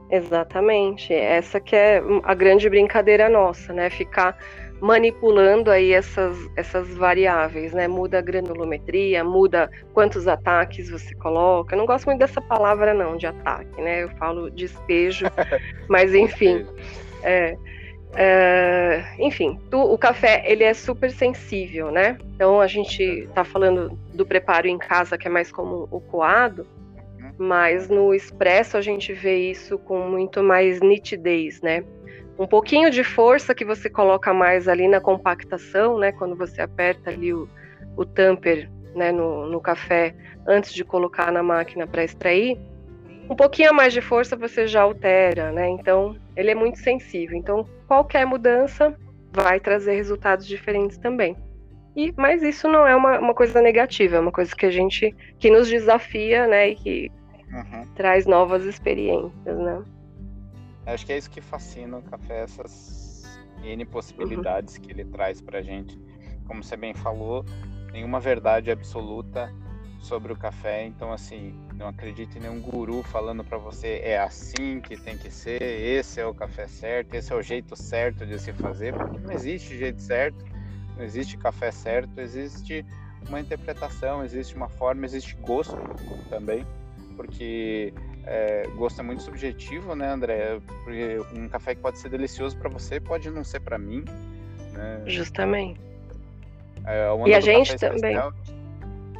Exatamente. 0.09 1.13
Essa 1.13 1.59
que 1.59 1.75
é 1.75 2.01
a 2.23 2.33
grande 2.33 2.67
brincadeira 2.67 3.29
nossa, 3.29 3.71
né? 3.71 3.91
Ficar 3.91 4.35
manipulando 4.81 5.69
aí 5.69 5.93
essas, 5.93 6.35
essas 6.55 6.97
variáveis, 6.97 7.71
né? 7.71 7.87
Muda 7.87 8.17
a 8.17 8.21
granulometria, 8.21 9.23
muda 9.23 9.69
quantos 9.93 10.27
ataques 10.27 10.89
você 10.89 11.13
coloca. 11.15 11.75
Eu 11.75 11.77
não 11.77 11.85
gosto 11.85 12.07
muito 12.07 12.19
dessa 12.19 12.41
palavra 12.41 12.93
não, 12.93 13.15
de 13.15 13.27
ataque, 13.27 13.79
né? 13.79 14.03
Eu 14.03 14.09
falo 14.17 14.49
despejo, 14.49 15.25
mas 15.87 16.15
enfim. 16.15 16.65
É, 17.23 17.55
é, 18.15 19.05
enfim, 19.19 19.57
tu, 19.69 19.79
o 19.79 19.97
café 19.97 20.43
ele 20.45 20.63
é 20.63 20.73
super 20.73 21.11
sensível, 21.11 21.91
né? 21.91 22.17
Então 22.33 22.59
a 22.59 22.67
gente 22.67 23.01
está 23.03 23.43
falando 23.43 23.97
do 24.13 24.25
preparo 24.25 24.67
em 24.67 24.79
casa 24.79 25.17
que 25.17 25.27
é 25.27 25.31
mais 25.31 25.51
como 25.51 25.87
o 25.91 26.01
coado, 26.01 26.65
mas 27.37 27.87
no 27.87 28.13
expresso 28.13 28.77
a 28.77 28.81
gente 28.81 29.13
vê 29.13 29.51
isso 29.51 29.77
com 29.77 30.09
muito 30.09 30.43
mais 30.43 30.81
nitidez, 30.81 31.61
né? 31.61 31.83
Um 32.41 32.47
pouquinho 32.47 32.89
de 32.89 33.03
força 33.03 33.53
que 33.53 33.63
você 33.63 33.87
coloca 33.87 34.33
mais 34.33 34.67
ali 34.67 34.87
na 34.87 34.99
compactação, 34.99 35.99
né? 35.99 36.11
Quando 36.11 36.35
você 36.35 36.59
aperta 36.59 37.11
ali 37.11 37.31
o, 37.31 37.47
o 37.95 38.03
tamper 38.03 38.67
né, 38.95 39.11
no, 39.11 39.45
no 39.45 39.61
café 39.61 40.15
antes 40.47 40.73
de 40.73 40.83
colocar 40.83 41.31
na 41.31 41.43
máquina 41.43 41.85
para 41.85 42.03
extrair, 42.03 42.59
um 43.29 43.35
pouquinho 43.35 43.69
a 43.69 43.73
mais 43.73 43.93
de 43.93 44.01
força 44.01 44.35
você 44.35 44.65
já 44.65 44.81
altera, 44.81 45.51
né? 45.51 45.69
Então, 45.69 46.15
ele 46.35 46.49
é 46.49 46.55
muito 46.55 46.79
sensível. 46.79 47.37
Então, 47.37 47.63
qualquer 47.87 48.25
mudança 48.25 48.97
vai 49.31 49.59
trazer 49.59 49.93
resultados 49.93 50.47
diferentes 50.47 50.97
também. 50.97 51.37
E, 51.95 52.11
mas 52.17 52.41
isso 52.41 52.67
não 52.67 52.87
é 52.87 52.95
uma, 52.95 53.19
uma 53.19 53.35
coisa 53.35 53.61
negativa, 53.61 54.15
é 54.15 54.19
uma 54.19 54.31
coisa 54.31 54.55
que 54.55 54.65
a 54.65 54.71
gente 54.71 55.15
que 55.37 55.51
nos 55.51 55.67
desafia, 55.67 56.47
né? 56.47 56.69
E 56.69 56.75
que 56.75 57.11
uhum. 57.53 57.85
traz 57.93 58.25
novas 58.25 58.65
experiências, 58.65 59.31
né? 59.45 59.83
Acho 60.85 61.05
que 61.05 61.13
é 61.13 61.17
isso 61.17 61.29
que 61.29 61.41
fascina 61.41 61.97
o 61.97 62.01
café, 62.01 62.43
essas 62.43 63.23
N 63.63 63.85
possibilidades 63.85 64.75
uhum. 64.75 64.81
que 64.81 64.91
ele 64.91 65.05
traz 65.05 65.41
pra 65.41 65.61
gente. 65.61 65.97
Como 66.45 66.63
você 66.63 66.75
bem 66.75 66.93
falou, 66.93 67.45
nenhuma 67.91 68.19
verdade 68.19 68.71
absoluta 68.71 69.53
sobre 70.01 70.33
o 70.33 70.35
café, 70.35 70.83
então 70.85 71.13
assim, 71.13 71.55
não 71.75 71.87
acredite 71.87 72.37
em 72.37 72.41
nenhum 72.41 72.59
guru 72.59 73.03
falando 73.03 73.43
para 73.43 73.59
você 73.59 74.01
é 74.03 74.17
assim 74.19 74.81
que 74.81 74.97
tem 74.97 75.15
que 75.15 75.29
ser, 75.29 75.61
esse 75.61 76.19
é 76.19 76.25
o 76.25 76.33
café 76.33 76.67
certo, 76.67 77.13
esse 77.13 77.31
é 77.31 77.35
o 77.35 77.41
jeito 77.41 77.75
certo 77.75 78.25
de 78.25 78.39
se 78.39 78.51
fazer, 78.51 78.95
porque 78.95 79.19
não 79.19 79.31
existe 79.31 79.77
jeito 79.77 80.01
certo, 80.01 80.43
não 80.97 81.03
existe 81.03 81.37
café 81.37 81.71
certo, 81.71 82.19
existe 82.19 82.83
uma 83.29 83.39
interpretação, 83.39 84.23
existe 84.23 84.55
uma 84.55 84.67
forma, 84.67 85.05
existe 85.05 85.35
gosto 85.35 85.77
também, 86.29 86.65
porque 87.15 87.93
é, 88.25 88.67
gosto 88.75 88.99
é 88.99 89.03
muito 89.03 89.23
subjetivo, 89.23 89.95
né, 89.95 90.09
André? 90.09 90.59
Porque 90.83 91.17
um 91.33 91.47
café 91.49 91.75
que 91.75 91.81
pode 91.81 91.97
ser 91.97 92.09
delicioso 92.09 92.57
para 92.57 92.69
você 92.69 92.99
pode 92.99 93.29
não 93.29 93.43
ser 93.43 93.59
para 93.59 93.77
mim. 93.77 94.03
Né? 94.73 95.03
Justamente. 95.07 95.79
É, 96.85 97.07
e 97.27 97.33
a 97.33 97.39
gente 97.39 97.75
também. 97.77 98.17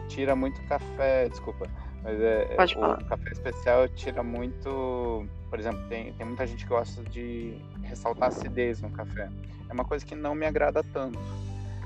Tira 0.08 0.36
muito 0.36 0.62
café, 0.64 1.30
desculpa, 1.30 1.68
mas 2.04 2.20
é, 2.20 2.47
é 2.52 2.56
Pode 2.56 2.76
o 2.76 2.80
falar. 2.80 3.04
café 3.06 3.32
especial 3.32 3.88
tira 3.88 4.22
muito, 4.22 5.26
por 5.49 5.58
exemplo, 5.58 5.82
tem, 5.88 6.12
tem 6.14 6.26
muita 6.26 6.45
gente 6.45 6.66
que 6.66 6.70
gosta 6.70 7.02
de 7.04 7.56
ressaltar 7.84 8.28
acidez 8.28 8.82
no 8.82 8.89
café. 8.89 9.30
É 9.70 9.74
uma 9.74 9.86
coisa 9.86 10.06
que 10.06 10.14
não 10.14 10.36
me 10.36 10.45
agrada 10.45 10.84
tanto. 10.91 11.18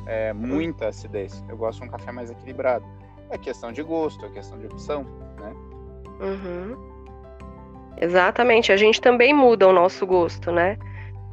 É, 0.08 0.34
muita 0.34 0.88
acidez. 0.88 1.44
Eu 1.48 1.56
gosto 1.58 1.82
de 1.82 1.88
um 1.88 1.92
café 1.92 2.12
mais 2.12 2.32
equilibrado. 2.32 2.86
É 3.30 3.38
questão 3.38 3.72
de 3.72 3.84
gosto, 3.84 4.26
é 4.26 4.30
questão 4.30 4.58
de 4.58 4.66
opção, 4.66 5.04
né? 5.40 5.54
Uhum. 6.20 6.95
Exatamente. 8.00 8.72
A 8.72 8.78
gente 8.78 9.00
também 9.00 9.34
muda 9.34 9.68
o 9.68 9.74
nosso 9.74 10.06
gosto, 10.06 10.52
né? 10.52 10.78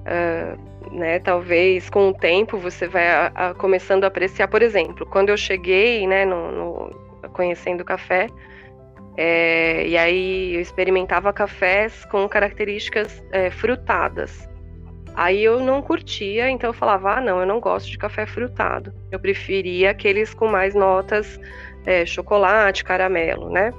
Uh, 0.01 0.73
né, 0.93 1.19
talvez 1.21 1.89
com 1.89 2.09
o 2.09 2.15
tempo 2.15 2.59
você 2.59 2.87
vai 2.87 3.09
a, 3.09 3.27
a, 3.35 3.55
começando 3.55 4.05
a 4.05 4.09
apreciar, 4.09 4.49
por 4.49 4.63
exemplo, 4.63 5.07
quando 5.07 5.31
eu 5.31 5.37
cheguei, 5.37 6.07
né, 6.07 6.25
no, 6.25 6.51
no 6.53 7.31
conhecendo 7.31 7.85
café, 7.85 8.29
é, 9.17 9.87
e 9.87 9.97
aí 9.97 10.55
eu 10.55 10.61
experimentava 10.61 11.33
cafés 11.33 12.05
com 12.07 12.29
características 12.29 13.23
é, 13.31 13.51
frutadas. 13.51 14.49
Aí 15.15 15.45
eu 15.45 15.61
não 15.61 15.83
curtia, 15.83 16.49
então 16.49 16.71
eu 16.71 16.75
falava, 16.75 17.17
ah, 17.17 17.21
não, 17.21 17.41
eu 17.41 17.47
não 17.47 17.61
gosto 17.61 17.91
de 17.91 17.99
café 17.99 18.25
frutado. 18.25 18.95
Eu 19.11 19.21
preferia 19.21 19.91
aqueles 19.91 20.33
com 20.33 20.49
mais 20.49 20.75
notas 20.75 21.39
é, 21.85 22.07
chocolate, 22.07 22.83
caramelo, 22.83 23.51
né? 23.51 23.73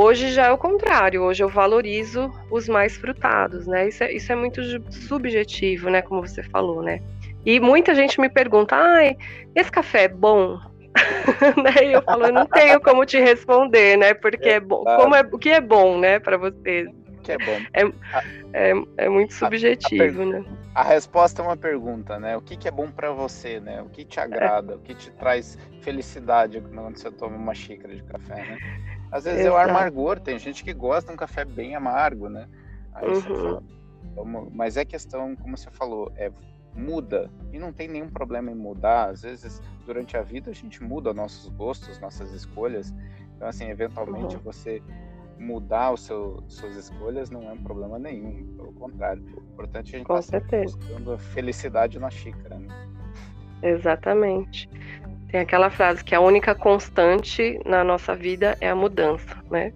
Hoje 0.00 0.30
já 0.30 0.46
é 0.46 0.52
o 0.52 0.56
contrário, 0.56 1.24
hoje 1.24 1.42
eu 1.42 1.48
valorizo 1.48 2.32
os 2.52 2.68
mais 2.68 2.96
frutados, 2.96 3.66
né? 3.66 3.88
Isso 3.88 4.04
é, 4.04 4.12
isso 4.12 4.30
é 4.30 4.36
muito 4.36 4.62
subjetivo, 4.92 5.90
né? 5.90 6.02
Como 6.02 6.24
você 6.24 6.40
falou, 6.40 6.84
né? 6.84 7.02
E 7.44 7.58
muita 7.58 7.92
gente 7.96 8.20
me 8.20 8.28
pergunta, 8.28 8.76
ai, 8.76 9.16
esse 9.56 9.72
café 9.72 10.04
é 10.04 10.08
bom? 10.08 10.56
né? 11.60 11.84
E 11.84 11.92
eu 11.94 12.02
falo, 12.02 12.26
eu 12.26 12.32
não 12.32 12.46
tenho 12.46 12.80
como 12.80 13.04
te 13.04 13.18
responder, 13.18 13.98
né? 13.98 14.14
Porque 14.14 14.48
é 14.48 14.60
bom. 14.60 14.84
Como 14.84 15.16
é, 15.16 15.22
o 15.32 15.36
que 15.36 15.50
é 15.50 15.60
bom, 15.60 15.98
né, 15.98 16.20
para 16.20 16.36
vocês? 16.36 16.86
O 16.86 17.20
que 17.20 17.32
é 17.32 17.38
bom? 17.38 17.60
É, 17.72 17.82
é, 18.52 18.72
é 18.98 19.08
muito 19.08 19.34
subjetivo, 19.34 20.20
a, 20.20 20.24
a 20.24 20.28
né? 20.28 20.44
A 20.76 20.84
resposta 20.84 21.42
é 21.42 21.44
uma 21.44 21.56
pergunta, 21.56 22.20
né? 22.20 22.36
O 22.36 22.40
que, 22.40 22.56
que 22.56 22.68
é 22.68 22.70
bom 22.70 22.88
para 22.88 23.10
você, 23.10 23.58
né? 23.58 23.82
O 23.82 23.88
que 23.88 24.04
te 24.04 24.20
agrada? 24.20 24.74
É. 24.74 24.76
O 24.76 24.78
que 24.78 24.94
te 24.94 25.10
traz 25.10 25.58
felicidade 25.82 26.60
quando 26.60 26.96
você 26.96 27.10
toma 27.10 27.36
uma 27.36 27.52
xícara 27.52 27.92
de 27.92 28.04
café, 28.04 28.36
né? 28.36 28.58
Às 29.10 29.24
vezes 29.24 29.40
Exato. 29.40 29.56
é 29.56 29.58
o 29.58 29.70
amargor, 29.70 30.20
tem 30.20 30.38
gente 30.38 30.62
que 30.62 30.72
gosta 30.72 31.08
de 31.08 31.14
um 31.14 31.16
café 31.16 31.44
bem 31.44 31.74
amargo, 31.74 32.28
né? 32.28 32.48
Aí 32.92 33.08
uhum. 33.08 33.20
fala, 33.22 33.62
mas 34.52 34.76
é 34.76 34.84
questão, 34.84 35.34
como 35.36 35.56
você 35.56 35.70
falou, 35.70 36.12
é 36.16 36.30
muda 36.74 37.30
e 37.52 37.58
não 37.58 37.72
tem 37.72 37.88
nenhum 37.88 38.08
problema 38.08 38.50
em 38.50 38.54
mudar. 38.54 39.10
Às 39.10 39.22
vezes, 39.22 39.62
durante 39.86 40.16
a 40.16 40.22
vida, 40.22 40.50
a 40.50 40.54
gente 40.54 40.82
muda 40.82 41.12
nossos 41.12 41.48
gostos, 41.48 41.98
nossas 41.98 42.32
escolhas. 42.32 42.94
Então, 43.36 43.48
assim, 43.48 43.68
eventualmente 43.68 44.36
uhum. 44.36 44.42
você 44.42 44.82
mudar 45.38 45.92
os 45.92 46.02
seu, 46.02 46.42
suas 46.48 46.74
escolhas 46.76 47.30
não 47.30 47.42
é 47.48 47.52
um 47.52 47.62
problema 47.62 47.98
nenhum. 47.98 48.46
Pelo 48.56 48.72
contrário, 48.72 49.22
o 49.22 49.52
importante 49.52 49.94
é 49.94 49.96
a 49.96 49.98
gente 49.98 50.12
estar 50.12 50.40
tá 50.40 50.62
buscando 50.62 51.12
a 51.12 51.18
felicidade 51.18 51.98
na 51.98 52.10
xícara. 52.10 52.58
Né? 52.58 52.68
Exatamente. 53.62 54.68
Tem 55.28 55.40
aquela 55.40 55.70
frase 55.70 56.02
que 56.02 56.14
a 56.14 56.20
única 56.20 56.54
constante 56.54 57.60
na 57.64 57.84
nossa 57.84 58.14
vida 58.14 58.56
é 58.60 58.70
a 58.70 58.74
mudança, 58.74 59.36
né? 59.50 59.72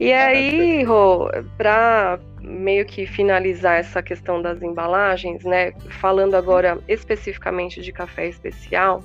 E 0.00 0.12
aí, 0.12 0.84
Rô, 0.84 1.28
para 1.56 2.20
meio 2.40 2.86
que 2.86 3.04
finalizar 3.04 3.78
essa 3.78 4.00
questão 4.00 4.40
das 4.40 4.62
embalagens, 4.62 5.44
né? 5.44 5.72
Falando 6.00 6.34
agora 6.34 6.78
especificamente 6.86 7.82
de 7.82 7.92
café 7.92 8.28
especial, 8.28 9.02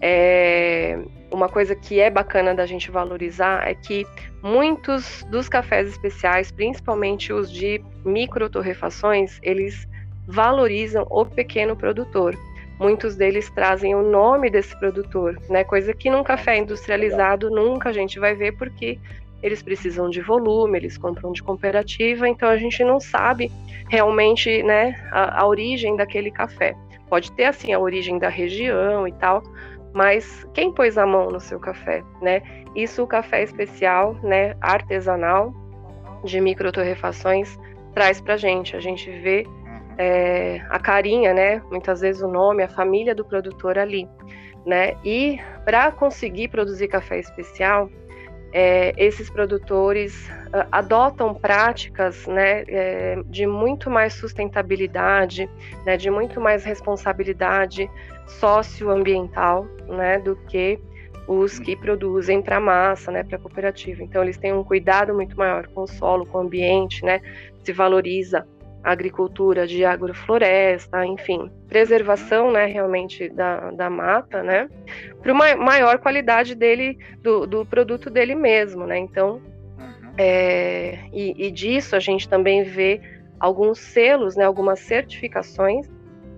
é, 0.00 0.98
uma 1.30 1.48
coisa 1.48 1.74
que 1.74 1.98
é 1.98 2.10
bacana 2.10 2.54
da 2.54 2.66
gente 2.66 2.90
valorizar 2.90 3.66
é 3.66 3.74
que 3.74 4.06
muitos 4.42 5.24
dos 5.30 5.48
cafés 5.48 5.88
especiais, 5.88 6.52
principalmente 6.52 7.32
os 7.32 7.50
de 7.50 7.82
microtorrefações, 8.04 9.38
eles 9.42 9.88
valorizam 10.26 11.06
o 11.10 11.24
pequeno 11.24 11.74
produtor. 11.74 12.36
Muitos 12.78 13.16
deles 13.16 13.50
trazem 13.50 13.94
o 13.94 14.02
nome 14.02 14.50
desse 14.50 14.78
produtor, 14.78 15.36
né? 15.48 15.64
Coisa 15.64 15.92
que 15.92 16.08
num 16.08 16.22
café 16.22 16.56
industrializado 16.56 17.50
nunca 17.50 17.88
a 17.88 17.92
gente 17.92 18.18
vai 18.20 18.34
ver 18.34 18.52
porque 18.52 18.98
eles 19.42 19.62
precisam 19.62 20.10
de 20.10 20.20
volume, 20.20 20.78
eles 20.78 20.98
compram 20.98 21.32
de 21.32 21.42
cooperativa, 21.42 22.28
então 22.28 22.48
a 22.48 22.56
gente 22.56 22.82
não 22.84 22.98
sabe 22.98 23.50
realmente 23.88 24.62
né, 24.62 24.94
a, 25.10 25.42
a 25.42 25.46
origem 25.46 25.96
daquele 25.96 26.30
café. 26.30 26.76
Pode 27.08 27.32
ter 27.32 27.44
assim 27.44 27.72
a 27.72 27.78
origem 27.78 28.18
da 28.18 28.28
região 28.28 29.06
e 29.06 29.12
tal, 29.12 29.42
mas 29.92 30.46
quem 30.54 30.72
pôs 30.72 30.98
a 30.98 31.06
mão 31.06 31.30
no 31.30 31.40
seu 31.40 31.58
café, 31.58 32.02
né? 32.20 32.42
Isso 32.74 33.02
o 33.02 33.06
café 33.06 33.42
especial, 33.42 34.14
né, 34.22 34.54
artesanal 34.60 35.52
de 36.24 36.40
microtorrefações 36.40 37.58
traz 37.94 38.20
para 38.20 38.36
gente. 38.36 38.76
A 38.76 38.80
gente 38.80 39.10
vê 39.10 39.46
é, 39.98 40.62
a 40.70 40.78
carinha, 40.78 41.34
né? 41.34 41.60
Muitas 41.70 42.00
vezes 42.00 42.22
o 42.22 42.28
nome, 42.28 42.62
a 42.62 42.68
família 42.68 43.14
do 43.14 43.24
produtor 43.24 43.76
ali, 43.76 44.08
né? 44.64 44.96
E 45.04 45.38
para 45.64 45.90
conseguir 45.90 46.48
produzir 46.48 46.86
café 46.86 47.18
especial, 47.18 47.90
é, 48.52 48.94
esses 48.96 49.28
produtores 49.28 50.28
uh, 50.46 50.66
adotam 50.72 51.34
práticas 51.34 52.26
né, 52.26 52.64
é, 52.66 53.18
de 53.26 53.46
muito 53.46 53.90
mais 53.90 54.14
sustentabilidade, 54.14 55.48
né, 55.84 55.96
de 55.96 56.10
muito 56.10 56.40
mais 56.40 56.64
responsabilidade 56.64 57.90
socioambiental 58.26 59.66
né, 59.86 60.18
do 60.18 60.34
que 60.34 60.80
os 61.26 61.58
que 61.58 61.76
produzem 61.76 62.40
para 62.40 62.58
massa, 62.58 63.10
né, 63.10 63.22
para 63.22 63.36
cooperativa. 63.38 64.02
Então 64.02 64.22
eles 64.22 64.38
têm 64.38 64.54
um 64.54 64.64
cuidado 64.64 65.14
muito 65.14 65.36
maior 65.36 65.66
com 65.66 65.82
o 65.82 65.86
solo, 65.86 66.24
com 66.24 66.38
o 66.38 66.40
ambiente, 66.40 67.04
né, 67.04 67.20
se 67.62 67.72
valoriza 67.72 68.46
agricultura 68.82 69.66
de 69.66 69.84
agrofloresta, 69.84 71.04
enfim, 71.04 71.50
preservação, 71.68 72.52
né, 72.52 72.66
realmente 72.66 73.28
da, 73.28 73.70
da 73.72 73.90
mata, 73.90 74.42
né, 74.42 74.68
para 75.22 75.32
uma 75.32 75.56
maior 75.56 75.98
qualidade 75.98 76.54
dele, 76.54 76.98
do, 77.22 77.46
do 77.46 77.66
produto 77.66 78.08
dele 78.08 78.34
mesmo, 78.34 78.86
né. 78.86 78.98
Então, 78.98 79.40
uhum. 79.78 80.12
é, 80.16 80.98
e, 81.12 81.46
e 81.46 81.50
disso 81.50 81.96
a 81.96 82.00
gente 82.00 82.28
também 82.28 82.62
vê 82.62 83.00
alguns 83.38 83.78
selos, 83.78 84.36
né, 84.36 84.44
algumas 84.44 84.80
certificações 84.80 85.88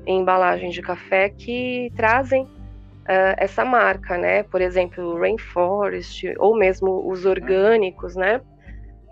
em 0.06 0.20
embalagens 0.20 0.74
de 0.74 0.82
café 0.82 1.28
que 1.28 1.92
trazem 1.94 2.42
uh, 2.42 3.34
essa 3.36 3.64
marca, 3.64 4.16
né? 4.16 4.42
Por 4.44 4.60
exemplo, 4.60 5.04
o 5.04 5.18
Rainforest 5.18 6.34
ou 6.38 6.56
mesmo 6.56 7.08
os 7.10 7.24
orgânicos, 7.24 8.16
né? 8.16 8.40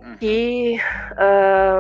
Uhum. 0.01 0.17
Que 0.17 0.79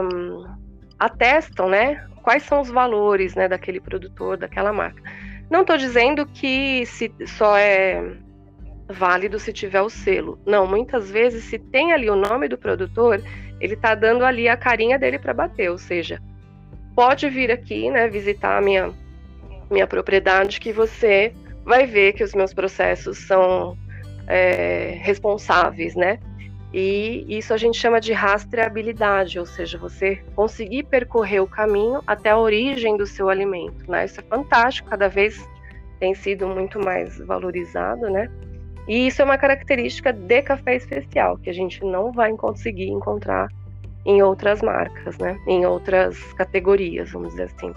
um, 0.02 0.57
atestam, 0.98 1.68
né? 1.68 2.06
Quais 2.22 2.42
são 2.42 2.60
os 2.60 2.68
valores, 2.68 3.34
né, 3.34 3.48
daquele 3.48 3.80
produtor, 3.80 4.36
daquela 4.36 4.72
marca. 4.72 5.02
Não 5.50 5.62
estou 5.62 5.76
dizendo 5.76 6.26
que 6.26 6.84
se 6.84 7.12
só 7.26 7.56
é 7.56 8.02
válido 8.88 9.38
se 9.38 9.52
tiver 9.52 9.80
o 9.80 9.88
selo. 9.88 10.38
Não, 10.46 10.66
muitas 10.66 11.10
vezes 11.10 11.44
se 11.44 11.58
tem 11.58 11.92
ali 11.92 12.10
o 12.10 12.16
nome 12.16 12.48
do 12.48 12.58
produtor, 12.58 13.22
ele 13.60 13.74
está 13.74 13.94
dando 13.94 14.24
ali 14.24 14.48
a 14.48 14.56
carinha 14.56 14.98
dele 14.98 15.18
para 15.18 15.34
bater, 15.34 15.70
ou 15.70 15.78
seja, 15.78 16.20
pode 16.94 17.28
vir 17.28 17.50
aqui, 17.50 17.90
né, 17.90 18.08
visitar 18.08 18.58
a 18.58 18.60
minha 18.60 18.92
minha 19.70 19.86
propriedade 19.86 20.60
que 20.60 20.72
você 20.72 21.32
vai 21.62 21.86
ver 21.86 22.14
que 22.14 22.24
os 22.24 22.34
meus 22.34 22.54
processos 22.54 23.18
são 23.18 23.76
é, 24.26 24.98
responsáveis, 25.02 25.94
né? 25.94 26.18
E 26.72 27.24
isso 27.28 27.54
a 27.54 27.56
gente 27.56 27.78
chama 27.78 28.00
de 28.00 28.12
rastreabilidade, 28.12 29.38
ou 29.38 29.46
seja, 29.46 29.78
você 29.78 30.16
conseguir 30.36 30.82
percorrer 30.84 31.40
o 31.40 31.46
caminho 31.46 32.02
até 32.06 32.30
a 32.30 32.38
origem 32.38 32.96
do 32.96 33.06
seu 33.06 33.30
alimento, 33.30 33.90
né? 33.90 34.04
Isso 34.04 34.20
é 34.20 34.22
fantástico, 34.22 34.90
cada 34.90 35.08
vez 35.08 35.48
tem 35.98 36.14
sido 36.14 36.46
muito 36.46 36.78
mais 36.78 37.18
valorizado, 37.18 38.10
né? 38.10 38.30
E 38.86 39.06
isso 39.06 39.22
é 39.22 39.24
uma 39.24 39.38
característica 39.38 40.12
de 40.12 40.42
café 40.42 40.76
especial, 40.76 41.38
que 41.38 41.48
a 41.50 41.54
gente 41.54 41.82
não 41.84 42.12
vai 42.12 42.32
conseguir 42.34 42.88
encontrar 42.88 43.48
em 44.04 44.22
outras 44.22 44.62
marcas, 44.62 45.18
né? 45.18 45.38
Em 45.46 45.66
outras 45.66 46.20
categorias, 46.34 47.10
vamos 47.10 47.30
dizer 47.30 47.44
assim. 47.44 47.72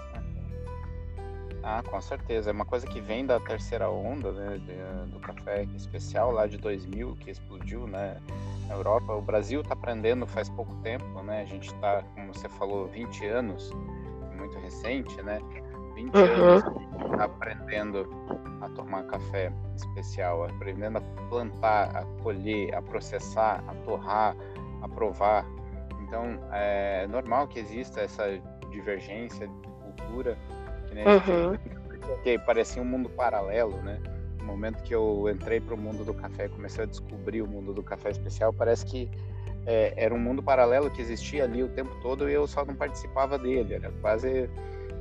Ah, 1.62 1.82
com 1.82 2.00
certeza. 2.00 2.50
É 2.50 2.52
uma 2.52 2.64
coisa 2.64 2.86
que 2.86 3.00
vem 3.00 3.24
da 3.24 3.38
terceira 3.38 3.88
onda, 3.88 4.32
né, 4.32 4.58
de, 4.58 5.10
do 5.10 5.20
café 5.20 5.62
especial 5.74 6.32
lá 6.32 6.46
de 6.46 6.58
2000, 6.58 7.16
que 7.16 7.30
explodiu, 7.30 7.86
né, 7.86 8.20
na 8.68 8.74
Europa. 8.74 9.12
O 9.14 9.22
Brasil 9.22 9.60
está 9.60 9.74
aprendendo 9.74 10.26
faz 10.26 10.48
pouco 10.48 10.74
tempo, 10.76 11.22
né? 11.22 11.42
A 11.42 11.44
gente 11.44 11.72
está, 11.72 12.02
como 12.14 12.34
você 12.34 12.48
falou, 12.48 12.86
20 12.88 13.26
anos, 13.26 13.70
muito 14.36 14.58
recente, 14.58 15.22
né? 15.22 15.40
20 15.94 16.14
uhum. 16.16 16.22
anos 16.22 16.64
aprendendo 17.20 18.08
a 18.60 18.68
tomar 18.70 19.04
café 19.04 19.52
especial, 19.76 20.44
aprendendo 20.44 20.98
a 20.98 21.00
plantar, 21.28 21.96
a 21.96 22.04
colher, 22.22 22.74
a 22.74 22.82
processar, 22.82 23.62
a 23.68 23.74
torrar, 23.84 24.36
a 24.80 24.88
provar. 24.88 25.44
Então, 26.00 26.38
é 26.52 27.06
normal 27.06 27.46
que 27.46 27.58
exista 27.58 28.00
essa 28.00 28.24
divergência 28.70 29.46
de 29.46 29.68
cultura 29.82 30.38
né? 30.92 31.04
Uhum. 31.06 31.56
Que 32.22 32.38
parecia 32.38 32.82
um 32.82 32.84
mundo 32.84 33.08
paralelo, 33.08 33.76
né? 33.82 33.98
No 34.38 34.44
momento 34.44 34.82
que 34.82 34.94
eu 34.94 35.28
entrei 35.30 35.60
para 35.60 35.74
o 35.74 35.78
mundo 35.78 36.04
do 36.04 36.12
café, 36.12 36.48
comecei 36.48 36.84
a 36.84 36.86
descobrir 36.86 37.42
o 37.42 37.46
mundo 37.46 37.72
do 37.72 37.82
café 37.82 38.10
especial, 38.10 38.52
parece 38.52 38.84
que 38.84 39.08
é, 39.66 39.94
era 39.96 40.14
um 40.14 40.18
mundo 40.18 40.42
paralelo 40.42 40.90
que 40.90 41.00
existia 41.00 41.44
ali 41.44 41.62
o 41.62 41.68
tempo 41.68 41.94
todo 42.02 42.28
e 42.28 42.32
eu 42.32 42.46
só 42.46 42.64
não 42.64 42.74
participava 42.74 43.38
dele. 43.38 43.74
Era 43.74 43.90
quase 44.00 44.50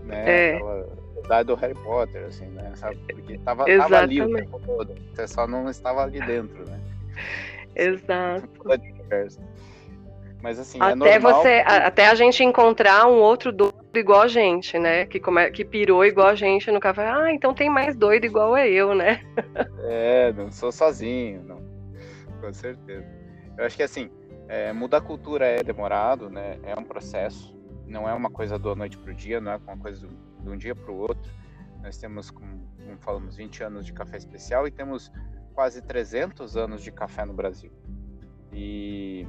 né, 0.05 0.51
é. 0.51 0.55
aquela 0.55 1.43
do 1.43 1.55
Harry 1.55 1.75
Potter, 1.75 2.25
assim, 2.25 2.45
né? 2.45 2.71
Sabe? 2.75 2.97
Porque 3.07 3.37
tava, 3.39 3.65
tava 3.65 3.99
ali 3.99 4.21
o 4.21 4.33
tempo 4.33 4.59
todo. 4.65 4.95
Você 5.13 5.27
só 5.27 5.47
não 5.47 5.69
estava 5.69 6.03
ali 6.03 6.19
dentro, 6.21 6.65
né? 6.69 6.79
Exato. 7.75 8.47
Mas 10.41 10.59
assim, 10.59 10.79
é 10.79 10.83
até 10.83 11.13
é 11.13 11.19
você, 11.19 11.63
que... 11.63 11.71
até 11.71 12.07
a 12.07 12.15
gente 12.15 12.43
encontrar 12.43 13.05
um 13.07 13.19
outro 13.19 13.51
doido 13.51 13.70
igual 13.99 14.21
a 14.21 14.27
gente, 14.27 14.77
né? 14.79 15.05
Que, 15.05 15.19
que 15.53 15.65
pirou 15.65 16.05
igual 16.05 16.27
a 16.27 16.35
gente 16.35 16.71
no 16.71 16.79
café. 16.79 17.07
Ah, 17.09 17.33
então 17.33 17.53
tem 17.53 17.69
mais 17.69 17.95
doido 17.95 18.25
igual 18.25 18.53
a 18.53 18.67
eu, 18.67 18.95
né? 18.95 19.21
é, 19.83 20.31
não 20.33 20.51
sou 20.51 20.71
sozinho, 20.71 21.43
não. 21.43 21.61
Com 22.39 22.53
certeza. 22.53 23.07
Eu 23.57 23.65
acho 23.65 23.75
que 23.75 23.83
assim, 23.83 24.09
é, 24.47 24.73
mudar 24.73 24.97
a 24.97 25.01
cultura 25.01 25.45
é 25.45 25.63
demorado, 25.63 26.29
né? 26.29 26.59
É 26.63 26.77
um 26.77 26.83
processo. 26.83 27.55
Não 27.85 28.07
é 28.07 28.13
uma 28.13 28.29
coisa 28.29 28.57
da 28.57 28.75
noite 28.75 28.97
para 28.97 29.11
o 29.11 29.15
dia, 29.15 29.39
não 29.39 29.51
é 29.51 29.57
uma 29.57 29.77
coisa 29.77 30.07
de 30.07 30.49
um 30.49 30.57
dia 30.57 30.75
para 30.75 30.91
o 30.91 30.97
outro. 30.97 31.31
Nós 31.81 31.97
temos, 31.97 32.29
como, 32.29 32.67
como 32.83 32.97
falamos, 32.99 33.35
20 33.35 33.63
anos 33.63 33.85
de 33.85 33.93
café 33.93 34.17
especial 34.17 34.67
e 34.67 34.71
temos 34.71 35.11
quase 35.53 35.81
300 35.81 36.55
anos 36.55 36.83
de 36.83 36.91
café 36.91 37.25
no 37.25 37.33
Brasil. 37.33 37.71
E 38.53 39.27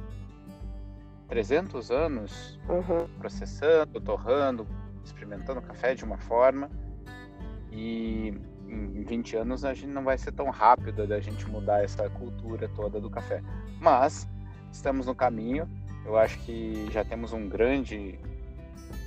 300 1.33 1.89
anos 1.89 2.59
uhum. 2.69 3.07
processando, 3.17 3.99
torrando, 3.99 4.67
experimentando 5.03 5.63
café 5.63 5.95
de 5.95 6.03
uma 6.03 6.19
forma. 6.19 6.69
E 7.71 8.39
em 8.67 9.03
20 9.03 9.37
anos 9.37 9.65
a 9.65 9.73
gente 9.73 9.87
não 9.87 10.03
vai 10.03 10.15
ser 10.15 10.31
tão 10.31 10.51
rápido 10.51 11.07
da 11.07 11.19
gente 11.19 11.49
mudar 11.49 11.83
essa 11.83 12.07
cultura 12.07 12.69
toda 12.75 13.01
do 13.01 13.09
café. 13.09 13.41
Mas 13.81 14.29
estamos 14.71 15.07
no 15.07 15.15
caminho. 15.15 15.67
Eu 16.05 16.15
acho 16.19 16.37
que 16.41 16.87
já 16.91 17.03
temos 17.03 17.33
um 17.33 17.49
grande 17.49 18.19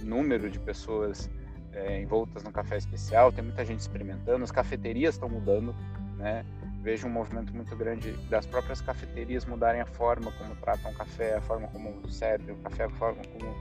número 0.03 0.51
de 0.51 0.59
pessoas 0.59 1.31
é, 1.73 2.03
envoltas 2.03 2.43
no 2.43 2.51
café 2.51 2.77
especial. 2.77 3.31
Tem 3.31 3.45
muita 3.45 3.65
gente 3.65 3.79
experimentando. 3.79 4.43
As 4.43 4.51
cafeterias 4.51 5.15
estão 5.15 5.29
mudando, 5.29 5.73
né? 6.17 6.45
Vejo 6.87 7.09
um 7.09 7.11
movimento 7.11 7.53
muito 7.53 7.75
grande 7.75 8.13
das 8.31 8.47
próprias 8.47 8.81
cafeterias 8.81 9.45
mudarem 9.45 9.81
a 9.81 9.87
forma 9.87 10.31
como 10.31 10.55
tratam 10.55 10.93
o 10.93 10.95
café, 10.95 11.35
a 11.35 11.41
forma 11.41 11.67
como 11.67 12.09
servem 12.09 12.55
o 12.55 12.59
café, 12.59 12.85
a 12.85 12.91
forma 12.91 13.25
como 13.25 13.53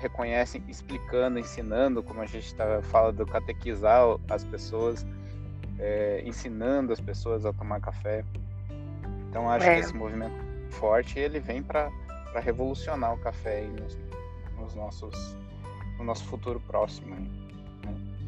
reconhecem, 0.00 0.64
explicando, 0.66 1.38
ensinando, 1.38 2.02
como 2.02 2.22
a 2.22 2.26
gente 2.26 2.54
tá, 2.54 2.80
fala 2.84 3.12
do 3.12 3.26
catequizar 3.26 4.00
as 4.30 4.44
pessoas, 4.44 5.04
é, 5.78 6.22
ensinando 6.24 6.94
as 6.94 7.00
pessoas 7.00 7.44
a 7.44 7.52
tomar 7.52 7.82
café. 7.82 8.24
Então 9.28 9.50
acho 9.50 9.66
é. 9.66 9.74
que 9.74 9.80
esse 9.80 9.94
movimento 9.94 10.34
forte 10.70 11.18
ele 11.18 11.38
vem 11.38 11.62
para 11.62 11.90
revolucionar 12.36 13.12
o 13.12 13.18
café 13.18 13.60
nos, 13.60 13.98
nos, 14.56 14.74
nossos 14.74 15.36
no 15.98 16.04
nosso 16.04 16.24
futuro 16.24 16.58
próximo. 16.60 17.14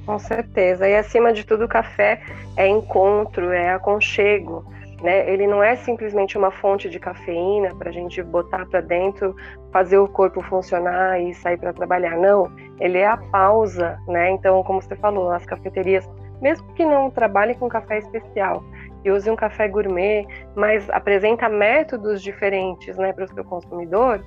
Com 0.06 0.18
certeza. 0.18 0.88
E 0.88 0.96
acima 0.96 1.32
de 1.32 1.44
tudo, 1.44 1.64
o 1.64 1.68
café 1.68 2.20
é 2.56 2.66
encontro, 2.66 3.52
é 3.52 3.70
aconchego. 3.70 4.64
Né? 5.02 5.30
Ele 5.30 5.46
não 5.46 5.62
é 5.62 5.76
simplesmente 5.76 6.38
uma 6.38 6.50
fonte 6.50 6.88
de 6.88 6.98
cafeína 6.98 7.74
para 7.74 7.90
a 7.90 7.92
gente 7.92 8.22
botar 8.22 8.64
para 8.66 8.80
dentro, 8.80 9.34
fazer 9.72 9.98
o 9.98 10.08
corpo 10.08 10.40
funcionar 10.42 11.20
e 11.20 11.34
sair 11.34 11.58
para 11.58 11.72
trabalhar. 11.72 12.16
Não, 12.16 12.50
ele 12.80 12.98
é 12.98 13.06
a 13.06 13.16
pausa, 13.16 13.98
né? 14.08 14.30
Então, 14.30 14.62
como 14.62 14.80
você 14.80 14.96
falou, 14.96 15.30
as 15.30 15.44
cafeterias, 15.44 16.08
mesmo 16.40 16.66
que 16.74 16.84
não 16.84 17.10
trabalhem 17.10 17.54
com 17.54 17.68
café 17.68 17.98
especial 17.98 18.64
e 19.04 19.10
use 19.10 19.30
um 19.30 19.36
café 19.36 19.68
gourmet, 19.68 20.26
mas 20.54 20.88
apresenta 20.88 21.48
métodos 21.48 22.22
diferentes, 22.22 22.96
né, 22.96 23.12
para 23.12 23.24
o 23.24 23.28
seu 23.28 23.44
consumidor, 23.44 24.24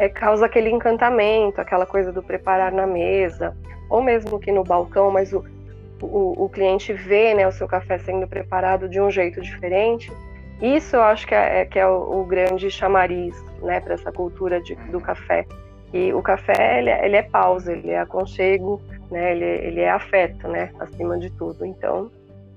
é, 0.00 0.08
causa 0.08 0.46
aquele 0.46 0.70
encantamento, 0.70 1.60
aquela 1.60 1.84
coisa 1.84 2.10
do 2.10 2.22
preparar 2.22 2.72
na 2.72 2.86
mesa, 2.86 3.54
ou 3.90 4.02
mesmo 4.02 4.40
que 4.40 4.50
no 4.50 4.64
balcão, 4.64 5.10
mas 5.10 5.30
o, 5.30 5.44
o, 6.00 6.44
o 6.44 6.48
cliente 6.48 6.90
vê 6.94 7.34
né, 7.34 7.46
o 7.46 7.52
seu 7.52 7.68
café 7.68 7.98
sendo 7.98 8.26
preparado 8.26 8.88
de 8.88 8.98
um 8.98 9.10
jeito 9.10 9.42
diferente, 9.42 10.10
Isso 10.62 10.96
eu 10.96 11.02
acho 11.02 11.26
que 11.26 11.34
é, 11.34 11.60
é 11.60 11.64
que 11.66 11.78
é 11.78 11.86
o, 11.86 12.20
o, 12.20 12.24
grande 12.24 12.70
chamariz, 12.70 13.36
né, 13.60 13.78
para 13.78 13.92
essa 13.92 14.10
cultura 14.10 14.58
de, 14.62 14.74
do 14.90 15.00
café. 15.00 15.44
E 15.92 16.14
o 16.14 16.22
café 16.22 16.78
ele, 16.78 16.88
é, 16.88 17.04
ele, 17.04 17.16
é 17.16 17.22
pausa, 17.22 17.70
ele 17.70 17.90
é 17.90 17.98
aconchego, 17.98 18.80
né, 19.10 19.32
ele, 19.32 19.44
ele 19.44 19.80
é 19.80 19.90
afeto, 19.90 20.48
né, 20.48 20.70
acima 20.80 21.18
de 21.18 21.28
tudo. 21.28 21.66
Então 21.66 22.10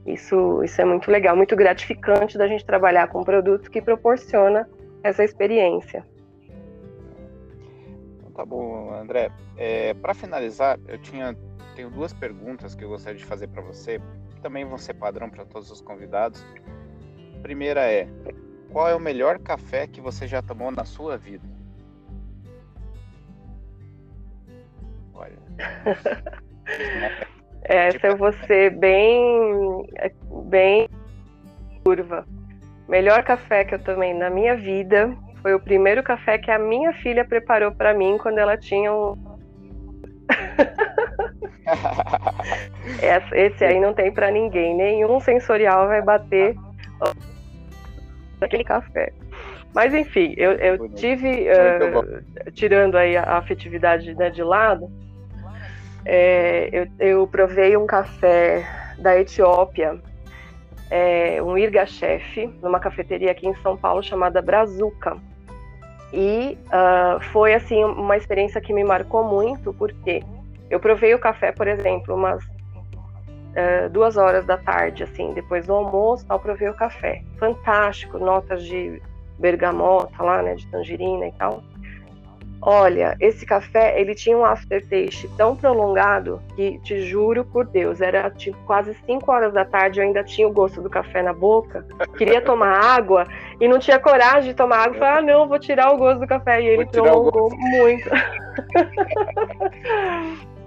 isso, 0.06 0.64
isso 0.64 0.82
é 0.82 0.86
muito 0.86 1.12
legal, 1.12 1.36
muito 1.36 1.58
gratificante 1.58 2.38
da 2.38 2.48
gente 2.48 2.66
trabalhar 2.66 3.10
com 3.10 3.20
um 3.20 3.24
produto 3.26 3.70
que 3.70 3.82
proporciona 3.82 4.66
essa 5.04 5.26
experiência. 5.26 6.06
Tá 8.36 8.46
bom, 8.46 8.94
André. 8.94 9.32
É, 9.58 9.94
para 9.94 10.14
finalizar, 10.14 10.80
eu 10.88 10.98
tinha 10.98 11.36
tenho 11.76 11.90
duas 11.90 12.14
perguntas 12.14 12.76
que 12.76 12.84
eu 12.84 12.90
gostaria 12.90 13.18
de 13.18 13.26
fazer 13.26 13.48
para 13.48 13.62
você, 13.62 14.00
que 14.32 14.42
também 14.42 14.66
vão 14.66 14.78
ser 14.78 14.94
padrão 14.94 15.30
para 15.30 15.46
todos 15.46 15.72
os 15.72 15.82
convidados. 15.82 16.46
A 17.38 17.42
primeira 17.42 17.92
é: 17.92 18.08
qual 18.72 18.88
é 18.88 18.96
o 18.96 19.00
melhor 19.00 19.40
café 19.40 19.88
que 19.88 20.00
você 20.00 20.28
já 20.28 20.42
tomou 20.42 20.72
na 20.72 20.86
sua 20.86 21.18
vida? 21.18 21.48
Olha. 25.14 25.38
Essa 27.66 28.08
eu 28.08 28.18
vou 28.18 28.34
ser 28.46 28.72
bem, 28.78 29.88
bem 30.46 30.90
curva. 31.84 32.28
Melhor 32.90 33.24
café 33.24 33.64
que 33.64 33.76
eu 33.76 33.84
tomei 33.84 34.14
na 34.14 34.30
minha 34.30 34.58
vida 34.58 35.18
foi 35.44 35.54
o 35.54 35.60
primeiro 35.60 36.02
café 36.02 36.38
que 36.38 36.50
a 36.50 36.58
minha 36.58 36.94
filha 36.94 37.26
preparou 37.26 37.74
para 37.74 37.94
mim 37.94 38.18
quando 38.18 38.38
ela 38.38 38.58
tinha 38.58 38.94
um. 38.94 39.18
Esse 43.34 43.66
aí 43.66 43.80
não 43.80 43.94
tem 43.94 44.12
para 44.12 44.32
ninguém, 44.32 44.76
nenhum 44.76 45.20
sensorial 45.20 45.88
vai 45.88 46.02
bater 46.02 46.56
aquele 48.39 48.64
café. 48.64 49.12
Mas 49.74 49.94
enfim, 49.94 50.34
eu, 50.38 50.54
eu 50.54 50.89
tive, 50.89 51.48
uh, 51.50 52.52
tirando 52.52 52.96
aí 52.96 53.18
a 53.18 53.38
afetividade 53.38 54.14
né, 54.16 54.30
de 54.30 54.44
lado, 54.44 54.89
é, 56.06 56.70
eu, 56.72 56.88
eu, 57.00 57.28
provei 57.28 57.76
um 57.76 57.86
café 57.86 58.66
da 59.00 59.20
Etiópia, 59.20 60.00
é, 60.91 61.41
um 61.41 61.58
Irga 61.58 61.86
Chef, 61.86 62.46
numa 62.62 62.80
cafeteria 62.80 63.32
aqui 63.32 63.48
em 63.48 63.56
São 63.56 63.76
Paulo 63.76 64.04
chamada 64.04 64.41
Brazuca. 64.41 65.18
E 66.14 66.55
uh, 66.68 67.20
foi 67.32 67.55
assim 67.55 67.84
uma 67.84 68.16
experiência 68.16 68.61
que 68.61 68.72
me 68.72 68.84
marcou 68.84 69.24
muito, 69.24 69.74
porque 69.74 70.24
eu 70.70 70.80
provei 70.80 71.14
o 71.16 71.20
café, 71.20 71.51
por 71.51 71.68
exemplo, 71.68 72.14
umas 72.14 72.43
uh, 72.43 73.89
duas 73.91 74.16
horas 74.16 74.45
da 74.45 74.55
tarde, 74.55 75.03
assim, 75.03 75.34
depois 75.34 75.66
do 75.66 75.74
almoço, 75.74 76.24
tal, 76.28 76.39
provei 76.39 76.70
o 76.70 76.76
café. 76.76 77.24
Fantástico, 77.39 78.20
notas 78.20 78.64
de 78.64 79.01
bergamota 79.39 80.22
lá, 80.22 80.43
né, 80.43 80.53
de 80.53 80.68
tangerina 80.68 81.26
e 81.26 81.32
tal. 81.32 81.64
Olha, 82.66 83.18
esse 83.20 83.45
café, 83.45 83.99
ele 83.99 84.16
tinha 84.16 84.38
um 84.38 84.45
aftertaste 84.45 85.30
tão 85.36 85.53
prolongado 85.53 86.41
que, 86.55 86.80
te 86.80 87.01
juro 87.01 87.43
por 87.43 87.66
Deus, 87.66 87.99
era 87.99 88.30
tipo 88.32 88.57
quase 88.66 88.93
5 89.05 89.30
horas 89.30 89.53
da 89.53 89.66
tarde, 89.66 89.99
eu 89.99 90.05
ainda 90.05 90.24
tinha 90.24 90.47
o 90.47 90.51
gosto 90.51 90.82
do 90.82 90.89
café 90.89 91.22
na 91.22 91.34
boca, 91.34 91.86
queria 92.18 92.41
tomar 92.41 92.80
água 92.80 93.28
e 93.59 93.68
não 93.68 93.80
tinha 93.80 93.99
coragem 93.99 94.51
de 94.51 94.55
tomar 94.55 94.86
água. 94.86 94.97
Falei, 94.97 95.14
ah, 95.14 95.22
não, 95.22 95.47
vou 95.47 95.59
tirar 95.59 95.91
o 95.91 95.97
gosto 95.97 96.22
do 96.22 96.28
café. 96.28 96.61
E 96.61 96.68
ele 96.68 96.86
prolongou 96.86 97.49
muito. 97.53 98.09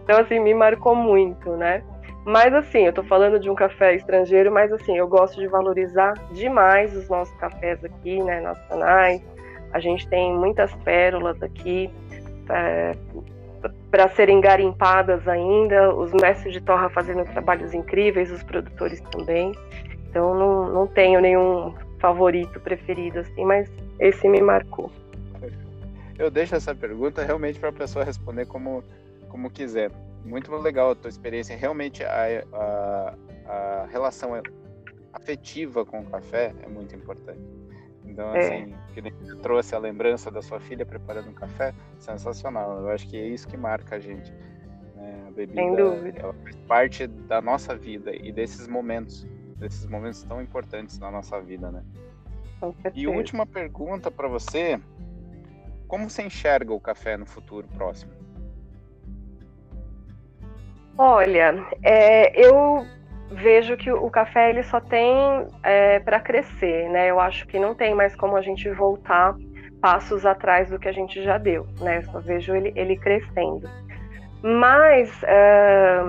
então, 0.04 0.20
assim, 0.20 0.38
me 0.38 0.52
marcou 0.52 0.94
muito, 0.94 1.50
né? 1.52 1.82
Mas 2.26 2.52
assim, 2.52 2.84
eu 2.84 2.92
tô 2.92 3.04
falando 3.04 3.40
de 3.40 3.48
um 3.48 3.54
café 3.54 3.94
estrangeiro, 3.94 4.52
mas 4.52 4.70
assim, 4.70 4.98
eu 4.98 5.08
gosto 5.08 5.40
de 5.40 5.46
valorizar 5.46 6.12
demais 6.32 6.94
os 6.94 7.08
nossos 7.08 7.34
cafés 7.36 7.82
aqui, 7.84 8.22
né, 8.22 8.40
nacionais 8.40 9.22
a 9.76 9.80
gente 9.80 10.08
tem 10.08 10.34
muitas 10.34 10.74
pérolas 10.76 11.42
aqui 11.42 11.90
é, 12.48 12.96
para 13.90 14.08
serem 14.08 14.40
garimpadas 14.40 15.28
ainda, 15.28 15.94
os 15.94 16.12
mestres 16.14 16.54
de 16.54 16.62
torra 16.62 16.88
fazendo 16.88 17.24
trabalhos 17.24 17.74
incríveis, 17.74 18.32
os 18.32 18.42
produtores 18.42 19.02
também. 19.12 19.52
Então 20.08 20.34
não, 20.34 20.72
não 20.72 20.86
tenho 20.86 21.20
nenhum 21.20 21.74
favorito 21.98 22.58
preferido 22.58 23.18
assim, 23.18 23.44
mas 23.44 23.70
esse 24.00 24.26
me 24.26 24.40
marcou. 24.40 24.90
Eu 26.18 26.30
deixo 26.30 26.54
essa 26.54 26.74
pergunta 26.74 27.22
realmente 27.22 27.58
para 27.58 27.68
a 27.68 27.72
pessoa 27.72 28.02
responder 28.02 28.46
como, 28.46 28.82
como 29.28 29.50
quiser. 29.50 29.90
Muito 30.24 30.50
legal 30.56 30.92
a 30.92 30.94
tua 30.94 31.10
experiência. 31.10 31.54
Realmente 31.54 32.02
a, 32.02 32.44
a, 32.54 33.14
a 33.46 33.86
relação 33.92 34.40
afetiva 35.12 35.84
com 35.84 36.00
o 36.00 36.06
café 36.06 36.54
é 36.62 36.66
muito 36.66 36.96
importante. 36.96 37.65
Então, 38.16 38.34
é. 38.34 38.38
assim, 38.38 38.74
que 38.94 39.02
você 39.02 39.36
trouxe 39.42 39.74
a 39.74 39.78
lembrança 39.78 40.30
da 40.30 40.40
sua 40.40 40.58
filha 40.58 40.86
preparando 40.86 41.28
um 41.28 41.34
café, 41.34 41.74
sensacional. 41.98 42.80
Eu 42.80 42.88
acho 42.88 43.06
que 43.06 43.14
é 43.14 43.26
isso 43.26 43.46
que 43.46 43.58
marca 43.58 43.96
a 43.96 43.98
gente. 44.00 44.32
Né? 44.94 45.24
A 45.28 45.30
bebida 45.32 45.60
Sem 45.60 45.76
dúvida. 45.76 46.20
Ela 46.20 46.32
faz 46.32 46.56
parte 46.66 47.06
da 47.06 47.42
nossa 47.42 47.76
vida 47.76 48.16
e 48.16 48.32
desses 48.32 48.66
momentos, 48.66 49.26
desses 49.58 49.86
momentos 49.86 50.22
tão 50.22 50.40
importantes 50.40 50.98
na 50.98 51.10
nossa 51.10 51.38
vida, 51.42 51.70
né? 51.70 51.84
E 52.94 53.06
última 53.06 53.44
pergunta 53.44 54.10
para 54.10 54.28
você: 54.28 54.80
como 55.86 56.08
você 56.08 56.22
enxerga 56.22 56.72
o 56.72 56.80
café 56.80 57.18
no 57.18 57.26
futuro 57.26 57.68
próximo? 57.68 58.12
Olha, 60.96 61.54
é, 61.82 62.32
eu 62.34 62.86
vejo 63.30 63.76
que 63.76 63.90
o 63.90 64.10
café 64.10 64.50
ele 64.50 64.62
só 64.62 64.80
tem 64.80 65.46
é, 65.62 65.98
para 66.00 66.20
crescer, 66.20 66.88
né? 66.90 67.10
Eu 67.10 67.18
acho 67.18 67.46
que 67.46 67.58
não 67.58 67.74
tem 67.74 67.94
mais 67.94 68.14
como 68.14 68.36
a 68.36 68.42
gente 68.42 68.68
voltar 68.70 69.34
passos 69.80 70.24
atrás 70.24 70.70
do 70.70 70.78
que 70.78 70.88
a 70.88 70.92
gente 70.92 71.22
já 71.22 71.38
deu, 71.38 71.66
né? 71.80 71.98
Eu 71.98 72.02
só 72.04 72.20
vejo 72.20 72.54
ele, 72.54 72.72
ele 72.76 72.96
crescendo. 72.96 73.68
Mas 74.42 75.10
é, 75.24 76.02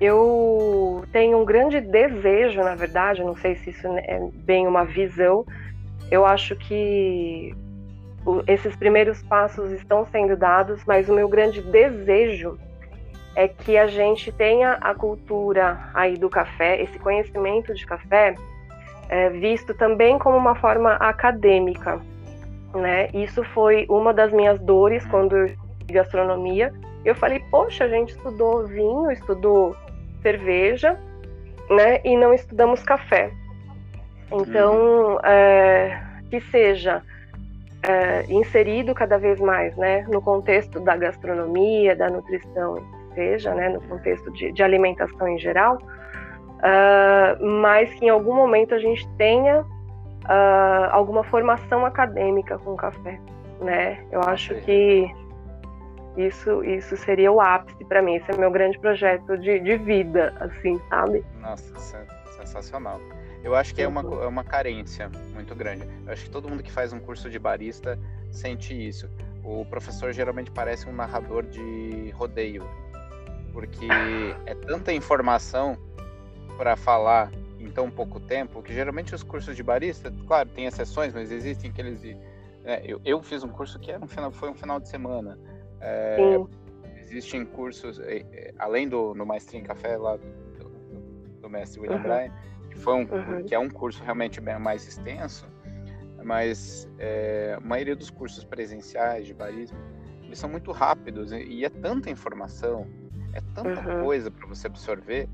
eu 0.00 1.04
tenho 1.12 1.38
um 1.38 1.44
grande 1.44 1.80
desejo, 1.80 2.62
na 2.62 2.74
verdade, 2.74 3.22
não 3.22 3.36
sei 3.36 3.56
se 3.56 3.70
isso 3.70 3.86
é 3.86 4.20
bem 4.32 4.66
uma 4.66 4.84
visão. 4.84 5.44
Eu 6.10 6.24
acho 6.24 6.56
que 6.56 7.54
esses 8.46 8.74
primeiros 8.76 9.22
passos 9.22 9.70
estão 9.72 10.06
sendo 10.06 10.36
dados, 10.36 10.82
mas 10.86 11.08
o 11.08 11.14
meu 11.14 11.28
grande 11.28 11.60
desejo 11.60 12.58
é 13.36 13.48
que 13.48 13.76
a 13.76 13.86
gente 13.86 14.30
tenha 14.32 14.72
a 14.80 14.94
cultura 14.94 15.90
aí 15.92 16.16
do 16.16 16.28
café, 16.28 16.80
esse 16.80 16.98
conhecimento 16.98 17.74
de 17.74 17.84
café, 17.86 18.34
é, 19.08 19.30
visto 19.30 19.74
também 19.74 20.18
como 20.18 20.36
uma 20.36 20.54
forma 20.54 20.94
acadêmica, 20.94 22.00
né? 22.74 23.08
Isso 23.12 23.44
foi 23.44 23.86
uma 23.88 24.12
das 24.14 24.32
minhas 24.32 24.60
dores 24.60 25.04
quando 25.06 25.36
eu 25.36 25.64
gastronomia. 25.92 26.72
Eu 27.04 27.14
falei, 27.14 27.40
poxa, 27.50 27.84
a 27.84 27.88
gente 27.88 28.10
estudou 28.10 28.66
vinho, 28.66 29.10
estudou 29.10 29.76
cerveja, 30.22 30.98
né? 31.68 32.00
E 32.04 32.16
não 32.16 32.32
estudamos 32.32 32.82
café. 32.82 33.30
Então, 34.32 35.20
é, 35.22 36.02
que 36.30 36.40
seja 36.40 37.02
é, 37.82 38.24
inserido 38.32 38.94
cada 38.94 39.18
vez 39.18 39.38
mais, 39.38 39.76
né? 39.76 40.06
No 40.08 40.22
contexto 40.22 40.80
da 40.80 40.96
gastronomia, 40.96 41.94
da 41.94 42.08
nutrição 42.08 42.78
seja, 43.14 43.54
né, 43.54 43.68
no 43.68 43.80
contexto 43.82 44.30
de, 44.32 44.52
de 44.52 44.62
alimentação 44.62 45.28
em 45.28 45.38
geral, 45.38 45.78
uh, 45.78 47.46
mas 47.60 47.92
que 47.94 48.06
em 48.06 48.08
algum 48.08 48.34
momento 48.34 48.74
a 48.74 48.78
gente 48.78 49.08
tenha 49.16 49.62
uh, 49.62 50.90
alguma 50.90 51.24
formação 51.24 51.84
acadêmica 51.84 52.58
com 52.58 52.76
café, 52.76 53.18
né? 53.60 54.04
Eu 54.10 54.20
acho 54.22 54.54
que 54.62 55.10
isso, 56.16 56.62
isso 56.64 56.96
seria 56.96 57.30
o 57.30 57.40
ápice 57.40 57.84
para 57.84 58.00
mim. 58.00 58.16
Esse 58.16 58.30
é 58.30 58.36
meu 58.36 58.50
grande 58.50 58.78
projeto 58.78 59.36
de, 59.38 59.58
de 59.60 59.76
vida, 59.76 60.34
assim, 60.40 60.80
sabe? 60.88 61.24
Nossa, 61.40 62.06
sensacional. 62.36 63.00
Eu 63.42 63.54
acho 63.54 63.74
que 63.74 63.82
é 63.82 63.88
uma, 63.88 64.02
uhum. 64.02 64.22
é 64.22 64.26
uma 64.26 64.44
carência 64.44 65.10
muito 65.34 65.54
grande. 65.54 65.86
Eu 66.06 66.12
acho 66.12 66.24
que 66.24 66.30
todo 66.30 66.48
mundo 66.48 66.62
que 66.62 66.72
faz 66.72 66.92
um 66.92 67.00
curso 67.00 67.28
de 67.28 67.38
barista 67.38 67.98
sente 68.30 68.74
isso. 68.74 69.10
O 69.44 69.66
professor 69.66 70.12
geralmente 70.12 70.50
parece 70.50 70.88
um 70.88 70.92
narrador 70.92 71.42
de 71.42 72.10
rodeio 72.14 72.64
porque 73.54 73.86
é 74.44 74.54
tanta 74.54 74.92
informação 74.92 75.78
para 76.58 76.76
falar 76.76 77.30
em 77.58 77.70
tão 77.70 77.88
pouco 77.90 78.20
tempo 78.20 78.60
que 78.60 78.74
geralmente 78.74 79.14
os 79.14 79.22
cursos 79.22 79.56
de 79.56 79.62
barista, 79.62 80.12
claro, 80.26 80.48
tem 80.50 80.66
exceções, 80.66 81.14
mas 81.14 81.30
existem 81.30 81.70
aqueles. 81.70 82.02
Né, 82.02 82.82
eu, 82.84 83.00
eu 83.04 83.22
fiz 83.22 83.44
um 83.44 83.48
curso 83.48 83.78
que 83.78 83.90
era 83.92 84.04
um 84.04 84.08
final, 84.08 84.30
foi 84.32 84.50
um 84.50 84.54
final 84.54 84.80
de 84.80 84.88
semana. 84.88 85.38
É, 85.80 86.18
existem 86.98 87.46
cursos, 87.46 88.00
além 88.58 88.88
do 88.88 89.14
no 89.14 89.24
Maestria 89.24 89.60
em 89.60 89.64
Café 89.64 89.96
lá 89.96 90.16
do, 90.16 90.26
do, 90.58 91.40
do 91.42 91.48
mestre 91.48 91.80
William 91.80 91.96
uhum. 91.96 92.02
Bryan, 92.02 92.32
que, 92.70 92.78
foi 92.78 92.94
um, 92.94 93.06
uhum. 93.10 93.44
que 93.44 93.54
é 93.54 93.58
um 93.58 93.70
curso 93.70 94.02
realmente 94.02 94.40
bem 94.40 94.58
mais 94.58 94.86
extenso, 94.86 95.46
mas 96.24 96.88
é, 96.98 97.54
a 97.56 97.60
maioria 97.60 97.94
dos 97.94 98.10
cursos 98.10 98.42
presenciais 98.44 99.26
de 99.26 99.34
barismo 99.34 99.78
eles 100.24 100.38
são 100.38 100.50
muito 100.50 100.72
rápidos 100.72 101.30
e 101.32 101.64
é 101.64 101.68
tanta 101.68 102.10
informação 102.10 102.86
é 103.34 103.40
tanta 103.54 103.80
uhum. 103.88 104.04
coisa 104.04 104.30
para 104.30 104.46
você 104.46 104.66
absorver. 104.66 105.28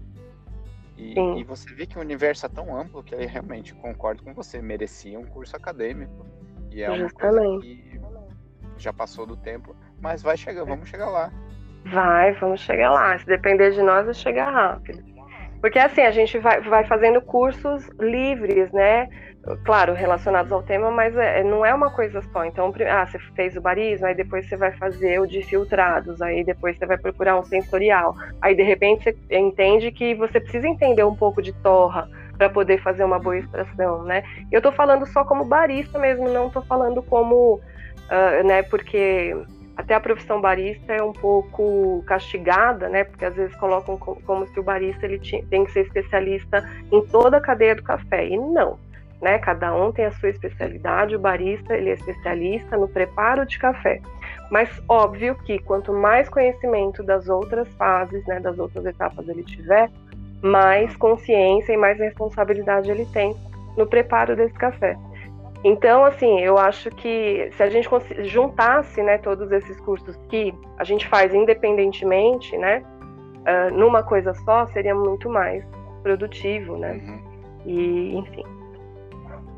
E, 0.96 1.18
e, 1.18 1.44
você 1.44 1.72
vê 1.72 1.86
que 1.86 1.96
o 1.96 2.00
universo 2.00 2.44
é 2.44 2.48
tão 2.48 2.76
amplo 2.76 3.02
que 3.02 3.14
ele 3.14 3.24
realmente 3.24 3.74
concordo 3.74 4.22
com 4.22 4.34
você, 4.34 4.60
merecia 4.60 5.18
um 5.18 5.24
curso 5.24 5.56
acadêmico. 5.56 6.26
E 6.70 6.82
é 6.82 6.94
Justamente. 6.94 7.38
uma 7.38 7.60
coisa 7.60 7.60
que 7.60 8.00
já 8.76 8.92
passou 8.92 9.26
do 9.26 9.36
tempo, 9.36 9.74
mas 10.00 10.22
vai 10.22 10.36
chegar, 10.36 10.64
vamos 10.64 10.88
chegar 10.88 11.08
lá. 11.08 11.32
Vai, 11.86 12.32
vamos 12.34 12.60
chegar 12.60 12.90
lá. 12.90 13.18
Se 13.18 13.24
depender 13.24 13.70
de 13.70 13.82
nós, 13.82 14.04
vai 14.04 14.14
chegar 14.14 14.50
rápido. 14.50 15.02
Porque 15.60 15.78
assim, 15.78 16.02
a 16.02 16.10
gente 16.10 16.38
vai, 16.38 16.60
vai 16.60 16.84
fazendo 16.86 17.20
cursos 17.20 17.88
livres, 17.98 18.70
né? 18.72 19.08
Claro, 19.64 19.94
relacionados 19.94 20.52
ao 20.52 20.62
tema, 20.62 20.90
mas 20.90 21.16
é, 21.16 21.42
não 21.42 21.64
é 21.64 21.72
uma 21.72 21.90
coisa 21.90 22.20
só. 22.30 22.44
Então, 22.44 22.72
ah, 22.90 23.06
você 23.06 23.18
fez 23.34 23.56
o 23.56 23.60
barismo, 23.60 24.06
aí 24.06 24.14
depois 24.14 24.46
você 24.46 24.56
vai 24.56 24.70
fazer 24.72 25.18
o 25.18 25.26
de 25.26 25.42
filtrados, 25.42 26.20
aí 26.20 26.44
depois 26.44 26.76
você 26.76 26.84
vai 26.84 26.98
procurar 26.98 27.38
um 27.38 27.44
sensorial. 27.44 28.14
Aí, 28.42 28.54
de 28.54 28.62
repente, 28.62 29.04
você 29.04 29.38
entende 29.38 29.90
que 29.92 30.14
você 30.14 30.38
precisa 30.38 30.68
entender 30.68 31.04
um 31.04 31.16
pouco 31.16 31.40
de 31.40 31.54
torra 31.54 32.06
para 32.36 32.50
poder 32.50 32.82
fazer 32.82 33.02
uma 33.02 33.18
boa 33.18 33.38
extração, 33.38 34.02
né? 34.04 34.22
Eu 34.52 34.60
tô 34.60 34.72
falando 34.72 35.06
só 35.06 35.24
como 35.24 35.44
barista 35.44 35.98
mesmo, 35.98 36.28
não 36.28 36.50
tô 36.50 36.60
falando 36.62 37.02
como, 37.02 37.54
uh, 37.54 38.46
né, 38.46 38.62
porque 38.62 39.34
até 39.76 39.94
a 39.94 40.00
profissão 40.00 40.40
barista 40.40 40.92
é 40.92 41.02
um 41.02 41.12
pouco 41.12 42.02
castigada, 42.06 42.90
né? 42.90 43.04
Porque 43.04 43.24
às 43.24 43.34
vezes 43.34 43.56
colocam 43.56 43.96
como 43.98 44.46
se 44.48 44.60
o 44.60 44.62
barista 44.62 45.06
ele 45.06 45.18
tem 45.48 45.64
que 45.64 45.72
ser 45.72 45.80
especialista 45.80 46.68
em 46.92 47.06
toda 47.06 47.38
a 47.38 47.40
cadeia 47.40 47.74
do 47.74 47.82
café. 47.82 48.26
E 48.26 48.36
não, 48.36 48.78
né? 49.20 49.38
Cada 49.38 49.74
um 49.74 49.92
tem 49.92 50.06
a 50.06 50.12
sua 50.12 50.30
especialidade. 50.30 51.14
O 51.14 51.18
barista 51.18 51.74
ele 51.74 51.90
é 51.90 51.94
especialista 51.94 52.76
no 52.76 52.88
preparo 52.88 53.44
de 53.46 53.58
café. 53.58 54.00
Mas 54.50 54.68
óbvio 54.88 55.34
que 55.44 55.58
quanto 55.60 55.92
mais 55.92 56.28
conhecimento 56.28 57.02
das 57.02 57.28
outras 57.28 57.68
fases, 57.74 58.26
né, 58.26 58.40
das 58.40 58.58
outras 58.58 58.84
etapas 58.84 59.28
ele 59.28 59.44
tiver, 59.44 59.90
mais 60.42 60.96
consciência 60.96 61.72
e 61.72 61.76
mais 61.76 61.98
responsabilidade 61.98 62.90
ele 62.90 63.04
tem 63.06 63.36
no 63.76 63.86
preparo 63.86 64.34
desse 64.34 64.54
café. 64.54 64.96
Então, 65.62 66.04
assim, 66.04 66.40
eu 66.40 66.56
acho 66.56 66.90
que 66.90 67.50
se 67.52 67.62
a 67.62 67.68
gente 67.68 67.88
juntasse, 68.24 69.02
né, 69.02 69.18
todos 69.18 69.52
esses 69.52 69.78
cursos 69.80 70.16
que 70.30 70.54
a 70.78 70.84
gente 70.84 71.06
faz 71.06 71.34
independentemente, 71.34 72.56
né, 72.56 72.82
uh, 73.40 73.74
numa 73.74 74.02
coisa 74.02 74.32
só, 74.32 74.66
seria 74.68 74.94
muito 74.94 75.28
mais 75.28 75.62
produtivo, 76.02 76.78
né? 76.78 76.92
Uhum. 76.92 77.20
E, 77.66 78.16
enfim, 78.16 78.44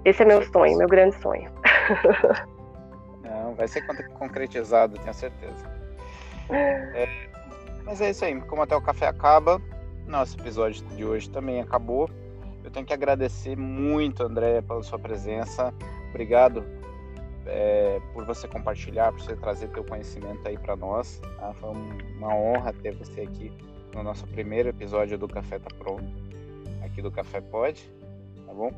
esse 0.05 0.23
é 0.23 0.27
meu 0.27 0.43
sonho, 0.51 0.79
meu 0.79 0.89
grande 0.89 1.17
sonho. 1.21 1.51
Não, 3.23 3.55
vai 3.55 3.69
ser 3.69 3.85
concretizado, 4.15 4.99
tenho 4.99 5.15
certeza. 5.15 5.71
É, 6.51 7.09
mas 7.85 8.01
é 8.01 8.11
isso 8.11 8.25
aí, 8.25 8.41
como 8.43 8.63
até 8.63 8.77
o 8.77 8.81
café 8.81 9.07
acaba, 9.07 9.61
nosso 10.07 10.39
episódio 10.39 10.85
de 10.89 11.05
hoje 11.05 11.31
também 11.31 11.61
acabou. 11.61 12.09
Eu 12.65 12.71
tenho 12.71 12.87
que 12.87 12.93
agradecer 12.93 13.57
muito, 13.57 14.23
André, 14.23 14.63
pela 14.63 14.83
sua 14.83 14.99
presença. 14.99 15.75
Obrigado 16.11 16.65
é, 17.47 18.01
por 18.13 18.25
você 18.25 18.47
compartilhar, 18.47 19.13
por 19.13 19.21
você 19.21 19.35
trazer 19.37 19.69
teu 19.69 19.85
conhecimento 19.85 20.47
aí 20.47 20.57
para 20.57 20.77
nós. 20.77 21.21
Tá? 21.39 21.53
Foi 21.55 21.71
uma 21.71 22.35
honra 22.35 22.73
ter 22.73 22.95
você 22.95 23.23
aqui 23.23 23.53
no 23.95 24.03
nosso 24.03 24.27
primeiro 24.29 24.69
episódio 24.69 25.19
do 25.19 25.29
Café 25.29 25.59
Tá 25.59 25.71
Pronto, 25.77 26.05
aqui 26.85 27.03
do 27.03 27.11
Café 27.11 27.41
Pode, 27.41 27.91
tá 28.47 28.53
bom? 28.53 28.71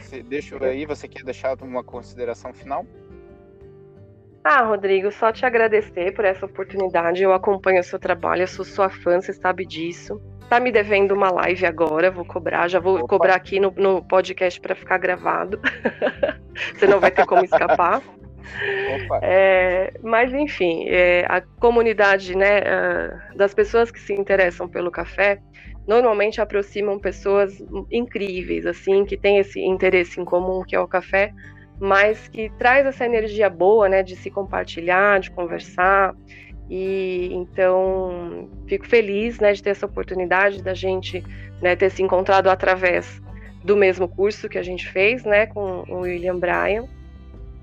Você, 0.00 0.22
deixa 0.22 0.54
eu 0.54 0.64
aí, 0.64 0.86
você 0.86 1.08
quer 1.08 1.24
deixar 1.24 1.56
uma 1.62 1.82
consideração 1.82 2.52
final? 2.52 2.86
Ah, 4.42 4.62
Rodrigo, 4.62 5.10
só 5.10 5.32
te 5.32 5.46
agradecer 5.46 6.12
por 6.12 6.24
essa 6.24 6.44
oportunidade. 6.44 7.22
Eu 7.22 7.32
acompanho 7.32 7.80
o 7.80 7.84
seu 7.84 7.98
trabalho, 7.98 8.42
eu 8.42 8.46
sou 8.46 8.64
sua 8.64 8.90
fã, 8.90 9.20
você 9.20 9.32
sabe 9.32 9.64
disso. 9.64 10.20
Tá 10.50 10.60
me 10.60 10.70
devendo 10.70 11.12
uma 11.12 11.30
live 11.30 11.64
agora, 11.64 12.10
vou 12.10 12.24
cobrar, 12.24 12.68
já 12.68 12.78
vou 12.78 12.98
Opa. 12.98 13.08
cobrar 13.08 13.34
aqui 13.34 13.58
no, 13.58 13.70
no 13.70 14.04
podcast 14.04 14.60
para 14.60 14.74
ficar 14.74 14.98
gravado. 14.98 15.58
Você 16.76 16.86
não 16.86 17.00
vai 17.00 17.10
ter 17.10 17.26
como 17.26 17.42
escapar. 17.44 18.02
É, 19.22 19.92
mas 20.02 20.32
enfim, 20.32 20.84
é, 20.88 21.24
a 21.28 21.40
comunidade 21.40 22.36
né, 22.36 22.60
das 23.34 23.54
pessoas 23.54 23.90
que 23.90 24.00
se 24.00 24.12
interessam 24.12 24.68
pelo 24.68 24.90
café 24.90 25.40
normalmente 25.86 26.40
aproximam 26.40 26.98
pessoas 26.98 27.62
incríveis, 27.90 28.66
assim, 28.66 29.04
que 29.04 29.16
têm 29.16 29.38
esse 29.38 29.60
interesse 29.60 30.20
em 30.20 30.24
comum 30.24 30.62
que 30.62 30.74
é 30.74 30.80
o 30.80 30.88
café, 30.88 31.32
mas 31.78 32.28
que 32.28 32.50
traz 32.58 32.86
essa 32.86 33.04
energia 33.04 33.50
boa, 33.50 33.88
né, 33.88 34.02
de 34.02 34.16
se 34.16 34.30
compartilhar, 34.30 35.20
de 35.20 35.30
conversar. 35.30 36.14
E 36.70 37.28
então 37.32 38.48
fico 38.66 38.86
feliz 38.86 39.38
né, 39.38 39.52
de 39.52 39.62
ter 39.62 39.70
essa 39.70 39.84
oportunidade 39.84 40.62
da 40.62 40.72
gente 40.72 41.22
né, 41.60 41.76
ter 41.76 41.90
se 41.90 42.02
encontrado 42.02 42.48
através 42.48 43.22
do 43.62 43.76
mesmo 43.76 44.08
curso 44.08 44.48
que 44.48 44.58
a 44.58 44.62
gente 44.62 44.88
fez 44.88 45.24
né, 45.24 45.46
com 45.46 45.84
o 45.88 46.00
William 46.00 46.38
Bryan. 46.38 46.84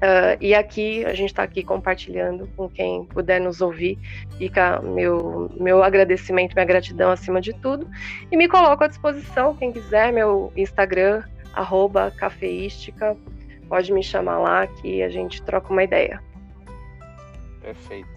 Uh, 0.01 0.33
e 0.41 0.55
aqui 0.55 1.05
a 1.05 1.13
gente 1.13 1.29
está 1.29 1.43
aqui 1.43 1.63
compartilhando 1.63 2.49
com 2.57 2.67
quem 2.67 3.05
puder 3.05 3.39
nos 3.39 3.61
ouvir. 3.61 3.99
Fica 4.37 4.81
meu, 4.81 5.51
meu 5.59 5.83
agradecimento, 5.83 6.55
minha 6.55 6.65
gratidão 6.65 7.11
acima 7.11 7.39
de 7.39 7.53
tudo. 7.53 7.87
E 8.31 8.35
me 8.35 8.47
coloco 8.47 8.83
à 8.83 8.87
disposição, 8.87 9.55
quem 9.55 9.71
quiser, 9.71 10.11
meu 10.11 10.51
Instagram, 10.55 11.23
arroba 11.53 12.09
cafeística, 12.09 13.15
pode 13.69 13.93
me 13.93 14.01
chamar 14.01 14.39
lá 14.39 14.65
que 14.65 15.03
a 15.03 15.09
gente 15.09 15.39
troca 15.43 15.71
uma 15.71 15.83
ideia. 15.83 16.19
Perfeito. 17.61 18.09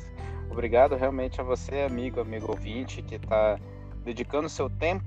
Obrigado 0.51 0.97
realmente 0.97 1.39
a 1.39 1.45
você, 1.45 1.82
amigo, 1.82 2.18
amigo 2.18 2.51
ouvinte, 2.51 3.03
que 3.03 3.16
está 3.16 3.59
dedicando 4.05 4.49
seu 4.49 4.70
tempo 4.70 5.05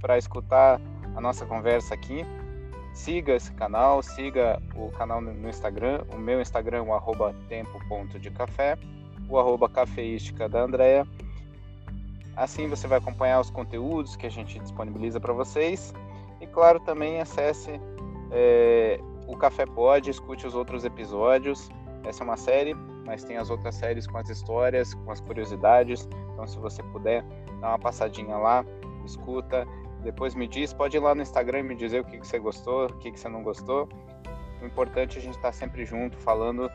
para 0.00 0.16
escutar 0.16 0.80
a 1.14 1.20
nossa 1.20 1.44
conversa 1.44 1.92
aqui. 1.92 2.24
Siga 2.94 3.34
esse 3.34 3.52
canal, 3.52 4.02
siga 4.02 4.62
o 4.74 4.90
canal 4.92 5.20
no 5.20 5.48
Instagram. 5.48 6.04
O 6.14 6.16
meu 6.16 6.40
Instagram 6.40 6.78
é 6.78 6.80
o 6.80 7.32
tempo.decafé, 7.48 8.78
o 9.28 9.38
arroba 9.38 9.68
cafeística 9.68 10.48
da 10.48 10.62
Andrea. 10.62 11.06
Assim 12.34 12.68
você 12.68 12.86
vai 12.86 12.98
acompanhar 12.98 13.40
os 13.40 13.50
conteúdos 13.50 14.16
que 14.16 14.26
a 14.26 14.30
gente 14.30 14.58
disponibiliza 14.58 15.20
para 15.20 15.32
vocês. 15.32 15.92
E 16.40 16.46
claro, 16.46 16.80
também 16.80 17.20
acesse 17.20 17.78
é, 18.30 18.98
o 19.26 19.36
Café 19.36 19.66
Pod, 19.66 20.08
escute 20.08 20.46
os 20.46 20.54
outros 20.54 20.84
episódios. 20.84 21.68
Essa 22.04 22.22
é 22.22 22.24
uma 22.24 22.36
série 22.36 22.74
mas 23.04 23.22
tem 23.22 23.36
as 23.36 23.50
outras 23.50 23.74
séries 23.74 24.06
com 24.06 24.18
as 24.18 24.28
histórias, 24.28 24.94
com 24.94 25.10
as 25.10 25.20
curiosidades. 25.20 26.08
Então, 26.32 26.46
se 26.46 26.58
você 26.58 26.82
puder, 26.82 27.22
dá 27.60 27.68
uma 27.68 27.78
passadinha 27.78 28.36
lá, 28.36 28.64
escuta, 29.04 29.66
depois 30.04 30.34
me 30.34 30.46
diz. 30.46 30.72
Pode 30.72 30.96
ir 30.96 31.00
lá 31.00 31.14
no 31.14 31.22
Instagram 31.22 31.60
e 31.60 31.62
me 31.62 31.74
dizer 31.74 32.00
o 32.00 32.04
que, 32.04 32.18
que 32.18 32.26
você 32.26 32.38
gostou, 32.38 32.86
o 32.86 32.98
que, 32.98 33.10
que 33.10 33.18
você 33.18 33.28
não 33.28 33.42
gostou. 33.42 33.88
O 34.62 34.66
importante 34.66 35.16
é 35.16 35.20
a 35.20 35.22
gente 35.22 35.36
estar 35.36 35.48
tá 35.48 35.52
sempre 35.52 35.84
junto 35.84 36.16
falando 36.18 36.70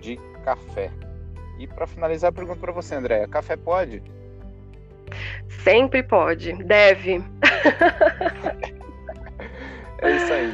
de 0.00 0.16
café. 0.44 0.90
E 1.58 1.66
para 1.66 1.86
finalizar, 1.86 2.28
eu 2.30 2.34
pergunto 2.34 2.60
para 2.60 2.72
você, 2.72 2.94
Andréia: 2.94 3.26
café 3.28 3.56
pode? 3.56 4.02
Sempre 5.48 6.02
pode, 6.02 6.52
deve. 6.64 7.22
é 10.02 10.16
isso 10.16 10.32
aí. 10.32 10.52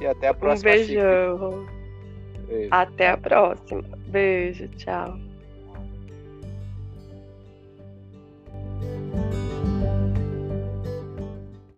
E 0.00 0.06
até 0.06 0.28
a 0.28 0.34
próxima. 0.34 0.70
Um 0.70 0.74
beijão. 0.74 1.66
Beijo. 2.46 2.68
Até 2.70 3.08
a 3.08 3.16
próxima. 3.16 3.82
Beijo, 4.06 4.68
tchau. 4.68 5.18